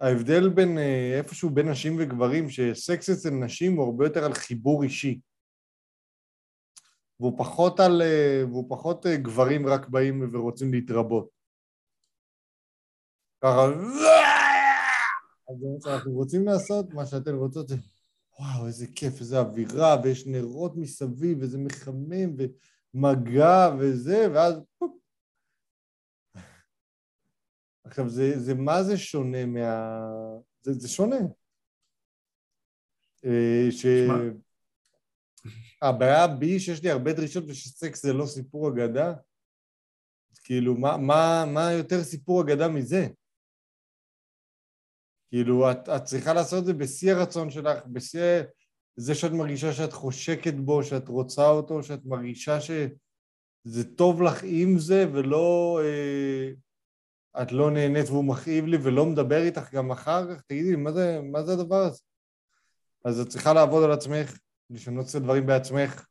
[0.00, 4.82] ההבדל בין אה, איפשהו בין נשים וגברים, שסקס אצל נשים הוא הרבה יותר על חיבור
[4.82, 5.20] אישי.
[7.20, 8.02] והוא פחות על...
[8.02, 11.35] אה, והוא פחות אה, גברים רק באים ורוצים להתרבות.
[13.46, 13.66] ככה...
[15.48, 17.70] אז אנחנו רוצים לעשות מה שאתן רוצות,
[18.38, 22.36] וואו, איזה כיף, איזה אווירה, ויש נרות מסביב, וזה מחמם,
[22.94, 24.54] ומגע וזה, ואז...
[27.84, 30.00] עכשיו, זה, זה מה זה שונה מה...
[30.62, 31.16] זה, זה שונה.
[33.24, 33.86] אה, ש...
[35.82, 39.14] הבעיה בי שיש לי הרבה דרישות ושסקס זה לא סיפור אגדה?
[40.44, 43.08] כאילו, מה, מה, מה יותר סיפור אגדה מזה?
[45.28, 48.42] כאילו, את, את צריכה לעשות את זה בשיא הרצון שלך, בשיא
[48.96, 54.78] זה שאת מרגישה שאת חושקת בו, שאת רוצה אותו, שאת מרגישה שזה טוב לך עם
[54.78, 55.80] זה, ולא...
[55.84, 56.50] אה,
[57.42, 60.92] את לא נהנית והוא מכאיב לי ולא מדבר איתך גם אחר כך, תגידי לי, מה
[60.92, 62.00] זה, מה זה הדבר הזה?
[63.04, 64.38] אז את צריכה לעבוד על עצמך,
[64.70, 66.06] לשנות את הדברים בעצמך,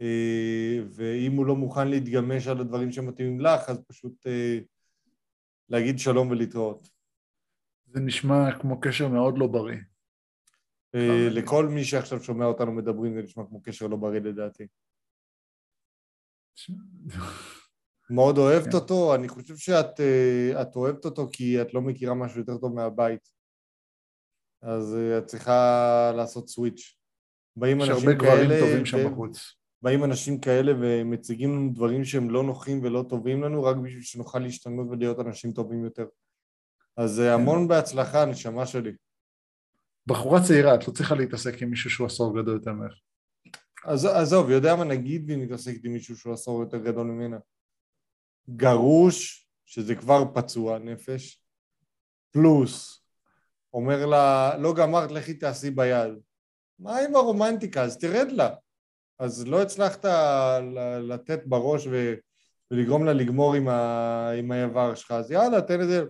[0.00, 4.58] אה, ואם הוא לא מוכן להתגמש על הדברים שמתאימים לך, אז פשוט אה,
[5.68, 6.88] להגיד שלום ולהתראות.
[7.92, 9.78] זה נשמע כמו קשר מאוד לא בריא.
[10.94, 14.66] אה, לכל מי שעכשיו שומע אותנו מדברים זה נשמע כמו קשר לא בריא לדעתי.
[18.10, 18.76] מאוד אוהבת כן.
[18.76, 23.28] אותו, אני חושב שאת אה, אוהבת אותו כי את לא מכירה משהו יותר טוב מהבית.
[24.62, 26.96] אז אה, את צריכה לעשות סוויץ'.
[27.56, 28.02] באים אנשים כאלה...
[28.02, 29.56] יש הרבה גברים טובים שם בחוץ.
[29.82, 34.38] באים אנשים כאלה ומציגים לנו דברים שהם לא נוחים ולא טובים לנו רק בשביל שנוכל
[34.38, 36.06] להשתנות ולהיות אנשים טובים יותר.
[36.96, 37.32] אז כן.
[37.32, 38.92] המון בהצלחה, נשמה שלי.
[40.06, 42.92] בחורה צעירה, את לא צריכה להתעסק עם מישהו שהוא עשור גדול יותר ממך.
[43.84, 47.38] אז עזוב, יודע מה נגיד והיא מתעסקת עם מישהו שהוא עשור יותר גדול ממנה.
[48.50, 51.42] גרוש שזה כבר פצוע נפש,
[52.30, 53.04] פלוס
[53.74, 56.14] אומר לה, לא גמרת, לכי תעשי ביד.
[56.78, 57.82] מה עם הרומנטיקה?
[57.82, 58.54] אז תרד לה.
[59.18, 60.04] אז לא הצלחת
[61.00, 62.14] לתת בראש ו...
[62.72, 64.30] ולגרום לה לגמור עם, ה...
[64.38, 66.04] עם היבר שלך, אז יאללה, תן את זה.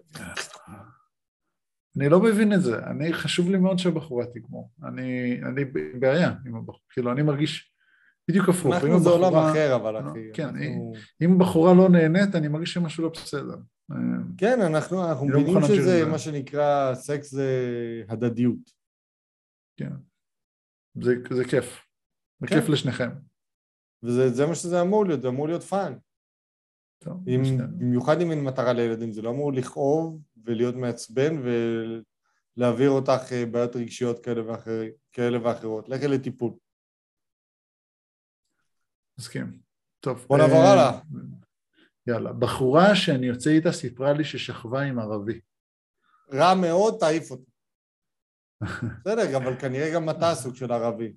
[1.96, 4.70] אני לא מבין את זה, אני, חשוב לי מאוד שהבחורה תגמור.
[4.82, 5.64] אני, אני
[6.00, 7.74] בעיה עם הבחורה, כאילו, אני מרגיש
[8.28, 8.74] בדיוק הפוך.
[8.74, 10.30] אנחנו זה עולם אחר, אבל אחי.
[10.34, 10.92] כן, אנחנו...
[11.22, 13.56] אם הבחורה לא נהנית, אני מרגיש שמשהו לא בסדר.
[14.38, 17.48] כן, אנחנו, אנחנו לא מבינים שזה, מה שנקרא, סקס זה
[18.08, 18.70] הדדיות.
[19.76, 19.90] כן.
[21.02, 21.86] זה, זה כיף.
[22.40, 22.54] זה כן.
[22.54, 23.10] כיף לשניכם.
[24.02, 25.94] וזה מה שזה אמור להיות, זה אמור להיות fun.
[27.78, 31.42] במיוחד אם אין מטרה לילדים, זה לא אמור לכאוב ולהיות מעצבן
[32.56, 34.80] ולהעביר אותך אה, בעיות רגשיות כאלה, ואחר,
[35.12, 35.88] כאלה ואחרות.
[35.88, 36.52] לכי לטיפול.
[39.18, 39.58] מסכים.
[40.00, 40.26] טוב.
[40.28, 41.00] בוא נעבור אה, הלאה.
[42.06, 42.32] יאללה.
[42.32, 45.40] בחורה שאני יוצא איתה סיפרה לי ששכבה עם ערבי.
[46.32, 47.50] רע מאוד, תעיף אותי.
[49.00, 51.12] בסדר, אבל כנראה גם אתה סוג של ערבי.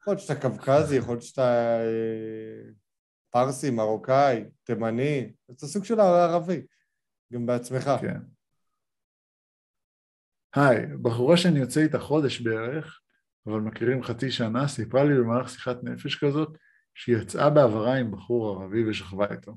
[0.00, 2.70] יכול להיות שאתה קווקזי, יכול להיות שאתה אה,
[3.30, 6.66] פרסי, מרוקאי, תימני, אתה סוג של ערבי,
[7.32, 7.90] גם בעצמך.
[8.00, 8.20] כן.
[10.54, 13.00] היי, בחורה שאני יוצא איתה חודש בערך,
[13.46, 16.58] אבל מכירים חצי שנה, סיפרה לי במהלך שיחת נפש כזאת,
[16.94, 19.56] שהיא יצאה בעברה עם בחור ערבי ושכבה איתו.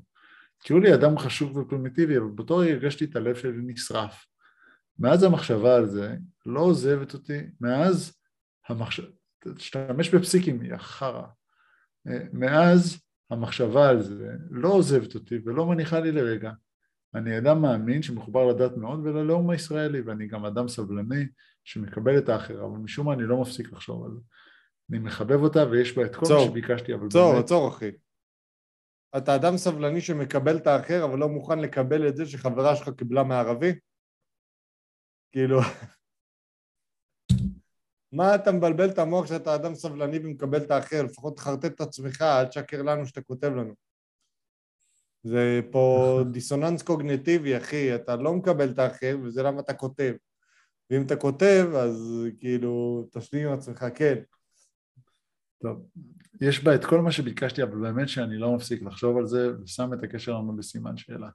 [0.60, 4.26] כאילו לי אדם חשוק ופרימיטיבי, אבל באותו רגע הרגשתי את הלב שלי נשרף.
[4.98, 8.16] מאז המחשבה על זה לא עוזבת אותי, מאז
[8.68, 9.06] המחשבה,
[9.56, 11.26] תשתמש בפסיקים, יא חרא.
[12.32, 16.50] מאז המחשבה על זה לא עוזבת אותי ולא מניחה לי לרגע.
[17.14, 21.24] אני אדם מאמין שמחובר לדת מאוד וללאום הישראלי, ואני גם אדם סבלני
[21.64, 24.20] שמקבל את האחר, אבל משום מה אני לא מפסיק לחשוב על זה.
[24.90, 27.44] אני מחבב אותה ויש בה את כל מה שביקשתי, אבל צור, באמת...
[27.44, 27.90] צור אחי.
[29.16, 33.24] אתה אדם סבלני שמקבל את האחר, אבל לא מוכן לקבל את זה שחברה שלך קיבלה
[33.24, 33.72] מערבי?
[35.32, 35.60] כאילו...
[38.14, 41.02] מה אתה מבלבל את המוח שאתה אדם סבלני ומקבל את האחר?
[41.02, 43.74] לפחות תחרטט את עצמך, אל תשקר לנו שאתה כותב לנו.
[45.22, 50.14] זה פה דיסוננס קוגנטיבי, אחי, אתה לא מקבל את האחר, וזה למה אתה כותב.
[50.90, 54.14] ואם אתה כותב, אז כאילו, תשלים עם עצמך, כן.
[55.62, 55.86] טוב,
[56.40, 59.94] יש בה את כל מה שביקשתי, אבל באמת שאני לא מפסיק לחשוב על זה, ושם
[59.94, 61.28] את הקשר לנו בסימן שאלה.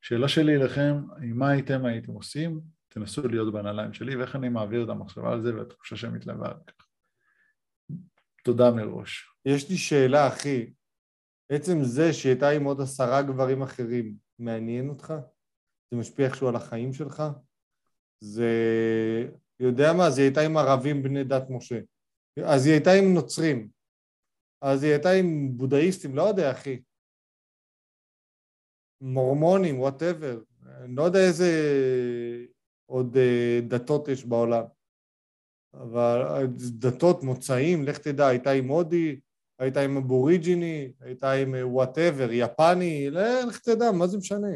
[0.00, 0.96] שאלה שלי אליכם,
[1.34, 2.60] מה הייתם הייתם עושים?
[2.98, 6.86] תנסו להיות בנעליים שלי, ואיך אני מעביר את המחשבה על זה והתחושה שמתלווה על כך.
[8.44, 9.34] תודה מראש.
[9.46, 10.72] יש לי שאלה, אחי.
[11.52, 15.14] עצם זה שהיא הייתה עם עוד עשרה גברים אחרים, מעניין אותך?
[15.90, 17.22] זה משפיע איכשהו על החיים שלך?
[18.20, 18.52] זה...
[19.60, 20.06] יודע מה?
[20.06, 21.80] אז היא הייתה עם ערבים בני דת משה.
[22.44, 23.68] אז היא הייתה עם נוצרים.
[24.62, 26.82] אז היא הייתה עם בודהיסטים, לא יודע, אחי.
[29.00, 30.40] מורמונים, whatever.
[30.66, 31.50] אני לא יודע איזה
[32.88, 34.64] עוד אה, דתות יש בעולם.
[35.74, 36.46] אבל אה,
[36.78, 39.20] דתות, מוצאים, לך תדע, הייתה עם הודי,
[39.58, 43.10] הייתה עם אבוריג'יני, הייתה עם whatever, אה, יפני,
[43.48, 44.48] לך תדע, מה זה משנה?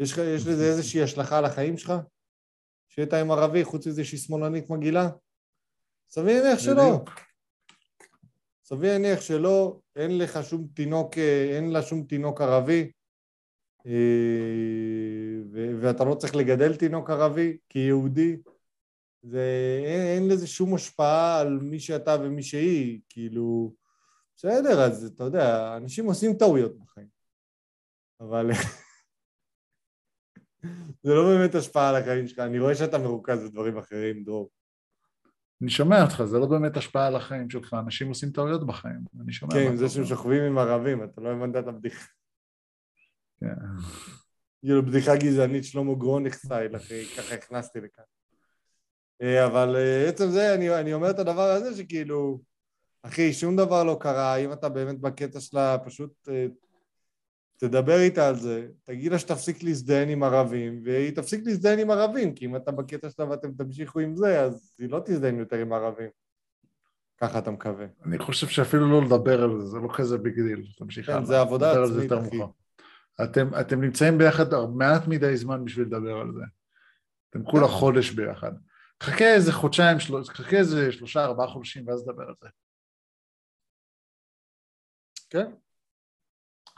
[0.00, 1.92] יש, יש לזה איזושהי השלכה על החיים שלך?
[2.88, 5.08] שהייתה עם ערבי, חוץ מזה שהיא שמאלנית מגעילה?
[6.10, 7.04] סביר להניח שלא.
[8.64, 11.18] סביר להניח שלא, אין לך שום תינוק,
[11.58, 12.90] אין לה שום תינוק ערבי,
[15.80, 18.36] ואתה לא צריך לגדל תינוק ערבי כיהודי,
[19.22, 23.74] זה, אין, אין לזה שום השפעה על מי שאתה ומי שהיא, כאילו,
[24.36, 27.06] בסדר, אז אתה יודע, אנשים עושים טעויות בחיים,
[28.20, 28.50] אבל
[31.02, 34.50] זה לא באמת השפעה על החיים שלך, אני רואה שאתה מרוכז בדברים אחרים, דרור.
[35.62, 39.32] אני שומע אותך, זה לא באמת השפעה על החיים שלך, אנשים עושים טעויות בחיים, אני
[39.32, 39.54] שומע.
[39.54, 42.06] כן, זה שהם שוכבים עם ערבים, אתה לא הבנת את הבדיחה.
[43.40, 43.54] כן.
[44.60, 48.04] כאילו בדיחה גזענית שלמה גרוניך סטייל, אחי, ככה הכנסתי לכאן.
[49.22, 52.40] אה, אבל אה, עצם זה, אני, אני אומר את הדבר הזה שכאילו,
[53.02, 56.46] אחי, שום דבר לא קרה, אם אתה באמת בקטע שלה, פשוט אה,
[57.56, 62.34] תדבר איתה על זה, תגיד לה שתפסיק להזדיין עם ערבים, והיא תפסיק להזדיין עם ערבים,
[62.34, 65.72] כי אם אתה בקטע שלה ואתם תמשיכו עם זה, אז היא לא תזדיין יותר עם
[65.72, 66.08] ערבים.
[67.18, 67.86] ככה אתה מקווה.
[68.04, 71.40] אני חושב שאפילו לא לדבר על זה, זה לא כזה big deal, תמשיך כן, זה
[71.40, 72.38] עבודה עצמית, אחי.
[73.24, 74.44] אתם, אתם נמצאים ביחד
[74.74, 76.44] מעט מדי זמן בשביל לדבר על זה.
[77.30, 77.72] אתם כולה כן.
[77.72, 78.52] חודש ביחד.
[79.02, 80.24] חכה איזה חודשיים, של...
[80.24, 82.48] חכה איזה שלושה, ארבעה חודשים ואז נדבר על זה.
[85.30, 85.52] כן.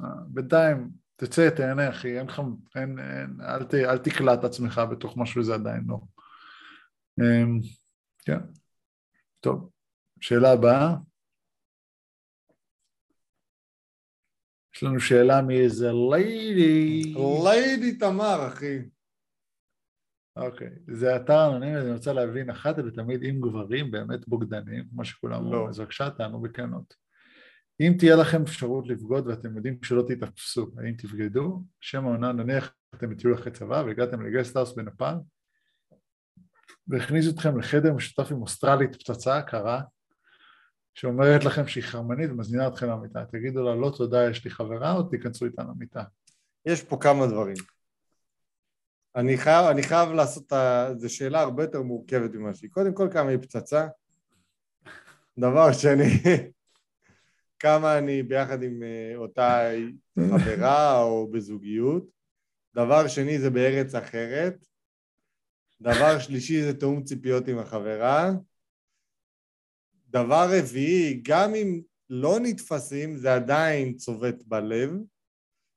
[0.01, 2.41] אה, בינתיים, תצא, תהנה אחי, אין לך,
[2.77, 6.01] אין, אין, אל, ת, אל תקלע את עצמך בתוך משהו זה עדיין לא.
[7.21, 7.61] אמ,
[8.25, 8.39] כן.
[9.41, 9.71] טוב,
[10.21, 10.95] שאלה הבאה.
[14.83, 17.15] יש לנו שאלה מאיזה ליידי.
[17.45, 18.79] ליידי תמר, אחי.
[20.37, 25.43] אוקיי, זה אתר אנונימי, אני רוצה להבין אחת ולתמיד אם גברים באמת בוגדנים, כמו שכולם
[25.43, 25.47] לא.
[25.47, 26.95] אומרים, אז בבקשה תענו בכנות.
[27.81, 31.63] אם תהיה לכם אפשרות לבגוד ואתם יודעים שלא תתאפסו, האם תבגדו?
[31.81, 35.15] שם העונה, נניח אתם בטיול אחרי צבא והגעתם לגסטהאוס בנפאל
[36.89, 39.83] והכניסו אתכם לחדר משותף עם אוסטרלית פצצה קרה
[40.95, 45.03] שאומרת לכם שהיא חרמנית ומזמינה אתכם למיטה, תגידו לה לא תודה יש לי חברה או
[45.03, 46.03] תיכנסו איתה למיטה.
[46.67, 47.57] יש פה כמה דברים.
[49.17, 50.89] אני חייב, אני חייב לעשות ה...
[50.97, 52.71] זו שאלה הרבה יותר מורכבת ממה שהיא.
[52.71, 53.87] קודם כל, כמה היא פצצה.
[55.39, 56.05] דבר שני,
[57.63, 59.69] כמה אני ביחד עם אה, אותה
[60.17, 62.05] חברה או בזוגיות.
[62.75, 64.67] דבר שני זה בארץ אחרת.
[65.81, 68.31] דבר שלישי זה תאום ציפיות עם החברה.
[70.13, 71.81] דבר רביעי, גם אם
[72.11, 74.91] לא נתפסים, זה עדיין צובט בלב.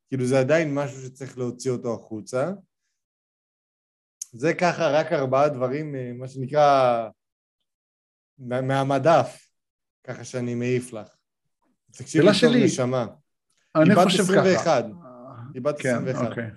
[0.07, 2.51] כאילו זה עדיין משהו שצריך להוציא אותו החוצה.
[4.31, 7.09] זה ככה רק ארבעה דברים, אה, מה שנקרא,
[8.37, 9.49] מה- מהמדף,
[10.03, 11.15] ככה שאני מעיף לך.
[11.91, 12.65] תקשיבי טוב, שלי.
[12.65, 13.05] נשמה.
[13.75, 14.83] אני חושב 21.
[14.83, 14.87] ככה.
[15.53, 16.29] היא בת כן, 21.
[16.29, 16.49] אוקיי.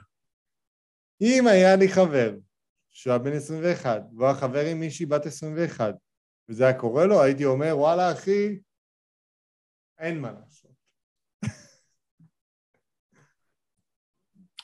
[1.21, 2.35] אם היה לי חבר
[2.91, 5.95] שהוא היה בן 21, והוא היה חבר עם מישהי בת 21,
[6.49, 8.59] וזה היה קורה לו, הייתי אומר, וואלה, אחי,
[9.99, 10.71] אין מה לעשות.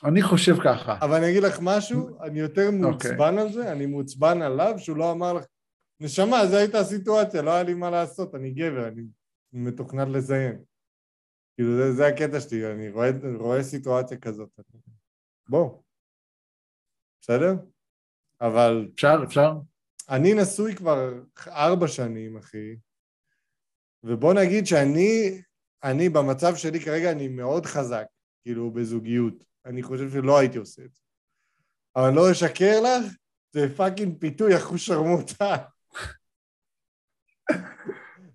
[0.04, 0.98] אני חושב ככה.
[1.00, 2.80] אבל אני אגיד לך משהו, אני יותר אוקיי.
[2.80, 5.44] מעוצבן על זה, אני מעוצבן עליו שהוא לא אמר לך,
[6.00, 9.02] נשמה, זו הייתה הסיטואציה, לא היה לי מה לעשות, אני גבר, אני
[9.52, 10.64] מתוכנן לזיין.
[11.54, 14.60] כאילו, זה, זה הקטע שלי, אני רואה, רואה סיטואציה כזאת.
[15.48, 15.82] בוא.
[17.20, 17.54] בסדר?
[18.40, 19.52] אבל אפשר, אפשר?
[20.08, 21.12] אני נשוי כבר
[21.48, 22.76] ארבע שנים, אחי,
[24.04, 25.42] ובוא נגיד שאני,
[25.84, 28.06] אני במצב שלי כרגע, אני מאוד חזק,
[28.42, 29.44] כאילו, בזוגיות.
[29.64, 31.00] אני חושב שלא הייתי עושה את זה.
[31.96, 33.14] אבל לא אשקר לך,
[33.52, 35.56] זה פאקינג פיתוי אחוז שרמוטה.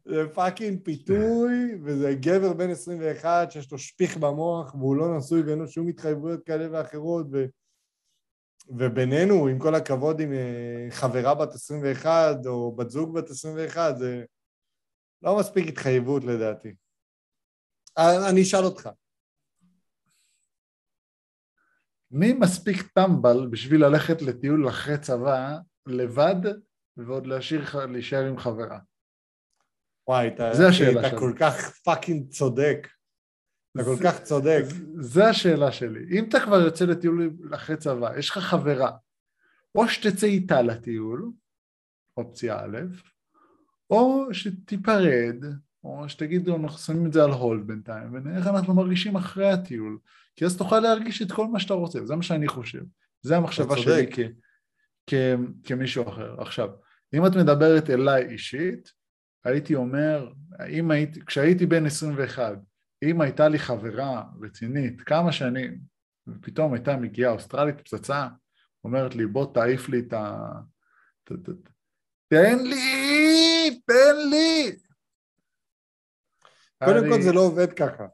[0.06, 5.60] זה fucking פיתוי, וזה גבר בן 21 שיש לו שפיך במוח, והוא לא נשוי ואין
[5.60, 7.46] לו שום התחייבויות כאלה ואחרות, ו...
[8.70, 14.24] ובינינו, עם כל הכבוד, עם אה, חברה בת 21 או בת זוג בת 21, זה
[15.22, 16.76] לא מספיק התחייבות לדעתי.
[17.98, 18.90] אה, אני אשאל אותך.
[22.12, 26.52] מי מספיק טמבל בשביל ללכת לטיול אחרי צבא לבד
[26.98, 28.80] ועוד להשאיר, להישאר עם חברה?
[30.08, 31.20] וואי, אתה, זה השאלה אתה שלי.
[31.20, 32.88] כל כך fucking צודק.
[33.76, 34.64] אתה כל כך צודק.
[35.00, 36.20] זה השאלה שלי.
[36.20, 38.92] אם אתה כבר יוצא לטיול אחרי צבא, יש לך חברה,
[39.76, 41.32] או שתצא איתה לטיול,
[42.18, 42.78] אופציה א',
[43.90, 45.36] או שתיפרד,
[45.84, 49.98] או שתגידו אנחנו שמים את זה על hold בינתיים, ונראה איך אנחנו מרגישים אחרי הטיול,
[50.36, 52.84] כי אז תוכל להרגיש את כל מה שאתה רוצה, זה מה שאני חושב.
[53.22, 54.08] זה המחשבה שלי.
[54.12, 54.20] כ,
[55.08, 55.14] כ,
[55.64, 56.42] כמישהו אחר.
[56.42, 56.70] עכשיו,
[57.14, 58.92] אם את מדברת אליי אישית,
[59.46, 60.32] הייתי אומר,
[60.70, 62.58] אם הייתי, כשהייתי בן 21,
[63.04, 65.80] אם הייתה לי חברה רצינית כמה שנים,
[66.28, 68.28] ופתאום הייתה מגיעה אוסטרלית פצצה,
[68.84, 70.46] אומרת לי בוא תעיף לי את ה...
[72.28, 73.80] תן לי!
[73.86, 74.76] תן לי!
[76.86, 78.06] קודם כל זה לא עובד ככה.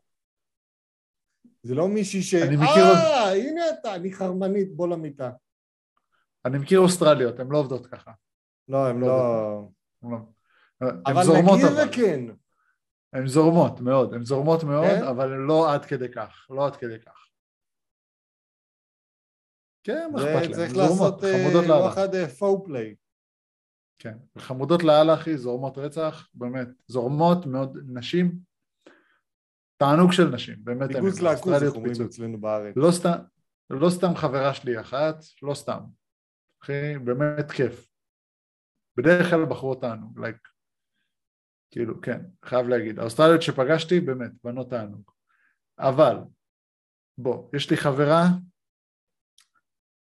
[1.63, 2.33] זה לא מישהי ש...
[2.35, 5.31] אני מכיר- אה, הנה אתה, אני חרמנית, בוא למיטה.
[6.45, 8.11] אני מכיר אוסטרליות, הן לא עובדות ככה.
[8.67, 9.69] לא, הם לא לא...
[10.03, 10.17] הן לא-
[10.81, 11.65] הן אבל נגיד.
[11.89, 12.21] וכן.
[13.15, 15.03] הן זורמות מאוד, הן זורמות מאוד, כן?
[15.03, 17.27] אבל הן לא עד כדי כך, לא עד כדי כך.
[19.83, 21.93] כן, מה אכפת צריך הן זורמות, לעשות אה, חמודות לא לאללה.
[21.93, 22.95] אחד פו פליי.
[23.99, 28.39] כן, חמודות לאללה אחי, זורמות רצח, באמת, זורמות מאוד, נשים,
[29.77, 31.95] תענוג של נשים, באמת, לעכוז, אוסטרליות איך אומרים.
[32.05, 32.73] אצלנו בארץ.
[32.77, 33.17] לא סתם,
[33.69, 35.79] לא סתם חברה שלי אחת, לא סתם,
[36.63, 37.91] אחי, באמת כיף.
[38.97, 40.47] בדרך כלל בחורות תענוג, לייק,
[41.75, 45.11] כאילו, כן, חייב להגיד, האוסטרליות שפגשתי, באמת, בנות תענוג.
[45.79, 46.17] אבל,
[47.17, 48.23] בוא, יש לי חברה,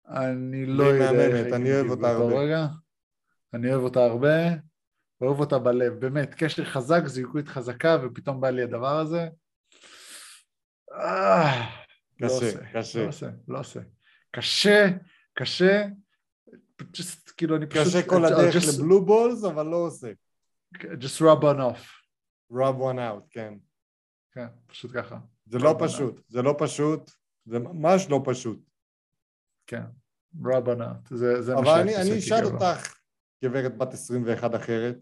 [0.07, 2.39] אני לא יודע מהממת, איך הייתי אני אוהב אותה הרבה.
[2.39, 2.67] רגע.
[3.53, 4.38] אני אוהב אותה הרבה,
[5.21, 9.27] ואוהב אותה בלב, באמת, קשר חזק, זוגיות חזקה, ופתאום בא לי הדבר הזה.
[10.91, 11.69] אה,
[12.19, 13.03] לא קשה, עושה, קשה.
[13.03, 13.79] לא עושה, לא עושה.
[14.31, 14.88] קשה,
[15.34, 15.85] קשה,
[16.81, 17.88] just, כאילו אני פשוט...
[17.88, 20.11] קשה כל הדרך just- לבלו בולס, אבל לא עושה.
[20.76, 21.84] Just rub on off,
[22.52, 23.53] rub one out, כן.
[24.31, 27.11] כן, פשוט ככה, זה לא one פשוט, זה לא פשוט,
[27.45, 28.60] זה ממש לא פשוט.
[29.68, 29.84] כן,
[30.41, 32.45] rub on out, זה, זה מה אבל אני, אני אשאל.
[32.45, 32.99] אותך,
[33.44, 34.98] גברת בת 21 אחרת,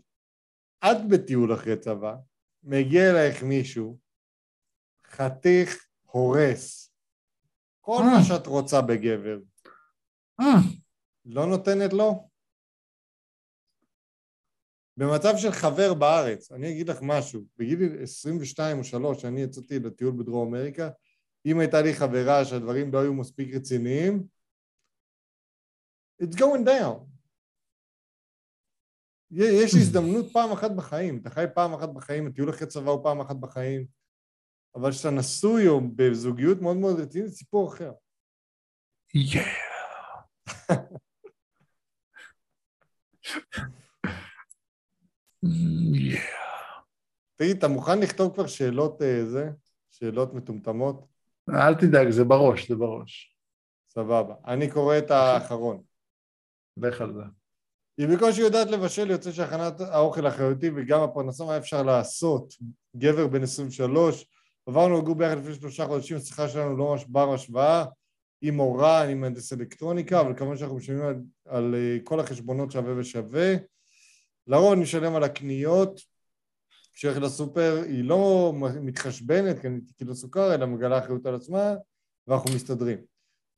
[0.83, 2.15] את בטיול אחרי צבא,
[2.63, 3.99] מגיע אלייך מישהו,
[5.05, 6.95] חתיך הורס.
[7.81, 8.17] כל אה.
[8.17, 9.39] מה שאת רוצה בגבר.
[10.39, 10.59] אה,
[11.25, 12.29] לא נותנת לו?
[14.97, 20.13] במצב של חבר בארץ, אני אגיד לך משהו, בגיל 22 או 3, שאני יצאתי לטיול
[20.17, 20.89] בדרום אמריקה,
[21.45, 24.27] אם הייתה לי חברה שהדברים לא היו מספיק רציניים,
[26.23, 27.05] it's going down.
[29.31, 33.21] יש הזדמנות פעם אחת בחיים, אתה חי פעם אחת בחיים, הטיול אחרי צבא הוא פעם
[33.21, 33.85] אחת בחיים,
[34.75, 37.91] אבל כשאתה נשוי או בזוגיות מאוד מאוד רצינית, זה סיפור אחר.
[39.17, 39.39] yeah.
[47.35, 49.49] תגיד, אתה מוכן לכתוב כבר שאלות אה, זה?
[49.91, 51.05] שאלות מטומטמות?
[51.49, 53.37] אל תדאג, זה בראש, זה בראש.
[53.89, 54.35] סבבה.
[54.47, 55.81] אני קורא את האחרון.
[56.77, 57.21] לך על זה.
[57.97, 62.53] היא בקושי יודעת לבשל, יוצא שהכנת האוכל אחריותי וגם הפרנסה, מה אפשר לעשות?
[62.95, 64.25] גבר בן 23,
[64.65, 67.85] עברנו לגור ביחד לפני שלושה חודשים, השיחה שלנו לא ממש בר השוואה,
[68.41, 72.93] היא מורה, אני מהנדס אלקטרוניקה, אבל כמובן שאנחנו משלמים על, על אה, כל החשבונות שווה
[72.97, 73.55] ושווה.
[74.47, 76.01] לרוב אני משלם על הקניות,
[76.93, 79.55] כשהולך לסופר היא לא מתחשבנת,
[79.97, 81.73] כאילו סוכר, אלא מגלה אחריות על עצמה,
[82.27, 82.97] ואנחנו מסתדרים.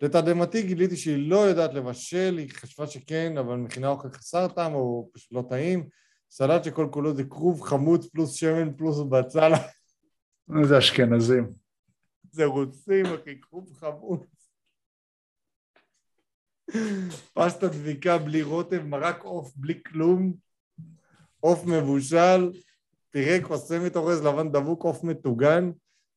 [0.01, 5.09] לתדהמתי גיליתי שהיא לא יודעת לבשל, היא חשבה שכן, אבל מכינה אוכל חסר טעם או
[5.13, 5.89] פשוט לא טעים.
[6.31, 9.51] סלט שכל כולו זה כרוב חמוץ פלוס שמן פלוס בצל,
[10.63, 11.53] זה אשכנזים.
[12.31, 14.27] זה רוסים, אחי, כרוב חמוץ.
[17.33, 20.33] פסטה דביקה בלי רוטב, מרק עוף בלי כלום,
[21.39, 22.51] עוף מבושל,
[23.09, 25.71] פירה קוסמת אורז לבן דבוק, עוף מטוגן,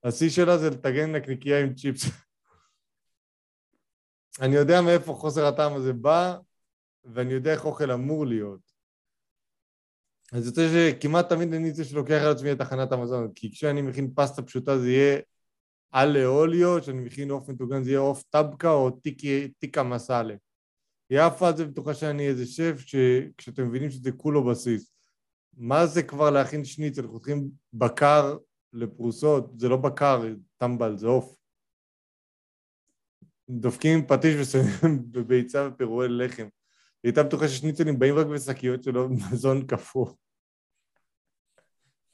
[0.05, 2.05] השיא שלה זה לטגן נקניקייה עם צ'יפס.
[4.43, 6.37] אני יודע מאיפה חוסר הטעם הזה בא,
[7.05, 8.61] ואני יודע איך אוכל אמור להיות.
[10.33, 14.13] אז יוצא שכמעט תמיד אני זה שלוקח על עצמי את הכנת המזון, כי כשאני מכין
[14.15, 15.19] פסטה פשוטה זה יהיה
[15.95, 20.35] אלה אוליו, כשאני מכין עוף מטוגן זה יהיה עוף טבקה או טיקי, טיקה מסאלה.
[21.13, 24.93] על זה בטוחה שאני איזה שף, שכשאתם מבינים שזה כולו בסיס.
[25.57, 27.07] מה זה כבר להכין שניצל?
[27.07, 28.37] חותכים בקר
[28.73, 30.23] לפרוסות, זה לא בקר,
[30.57, 31.37] טמבל, זה עוף.
[33.51, 36.43] דופקים עם פטיש ושמים בביצה ופירועי לחם.
[36.43, 36.49] היא
[37.11, 40.07] הייתה בטוחה ששניצלים באים רק בשקיות שלו מזון קפוא.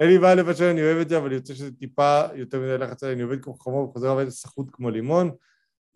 [0.00, 3.02] אין לי בעיה לבשל, אני אוהב את זה, אבל יוצא שזה טיפה יותר מדי לחץ
[3.02, 5.30] עליי, אני עובד כמו חמור וחוזר הביתה סחוט כמו לימון.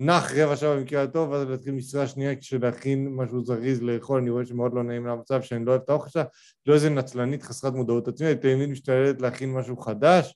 [0.03, 4.47] נח רבע שעה במקרה הטוב, ואז להתחיל משרה שנייה כשלהכין משהו זריז לאכול, אני רואה
[4.47, 6.25] שמאוד לא נעים למצב שאני לא אוהב את האוכל שלה,
[6.67, 10.35] לא איזה נצלנית חסרת מודעות עצמית, תמיד משתללת להכין משהו חדש.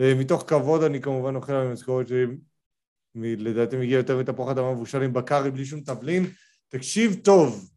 [0.00, 2.26] אה, מתוך כבוד אני כמובן אוכל על המשכורת שלי,
[3.14, 6.24] לדעתי מגיע יותר מתפוח אדמה מבושל עם בקרי בלי שום תבלין.
[6.68, 7.70] תקשיב טוב,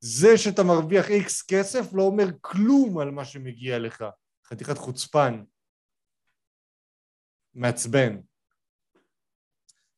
[0.00, 4.04] זה שאתה מרוויח איקס כסף לא אומר כלום על מה שמגיע לך.
[4.46, 5.42] חתיכת חוצפן.
[7.54, 8.16] מעצבן.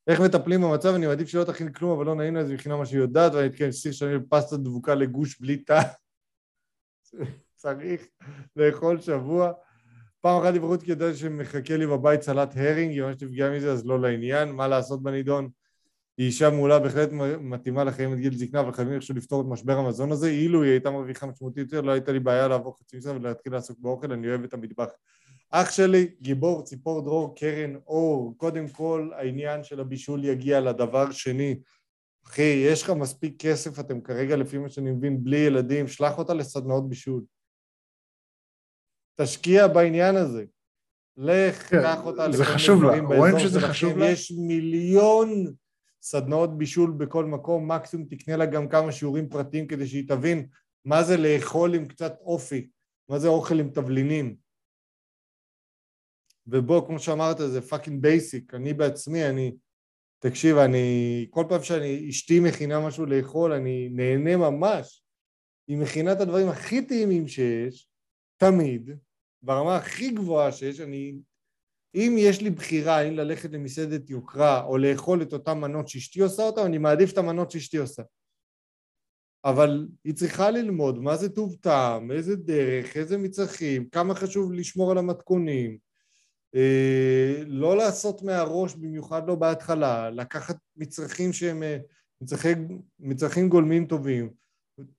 [0.08, 0.94] איך מטפלים במצב?
[0.94, 3.46] אני מעדיף שלא תכין כלום, אבל לא נעים לה, זה מבחינה מה שהיא יודעת, ואני
[3.46, 5.80] אתקן סיר שאני בפסטה דבוקה לגוש בלי תא.
[7.56, 8.06] צריך
[8.56, 9.52] לאכול שבוע.
[10.20, 13.86] פעם אחת דיברו אותי ידעתי שמחכה לי בבית סלט הרינג, היא ממש נפגעה מזה, אז
[13.86, 15.48] לא לעניין, מה לעשות בנידון?
[16.18, 17.08] היא אישה מעולה, בהחלט
[17.40, 20.28] מתאימה לחיים את גיל זקנה, אבל חייבים איכשהו לפתור את משבר המזון הזה.
[20.28, 23.78] אילו היא הייתה מרוויחה משמעותית יותר, לא הייתה לי בעיה לעבור חצי משרה ולהתחיל לעסוק
[23.80, 24.88] באוכל, אני אוהב את המטבח.
[25.50, 31.60] אח שלי, גיבור, ציפור דרור, קרן אור, קודם כל העניין של הבישול יגיע לדבר שני.
[32.26, 36.34] אחי, יש לך מספיק כסף, אתם כרגע, לפי מה שאני מבין, בלי ילדים, שלח אותה
[36.34, 37.24] לסדנאות בישול.
[39.20, 40.44] תשקיע בעניין הזה.
[41.16, 42.90] לך, כן, קח אותה זה לכל חשוב לה.
[42.90, 43.72] מיני דברים רואים באזור שזה שלכם.
[43.72, 44.06] חשוב לה?
[44.10, 45.28] יש מיליון
[46.02, 50.46] סדנאות בישול בכל מקום, מקסימום תקנה לה גם כמה שיעורים פרטיים כדי שהיא תבין
[50.84, 52.68] מה זה לאכול עם קצת אופי,
[53.08, 54.36] מה זה אוכל עם תבלינים.
[56.48, 58.54] ובוא, כמו שאמרת, זה fucking basic.
[58.54, 59.56] אני בעצמי, אני...
[60.18, 61.26] תקשיב, אני...
[61.30, 62.08] כל פעם שאני...
[62.10, 65.02] אשתי מכינה משהו לאכול, אני נהנה ממש.
[65.68, 67.88] היא מכינה את הדברים הכי טעימים שיש,
[68.36, 68.90] תמיד,
[69.42, 71.14] ברמה הכי גבוהה שיש, אני...
[71.94, 76.42] אם יש לי בחירה אם ללכת למסעדת יוקרה או לאכול את אותן מנות שאשתי עושה
[76.42, 78.02] אותן, אני מעדיף את המנות שאשתי עושה.
[79.44, 84.90] אבל היא צריכה ללמוד מה זה טוב טעם, איזה דרך, איזה מצרכים, כמה חשוב לשמור
[84.90, 85.78] על המתכונים,
[87.46, 91.78] לא לעשות מהראש, במיוחד לא בהתחלה, לקחת מצרכים שהם אה,
[92.20, 92.48] מצרכי,
[93.00, 94.30] מצרכים גולמים טובים,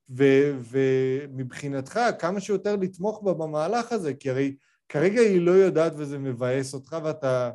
[0.09, 4.55] ו- ומבחינתך כמה שיותר לתמוך בה במהלך הזה, כי הרי
[4.89, 7.51] כרגע היא לא יודעת וזה מבאס אותך ואתה,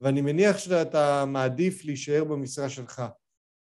[0.00, 3.02] ואני מניח שאתה מעדיף להישאר במשרה שלך,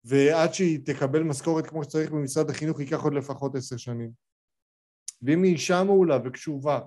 [0.03, 4.11] ועד שהיא תקבל משכורת כמו שצריך במשרד החינוך ייקח עוד לפחות עשר שנים.
[5.21, 6.79] ואם היא אישה מעולה וקשובה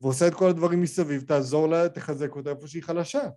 [0.00, 3.28] ועושה את כל הדברים מסביב, תעזור לה, תחזק אותה איפה שהיא חלשה.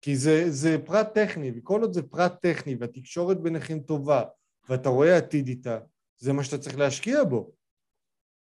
[0.00, 4.24] כי זה, זה פרט טכני, וכל עוד זה פרט טכני והתקשורת ביניכם טובה,
[4.68, 5.78] ואתה רואה עתיד איתה,
[6.18, 7.52] זה מה שאתה צריך להשקיע בו.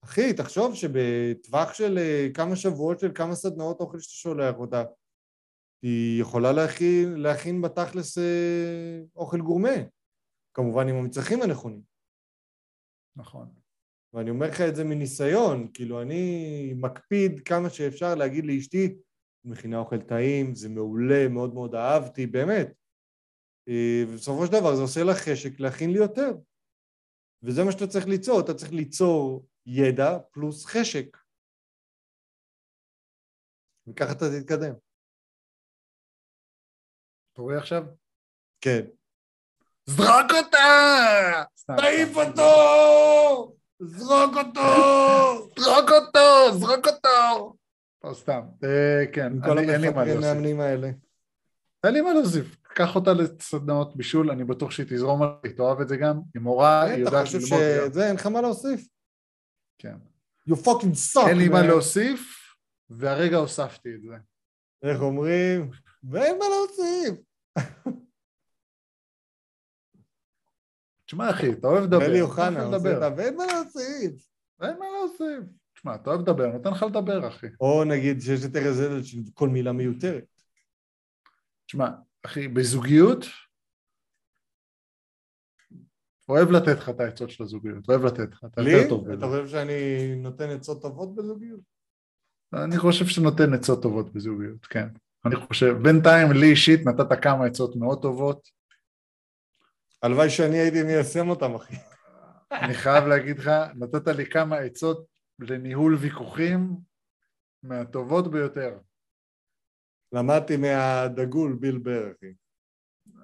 [0.03, 4.83] אחי, תחשוב שבטווח של אה, כמה שבועות של כמה סדנאות אוכל שאתה שולח אותה,
[5.81, 9.75] היא יכולה להכין, להכין בתכלס אה, אוכל גורמה,
[10.53, 11.81] כמובן עם המצרכים הנכונים.
[13.15, 13.58] נכון.
[14.13, 18.95] ואני אומר לך את זה מניסיון, כאילו אני מקפיד כמה שאפשר להגיד לאשתי,
[19.45, 22.67] מכינה אוכל טעים, זה מעולה, מאוד מאוד אהבתי, באמת.
[23.69, 26.31] אה, ובסופו של דבר זה עושה לך חשק להכין לי יותר.
[27.43, 31.17] וזה מה שאתה צריך ליצור, אתה צריך ליצור ידע פלוס חשק.
[33.87, 34.73] וככה אתה תתקדם.
[37.33, 37.83] אתה רואה עכשיו?
[38.61, 38.85] כן.
[39.85, 41.43] זרוק אותה!
[41.77, 43.58] תעיף אותו!
[43.79, 44.61] זרוק אותו!
[45.63, 46.57] זרוק אותו!
[46.59, 47.55] זרוק אותו!
[48.03, 48.41] לא, סתם.
[48.63, 50.25] אה, כן, אין לי מה להוסיף.
[51.83, 52.55] אין לי מה להוסיף.
[52.75, 56.19] קח אותה לסדנאות בישול, אני בטוח שהיא תזרום עליי, היא תאהב את זה גם.
[56.33, 57.89] היא מורה, היא אתה יודעת חושב ללמוד גם.
[57.91, 58.87] שזה, אין לך מה להוסיף?
[59.77, 59.95] כן.
[60.49, 61.61] You fucking suck, אין לי מה.
[61.61, 62.35] להוסיף,
[62.89, 64.15] והרגע הוספתי את זה.
[64.83, 65.71] איך אומרים?
[66.03, 67.15] ואין מה להוסיף.
[71.09, 73.07] תשמע אחי, אתה אוהב לדבר, אלי אוחנה עושה.
[73.07, 73.17] את.
[73.17, 74.29] ואין מה להוסיף.
[74.61, 75.49] אין מה להוסיף.
[75.73, 77.47] תשמע, אתה אוהב לדבר, נותן לך לדבר אחי.
[77.61, 79.01] או נגיד שיש את ארז אדל
[79.33, 80.23] כל מילה מיותרת.
[81.65, 81.89] תשמע,
[82.25, 83.25] אחי, בזוגיות,
[86.29, 88.71] אוהב לתת לך את העצות של הזוגיות, אוהב לתת לך, אתה לי?
[88.71, 89.25] יותר טוב אתה בזה.
[89.25, 91.61] חושב שאני נותן עצות טובות בזוגיות?
[92.53, 94.87] אני חושב שאתה נותן עצות טובות בזוגיות, כן.
[95.25, 98.58] אני חושב, בינתיים לי אישית נתת כמה עצות מאוד טובות.
[100.03, 101.75] הלוואי שאני הייתי מיישם אותם, אחי.
[102.51, 105.05] אני חייב להגיד לך, נתת לי כמה עצות
[105.39, 106.75] לניהול ויכוחים
[107.63, 108.77] מהטובות ביותר.
[110.11, 112.33] למדתי מהדגול ביל בר, אחי.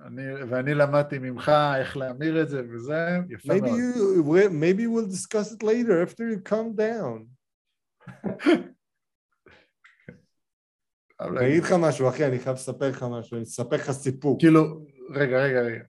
[0.05, 3.79] אני, ואני למדתי ממך איך להמיר את זה וזה, יפה Maybe מאוד.
[3.79, 7.25] you, maybe we'll discuss it later after you calm down.
[11.21, 11.47] אני.
[11.47, 14.39] אגיד לך משהו, אחי, אני חייב לספר לך משהו, אני אספר לך סיפור.
[14.39, 15.83] כאילו, רגע, רגע, רגע,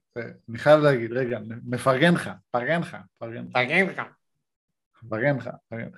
[0.49, 4.01] אני חייב להגיד, רגע, מפרגן לך, פרגן לך, פרגן לך, לך.
[5.03, 5.49] מפרגן לך.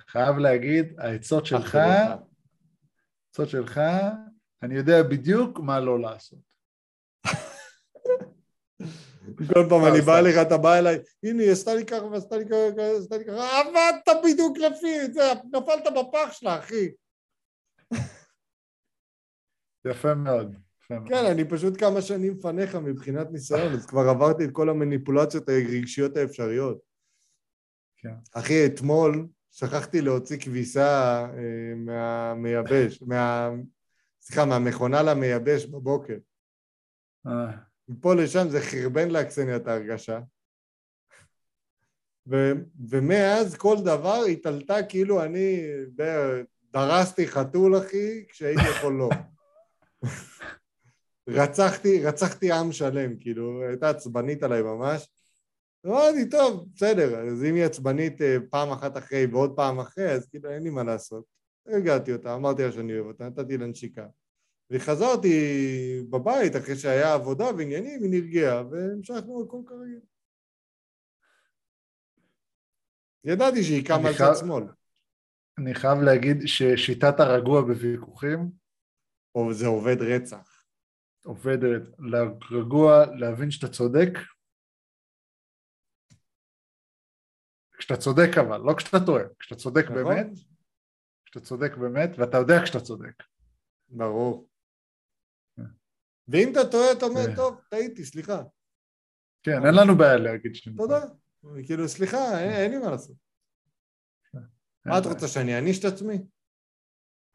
[0.08, 3.80] חייב להגיד, העצות שלך, העצות שלך,
[4.62, 6.38] אני יודע בדיוק מה לא לעשות.
[9.36, 10.18] כל פעם אני בא.
[10.18, 12.56] אליך, אתה בא אליי, הנה, היא עשתה לי ככה ועשתה לי ככה,
[12.98, 15.22] עשתה לי ככה, עבדת בדיוק לפי זה,
[15.52, 16.88] נפלת בפח שלה, אחי.
[19.84, 20.69] יפה מאוד.
[21.06, 26.16] כן, אני פשוט כמה שנים לפניך מבחינת ניסיון, אז כבר עברתי את כל המניפולציות הרגשיות
[26.16, 26.78] האפשריות.
[27.96, 28.14] כן.
[28.32, 33.50] אחי, אתמול שכחתי להוציא כביסה אה, מהמייבש, מה...
[34.20, 36.16] סליחה, מהמכונה למייבש בבוקר.
[37.26, 37.50] אה,
[37.88, 40.20] מפה לשם זה חרבן לאקסניה את ההרגשה.
[42.26, 42.52] ו-
[42.88, 45.62] ומאז כל דבר התעלתה כאילו אני
[46.72, 49.08] דרסתי חתול, אחי, כשהייתי יכול לא.
[51.28, 55.08] רצחתי, רצחתי עם שלם, כאילו, הייתה עצבנית עליי ממש.
[55.86, 60.28] אמרתי, טוב, בסדר, אז אם היא עצבנית אה, פעם אחת אחרי ועוד פעם אחרי, אז
[60.28, 61.24] כאילו אין לי מה לעשות.
[61.66, 64.06] הרגעתי אותה, אמרתי לה שאני אוהב אותה, נתתי לה נשיקה.
[64.70, 65.36] וחזרתי
[66.10, 70.00] בבית אחרי שהיה עבודה ועניינים, היא נרגעה, והמשכנו הכל כרגיל.
[73.24, 74.64] ידעתי שהיא קמה על צד שמאל.
[75.58, 78.50] אני חייב להגיד ששיטת הרגוע בוויכוחים
[79.34, 80.49] או זה עובד רצח.
[81.22, 81.82] עובדת
[82.50, 84.08] לרגוע, להבין שאתה צודק.
[87.78, 89.94] כשאתה צודק אבל, לא כשאתה טועה, כשאתה צודק נכון?
[90.04, 90.26] באמת,
[91.24, 93.22] כשאתה צודק באמת, ואתה יודע כשאתה צודק.
[93.88, 94.48] ברור.
[96.28, 97.36] ואם אתה טועה, אתה אומר, כן.
[97.36, 98.42] טוב, טעיתי, סליחה.
[99.42, 101.00] כן, אין לנו בעיה להגיד שאני תודה.
[101.66, 103.16] כאילו, סליחה, אין- אין לי מה לעשות.
[104.86, 106.14] מה את רוצה, שאני אעניש את עצמי?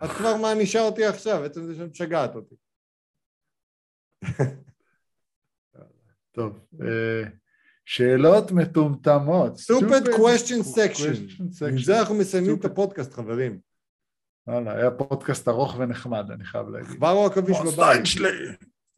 [0.06, 2.56] את כבר מענישה אותי עכשיו, עצם זה שאת משגעת אותי.
[6.32, 7.24] טוב, אה,
[7.86, 9.54] שאלות מטומטמות.
[9.54, 11.66] Question question section.
[11.70, 11.78] עם.
[11.84, 12.66] זה אנחנו מסיימים את.
[12.66, 13.60] הפודקאסט, חברים.
[14.48, 16.92] וואלה, היה פודקאסט ארוך ונחמד, אני חייב להגיד.
[16.92, 18.02] עכבר או עכביש בבית?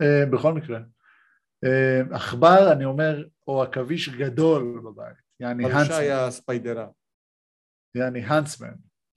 [0.01, 0.79] אה, בכל מקרה.
[1.63, 5.15] אה, עכבר, אני אומר, או עכביש גדול בבית.
[5.39, 5.95] יעני האנסמן.
[5.95, 6.87] היה ספיידרה.
[7.95, 8.73] יעני האנסמן.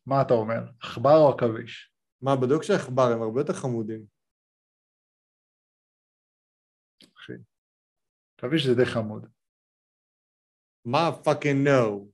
[0.07, 0.61] מה אתה אומר?
[0.83, 1.93] עכבר או עכביש?
[2.23, 4.20] מה, בדיוק שעכבר הם הרבה יותר חמודים.
[8.41, 9.27] עכביש זה די חמוד.
[10.85, 12.11] מה fucking no?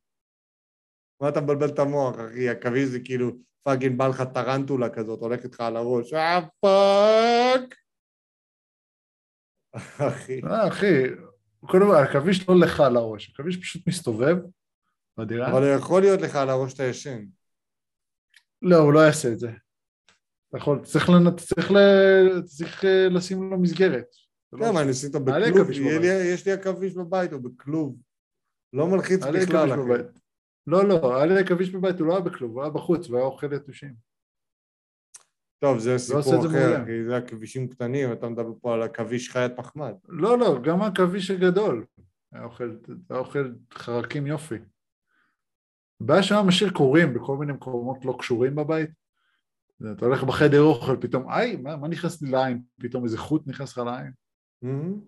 [1.21, 2.49] מה אתה מבלבל את המוח, אחי?
[2.49, 3.33] עכביש זה כאילו
[3.63, 6.13] fucking בא לך טרנטולה כזאת, הולכת לך על הראש.
[6.13, 7.75] אה fuck!
[10.09, 10.41] אחי.
[10.45, 11.03] אה, אחי,
[11.61, 14.37] קודם כל, העכביש לא לך על הראש, העכביש פשוט מסתובב
[15.19, 15.51] בדירה.
[15.51, 17.25] אבל הוא יכול להיות לך על הראש שאתה ישן.
[18.63, 19.51] לא, הוא לא יעשה את זה.
[20.49, 21.37] אתה יכול, צריך, לנ...
[21.37, 21.77] צריך, ל...
[22.43, 24.26] צריך אה, לשים לו מסגרת.
[24.53, 25.71] לא כן, מה, אני אשים אותו בכלוב?
[26.05, 27.97] יש לי עכביש בבית, הוא בכלוב.
[28.73, 30.03] לא מלחיץ היה לי בכלל, אחי.
[30.67, 33.53] לא, לא, היה לי עכביש בבית, הוא לא היה בכלוב, הוא היה בחוץ והיה אוכל
[33.53, 33.95] יתושים.
[35.59, 36.85] טוב, זה עושה סיפור אחר.
[36.87, 39.95] כי זה עכבישים קטנים, אתה מדבר פה על עכביש חיית פחמד.
[40.09, 41.85] לא, לא, גם העכביש הגדול.
[42.33, 42.77] היה אוכל,
[43.11, 44.55] היה אוכל חרקים יופי.
[46.01, 48.91] הבעיה שהיה משאיר קורים בכל מיני מקומות לא קשורים בבית.
[49.93, 52.63] אתה הולך בחדר אוכל, פתאום, איי, מה, מה נכנס לי לעין?
[52.81, 54.13] פתאום איזה חוט נכנס לך לעין?
[54.67, 55.01] מהמם.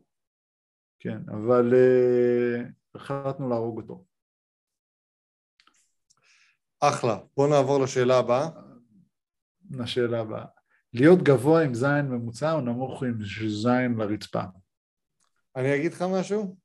[0.99, 2.63] כן, אבל אה,
[2.95, 4.05] החלטנו להרוג אותו.
[6.81, 7.19] אחלה.
[7.37, 8.49] בוא נעבור לשאלה הבאה.
[9.71, 10.45] לשאלה הבאה.
[10.93, 13.19] להיות גבוה עם זין ממוצע או נמוך עם
[13.49, 14.43] זין לרצפה?
[15.57, 16.57] אני אגיד לך משהו?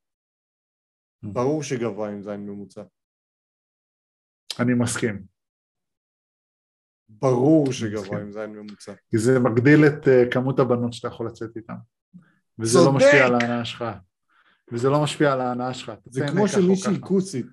[1.24, 2.84] ברור שגבוה עם זין ממוצע.
[4.60, 5.26] אני מסכים.
[7.10, 8.22] ברור שגבוה.
[8.22, 8.94] עם זין ממוצע.
[9.10, 11.74] כי זה מגדיל את אה, כמות הבנות שאתה יכול לצאת איתן.
[12.60, 12.96] וזה לא צודק!
[12.96, 13.86] משפיע על ההנאה שלך.
[14.72, 15.92] וזה לא משפיע על ההנאה שלך.
[16.06, 17.02] זה כמו שמישהי.
[17.02, 17.46] כוסית.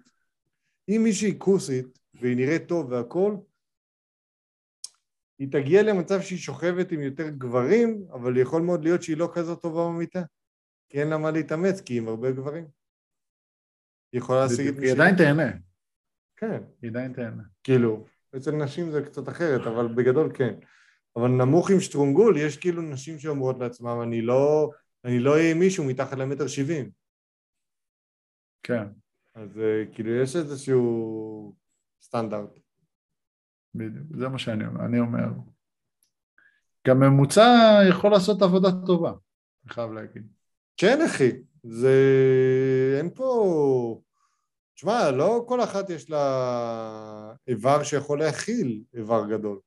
[0.89, 3.37] אם מישהי כוסית והיא נראית טוב והכל,
[5.39, 9.63] היא תגיע למצב שהיא שוכבת עם יותר גברים, אבל יכול מאוד להיות שהיא לא כזאת
[9.63, 10.23] טובה במיטה.
[10.89, 12.67] כי אין לה מה להתאמץ, כי היא עם הרבה גברים.
[14.13, 15.17] היא יכולה להשיג את מי היא עדיין.
[15.17, 15.51] תהנה.
[16.37, 17.43] כן, היא עדיין תהנה.
[17.65, 18.07] כאילו,
[18.37, 20.55] אצל נשים זה קצת אחרת, אבל בגדול כן.
[21.17, 24.71] אבל נמוך עם שטרונגול, יש כאילו נשים שאומרות לעצמם, אני לא,
[25.05, 26.91] אני לא אהיה עם מישהו מתחת למטר שבעים.
[28.63, 28.85] כן,
[29.35, 31.55] אז אה, כאילו יש איזשהו
[32.03, 32.59] סטנדרט.
[33.75, 34.07] בדיוק.
[34.17, 34.85] זה מה שאני אומר.
[34.85, 35.29] אני אומר.
[36.89, 39.13] גם ממוצע יכול לעשות עבודה טובה,
[39.65, 40.33] אני חייב להגיד.
[40.77, 41.31] כן, אחי,
[41.63, 41.95] זה...
[42.99, 44.01] אין פה...
[44.75, 49.61] תשמע, לא כל אחת יש לה איבר שיכול להכיל איבר גדול.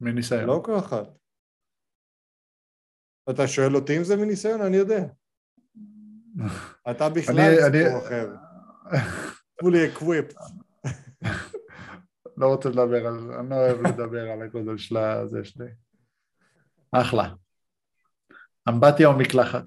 [0.00, 0.44] מניסיון.
[0.44, 1.08] לא כל אחת.
[3.30, 4.60] אתה שואל אותי אם זה מניסיון?
[4.60, 5.04] אני יודע.
[6.90, 8.34] אתה בכלל סיפור אחר.
[9.62, 10.38] fully equipped.
[12.36, 15.70] לא רוצה לדבר על זה, אני לא אוהב לדבר על הגודל של הזה שלי.
[16.92, 17.34] אחלה.
[18.68, 19.64] אמבטיה או מקלחת?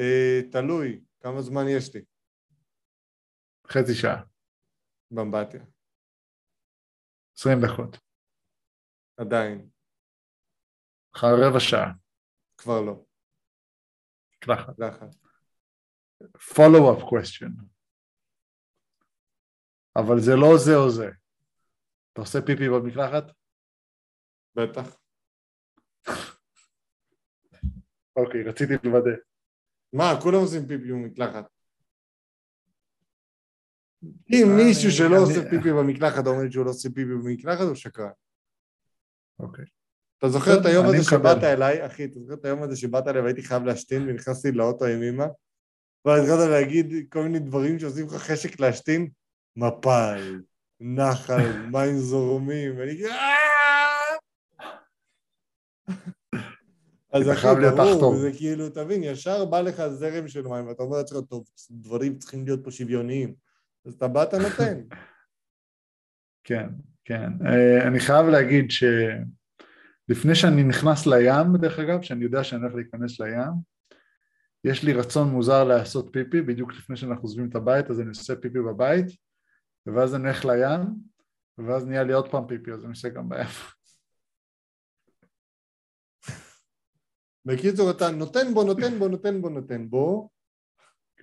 [0.00, 2.04] אה, תלוי, כמה זמן יש לי
[3.70, 4.22] חצי שעה,
[5.10, 5.60] באמבטיה.
[7.36, 7.98] עשרים דקות,
[9.16, 9.68] עדיין,
[11.16, 11.92] אחר רבע שעה,
[12.58, 13.04] כבר לא.
[14.78, 15.18] לחץ.
[16.36, 17.62] follow-up question.
[19.96, 21.08] אבל זה לא זה או זה.
[22.12, 23.24] אתה עושה פיפי במקלחת?
[24.54, 24.96] בטח.
[28.16, 29.10] אוקיי, רציתי לוודא.
[29.92, 31.44] מה, כולם עושים פיפי במקלחת.
[34.04, 38.10] אם מישהו שלא עושה פיפי במקלחת אומר שהוא לא עושה פיפי במקלחת, הוא שקרן.
[39.38, 39.64] אוקיי.
[40.18, 41.04] אתה זוכר את היום הזה.
[41.04, 44.84] שבאת אליי, אחי, אתה זוכר את היום הזה שבאת אליי והייתי חייב להשתין ונכנסתי לאוטו
[44.84, 45.26] עם אמא?
[46.04, 49.08] ואז התחלת להגיד כל מיני דברים שעושים לך חשק להשתין?
[49.56, 50.40] מפל,
[50.80, 53.10] נחל, מים זורמים, ואני כאילו...
[53.10, 53.36] "אה!"
[57.12, 58.16] אז אחי, ברור.
[58.16, 62.44] זה כאילו, תבין, ישר בא לך זרם של מים, ואתה אומר לעצמך, טוב, דברים צריכים
[62.44, 63.34] להיות פה שוויוניים.
[63.86, 64.80] אז אתה בא, אתה נותן.
[66.48, 66.66] כן,
[67.04, 67.30] כן.
[67.46, 68.70] אה, אני חייב להגיד
[70.06, 73.52] שלפני שאני נכנס לים, דרך אגב, שאני יודע שאני הולך להיכנס לים,
[74.64, 78.36] יש לי רצון מוזר לעשות פיפי, בדיוק לפני שאנחנו עוזבים את הבית, אז אני עושה
[78.36, 79.06] פיפי בבית,
[79.86, 80.80] ואז אני הולך לים,
[81.58, 83.46] ואז נהיה לי עוד פעם פיפי, אז אני עושה גם בים.
[87.44, 90.30] בקיצור, אתה נותן בו, נותן בו, נותן בו, נותן בו,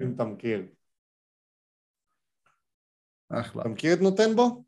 [0.02, 0.66] אם אתה מכיר.
[3.30, 3.62] אחלה.
[3.62, 4.63] אתה מכיר את נותן בו?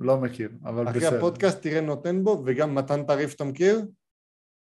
[0.00, 1.16] לא מכיר, אבל אחרי בסדר.
[1.16, 3.82] הפודקאסט תראה נותן בו, וגם מתן תעריף אתה מכיר?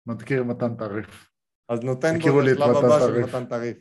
[0.06, 1.30] מכיר מתן תעריף.
[1.68, 3.24] אז נותן בו זה השלב הבא של.
[3.24, 3.78] מתן תעריף.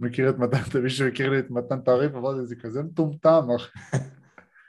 [0.00, 3.78] מכיר את מתן, מישהו מכיר לי את מתן תעריף, אמרתי, זה כזה מטומטם, אחי.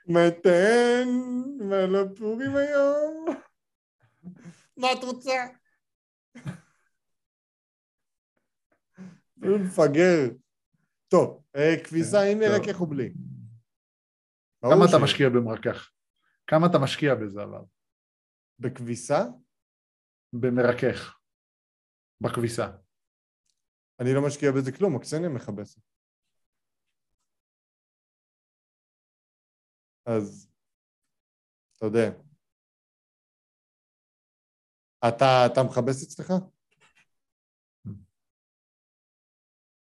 [0.07, 1.07] מתן,
[1.59, 3.25] מה לא פורים היום?
[4.77, 5.33] מה את רוצה?
[9.43, 10.29] הוא מפגר.
[11.07, 12.49] טוב, אה, כביסה עם טוב.
[12.49, 13.13] מרקח או בלי?
[14.63, 15.91] כמה אתה משקיע במרקח?
[16.47, 17.65] כמה אתה משקיע בזה אבל?
[18.59, 19.19] בכביסה?
[20.33, 21.19] במרכך.
[22.21, 22.67] בכביסה.
[23.99, 25.81] אני לא משקיע בזה כלום, הקסניה מכבסת.
[30.05, 30.51] אז,
[31.77, 32.09] אתה יודע.
[35.07, 36.33] אתה, אתה מכבס אצלך?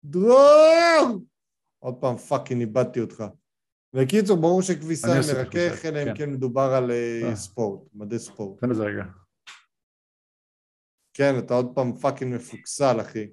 [0.04, 1.26] דרור!
[1.80, 3.24] עוד פעם פאקינג איבדתי אותך.
[3.96, 6.14] בקיצור, ברור שכביסה אני היא מרכך, אלא אם כן.
[6.16, 7.36] כן מדובר על אה, אה.
[7.36, 8.62] ספורט, מדעי ספורט.
[8.62, 9.04] תן לזה רגע.
[11.14, 13.28] כן, אתה עוד פעם פאקינג מפוקסל, אחי.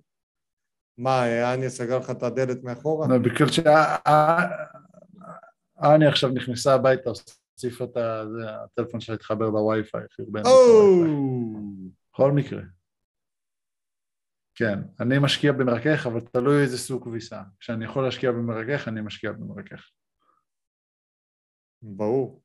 [0.98, 3.09] מה, אה, אניה סגר לך את הדלת מאחורה?
[3.09, 3.66] לא, בגלל שאני
[6.06, 10.02] עכשיו נכנסה הביתה, הוסיפה את הטלפון שלה התחבר בווי-פיי!
[12.12, 12.62] בכל מקרה.
[14.55, 17.43] כן, אני משקיע במרכך, אבל תלוי איזה סוג כביסה.
[17.60, 19.89] כשאני יכול להשקיע במרכך, אני משקיע במרכך.
[21.81, 22.41] ברור.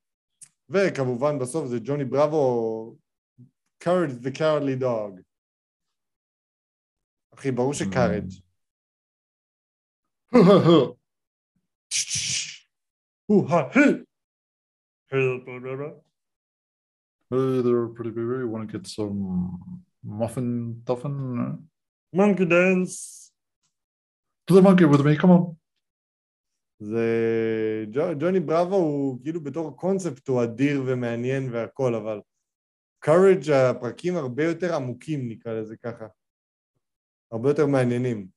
[0.68, 2.96] וכמובן בסוף זה ג'וני בראבו,
[3.84, 5.22] courage the cowardly dog.
[7.34, 8.30] אחי, ברור שקארג'.
[13.26, 13.52] הוא ה...
[17.30, 19.58] Hey there, pretty baby, you want to get some
[20.02, 21.38] muffin toffin?
[22.12, 23.18] מונקי דנס.
[24.46, 25.56] To the monkey with me, come on.
[26.79, 27.05] זה...
[27.91, 32.21] ג'ו- ג'וני בראבו הוא כאילו בתור קונספט הוא אדיר ומעניין והכל, אבל
[33.05, 36.05] courage הפרקים הרבה יותר עמוקים נקרא לזה ככה.
[37.31, 38.27] הרבה יותר מעניינים.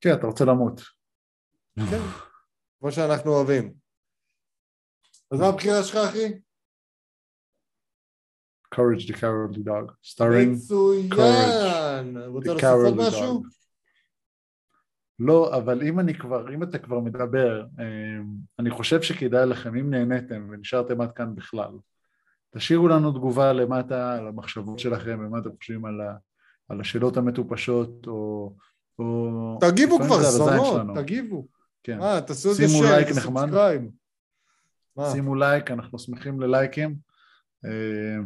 [0.00, 0.80] כן, אתה רוצה למות.
[1.76, 2.02] כן,
[2.80, 3.74] כמו שאנחנו אוהבים.
[5.30, 6.40] אז מה הבחירה שלך, אחי?
[8.74, 10.50] Courage the Cowardly Dog, starring...
[10.54, 12.16] מצוין!
[12.26, 13.42] רוצה להוסיף עוד משהו?
[15.20, 17.84] לא, אבל אם אני כבר, אם אתה כבר מדבר, אה,
[18.58, 21.70] אני חושב שכדאי לכם, אם נהניתם ונשארתם עד כאן בכלל,
[22.54, 26.16] תשאירו לנו תגובה למטה על המחשבות שלכם, ומה אתם חושבים על, ה,
[26.68, 28.54] על השאלות המטופשות, או...
[28.98, 30.86] או תגיבו כבר, זונות.
[30.94, 31.46] תגיבו.
[31.82, 31.98] כן.
[31.98, 33.48] מה, תעשו איזה שימו like נחמד.
[35.12, 36.96] שימו like, אנחנו שמחים ללייקים.
[37.64, 38.16] אה,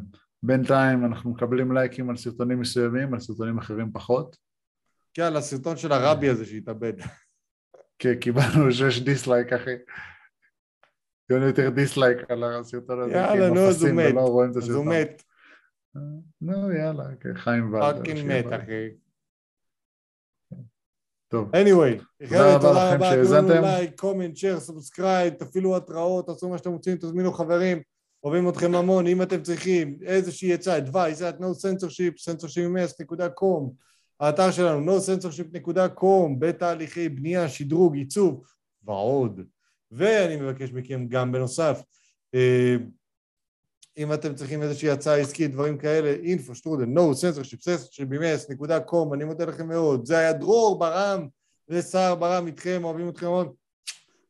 [0.42, 4.36] בינתיים אנחנו מקבלים לייקים על סרטונים מסוימים, על סרטונים אחרים פחות.
[5.14, 6.92] כן, על הסרטון של הרבי הזה שהתאבד.
[7.98, 9.74] כי קיבלנו שש dislike, אחי.
[11.30, 14.56] יוני יותר dislike על הסרטון הזה, יאללה, נו, אז הוא מת.
[14.56, 14.84] אז הוא.
[14.86, 15.22] מת,
[16.40, 17.96] נו, יאללה, כן, חיים ולדר.
[17.96, 18.44] fucking מת.
[18.62, 18.88] אחי.
[21.28, 23.62] טוב, anyway, תודה רבה לכם שהאזנתם.
[23.62, 27.82] like, comment, share, subscribe, תפעילו התראות, תעשו מה שאתם רוצים, תזמינו חברים,
[28.24, 33.70] אוהבים אתכם המון, אם אתם צריכים איזושהי עצה, advice, at no censorship, censorship.com,
[34.24, 38.44] האתר שלנו, nocensorship.com, בתהליכי בנייה, שדרוג, עיצוב
[38.84, 39.40] ועוד.
[39.90, 41.82] ואני מבקש מכם גם בנוסף,
[42.34, 42.76] אה,
[43.98, 49.44] אם אתם צריכים איזושהי הצעה עסקית, דברים כאלה, info, שטרודל, no censorship, censorship.com, אני מודה
[49.44, 50.06] לכם מאוד.
[50.06, 51.26] זה היה דרור ברם
[51.68, 53.52] וסער ברם איתכם, אוהבים אתכם מאוד.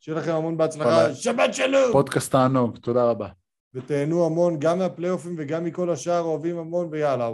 [0.01, 1.15] שיהיה לכם המון בהצלחה.
[1.15, 1.93] שבת שלום!
[1.93, 3.29] פודקאסט תענוג, תודה רבה.
[3.75, 7.27] ותהנו המון גם מהפלייאופים וגם מכל השאר, אוהבים המון ויאללה.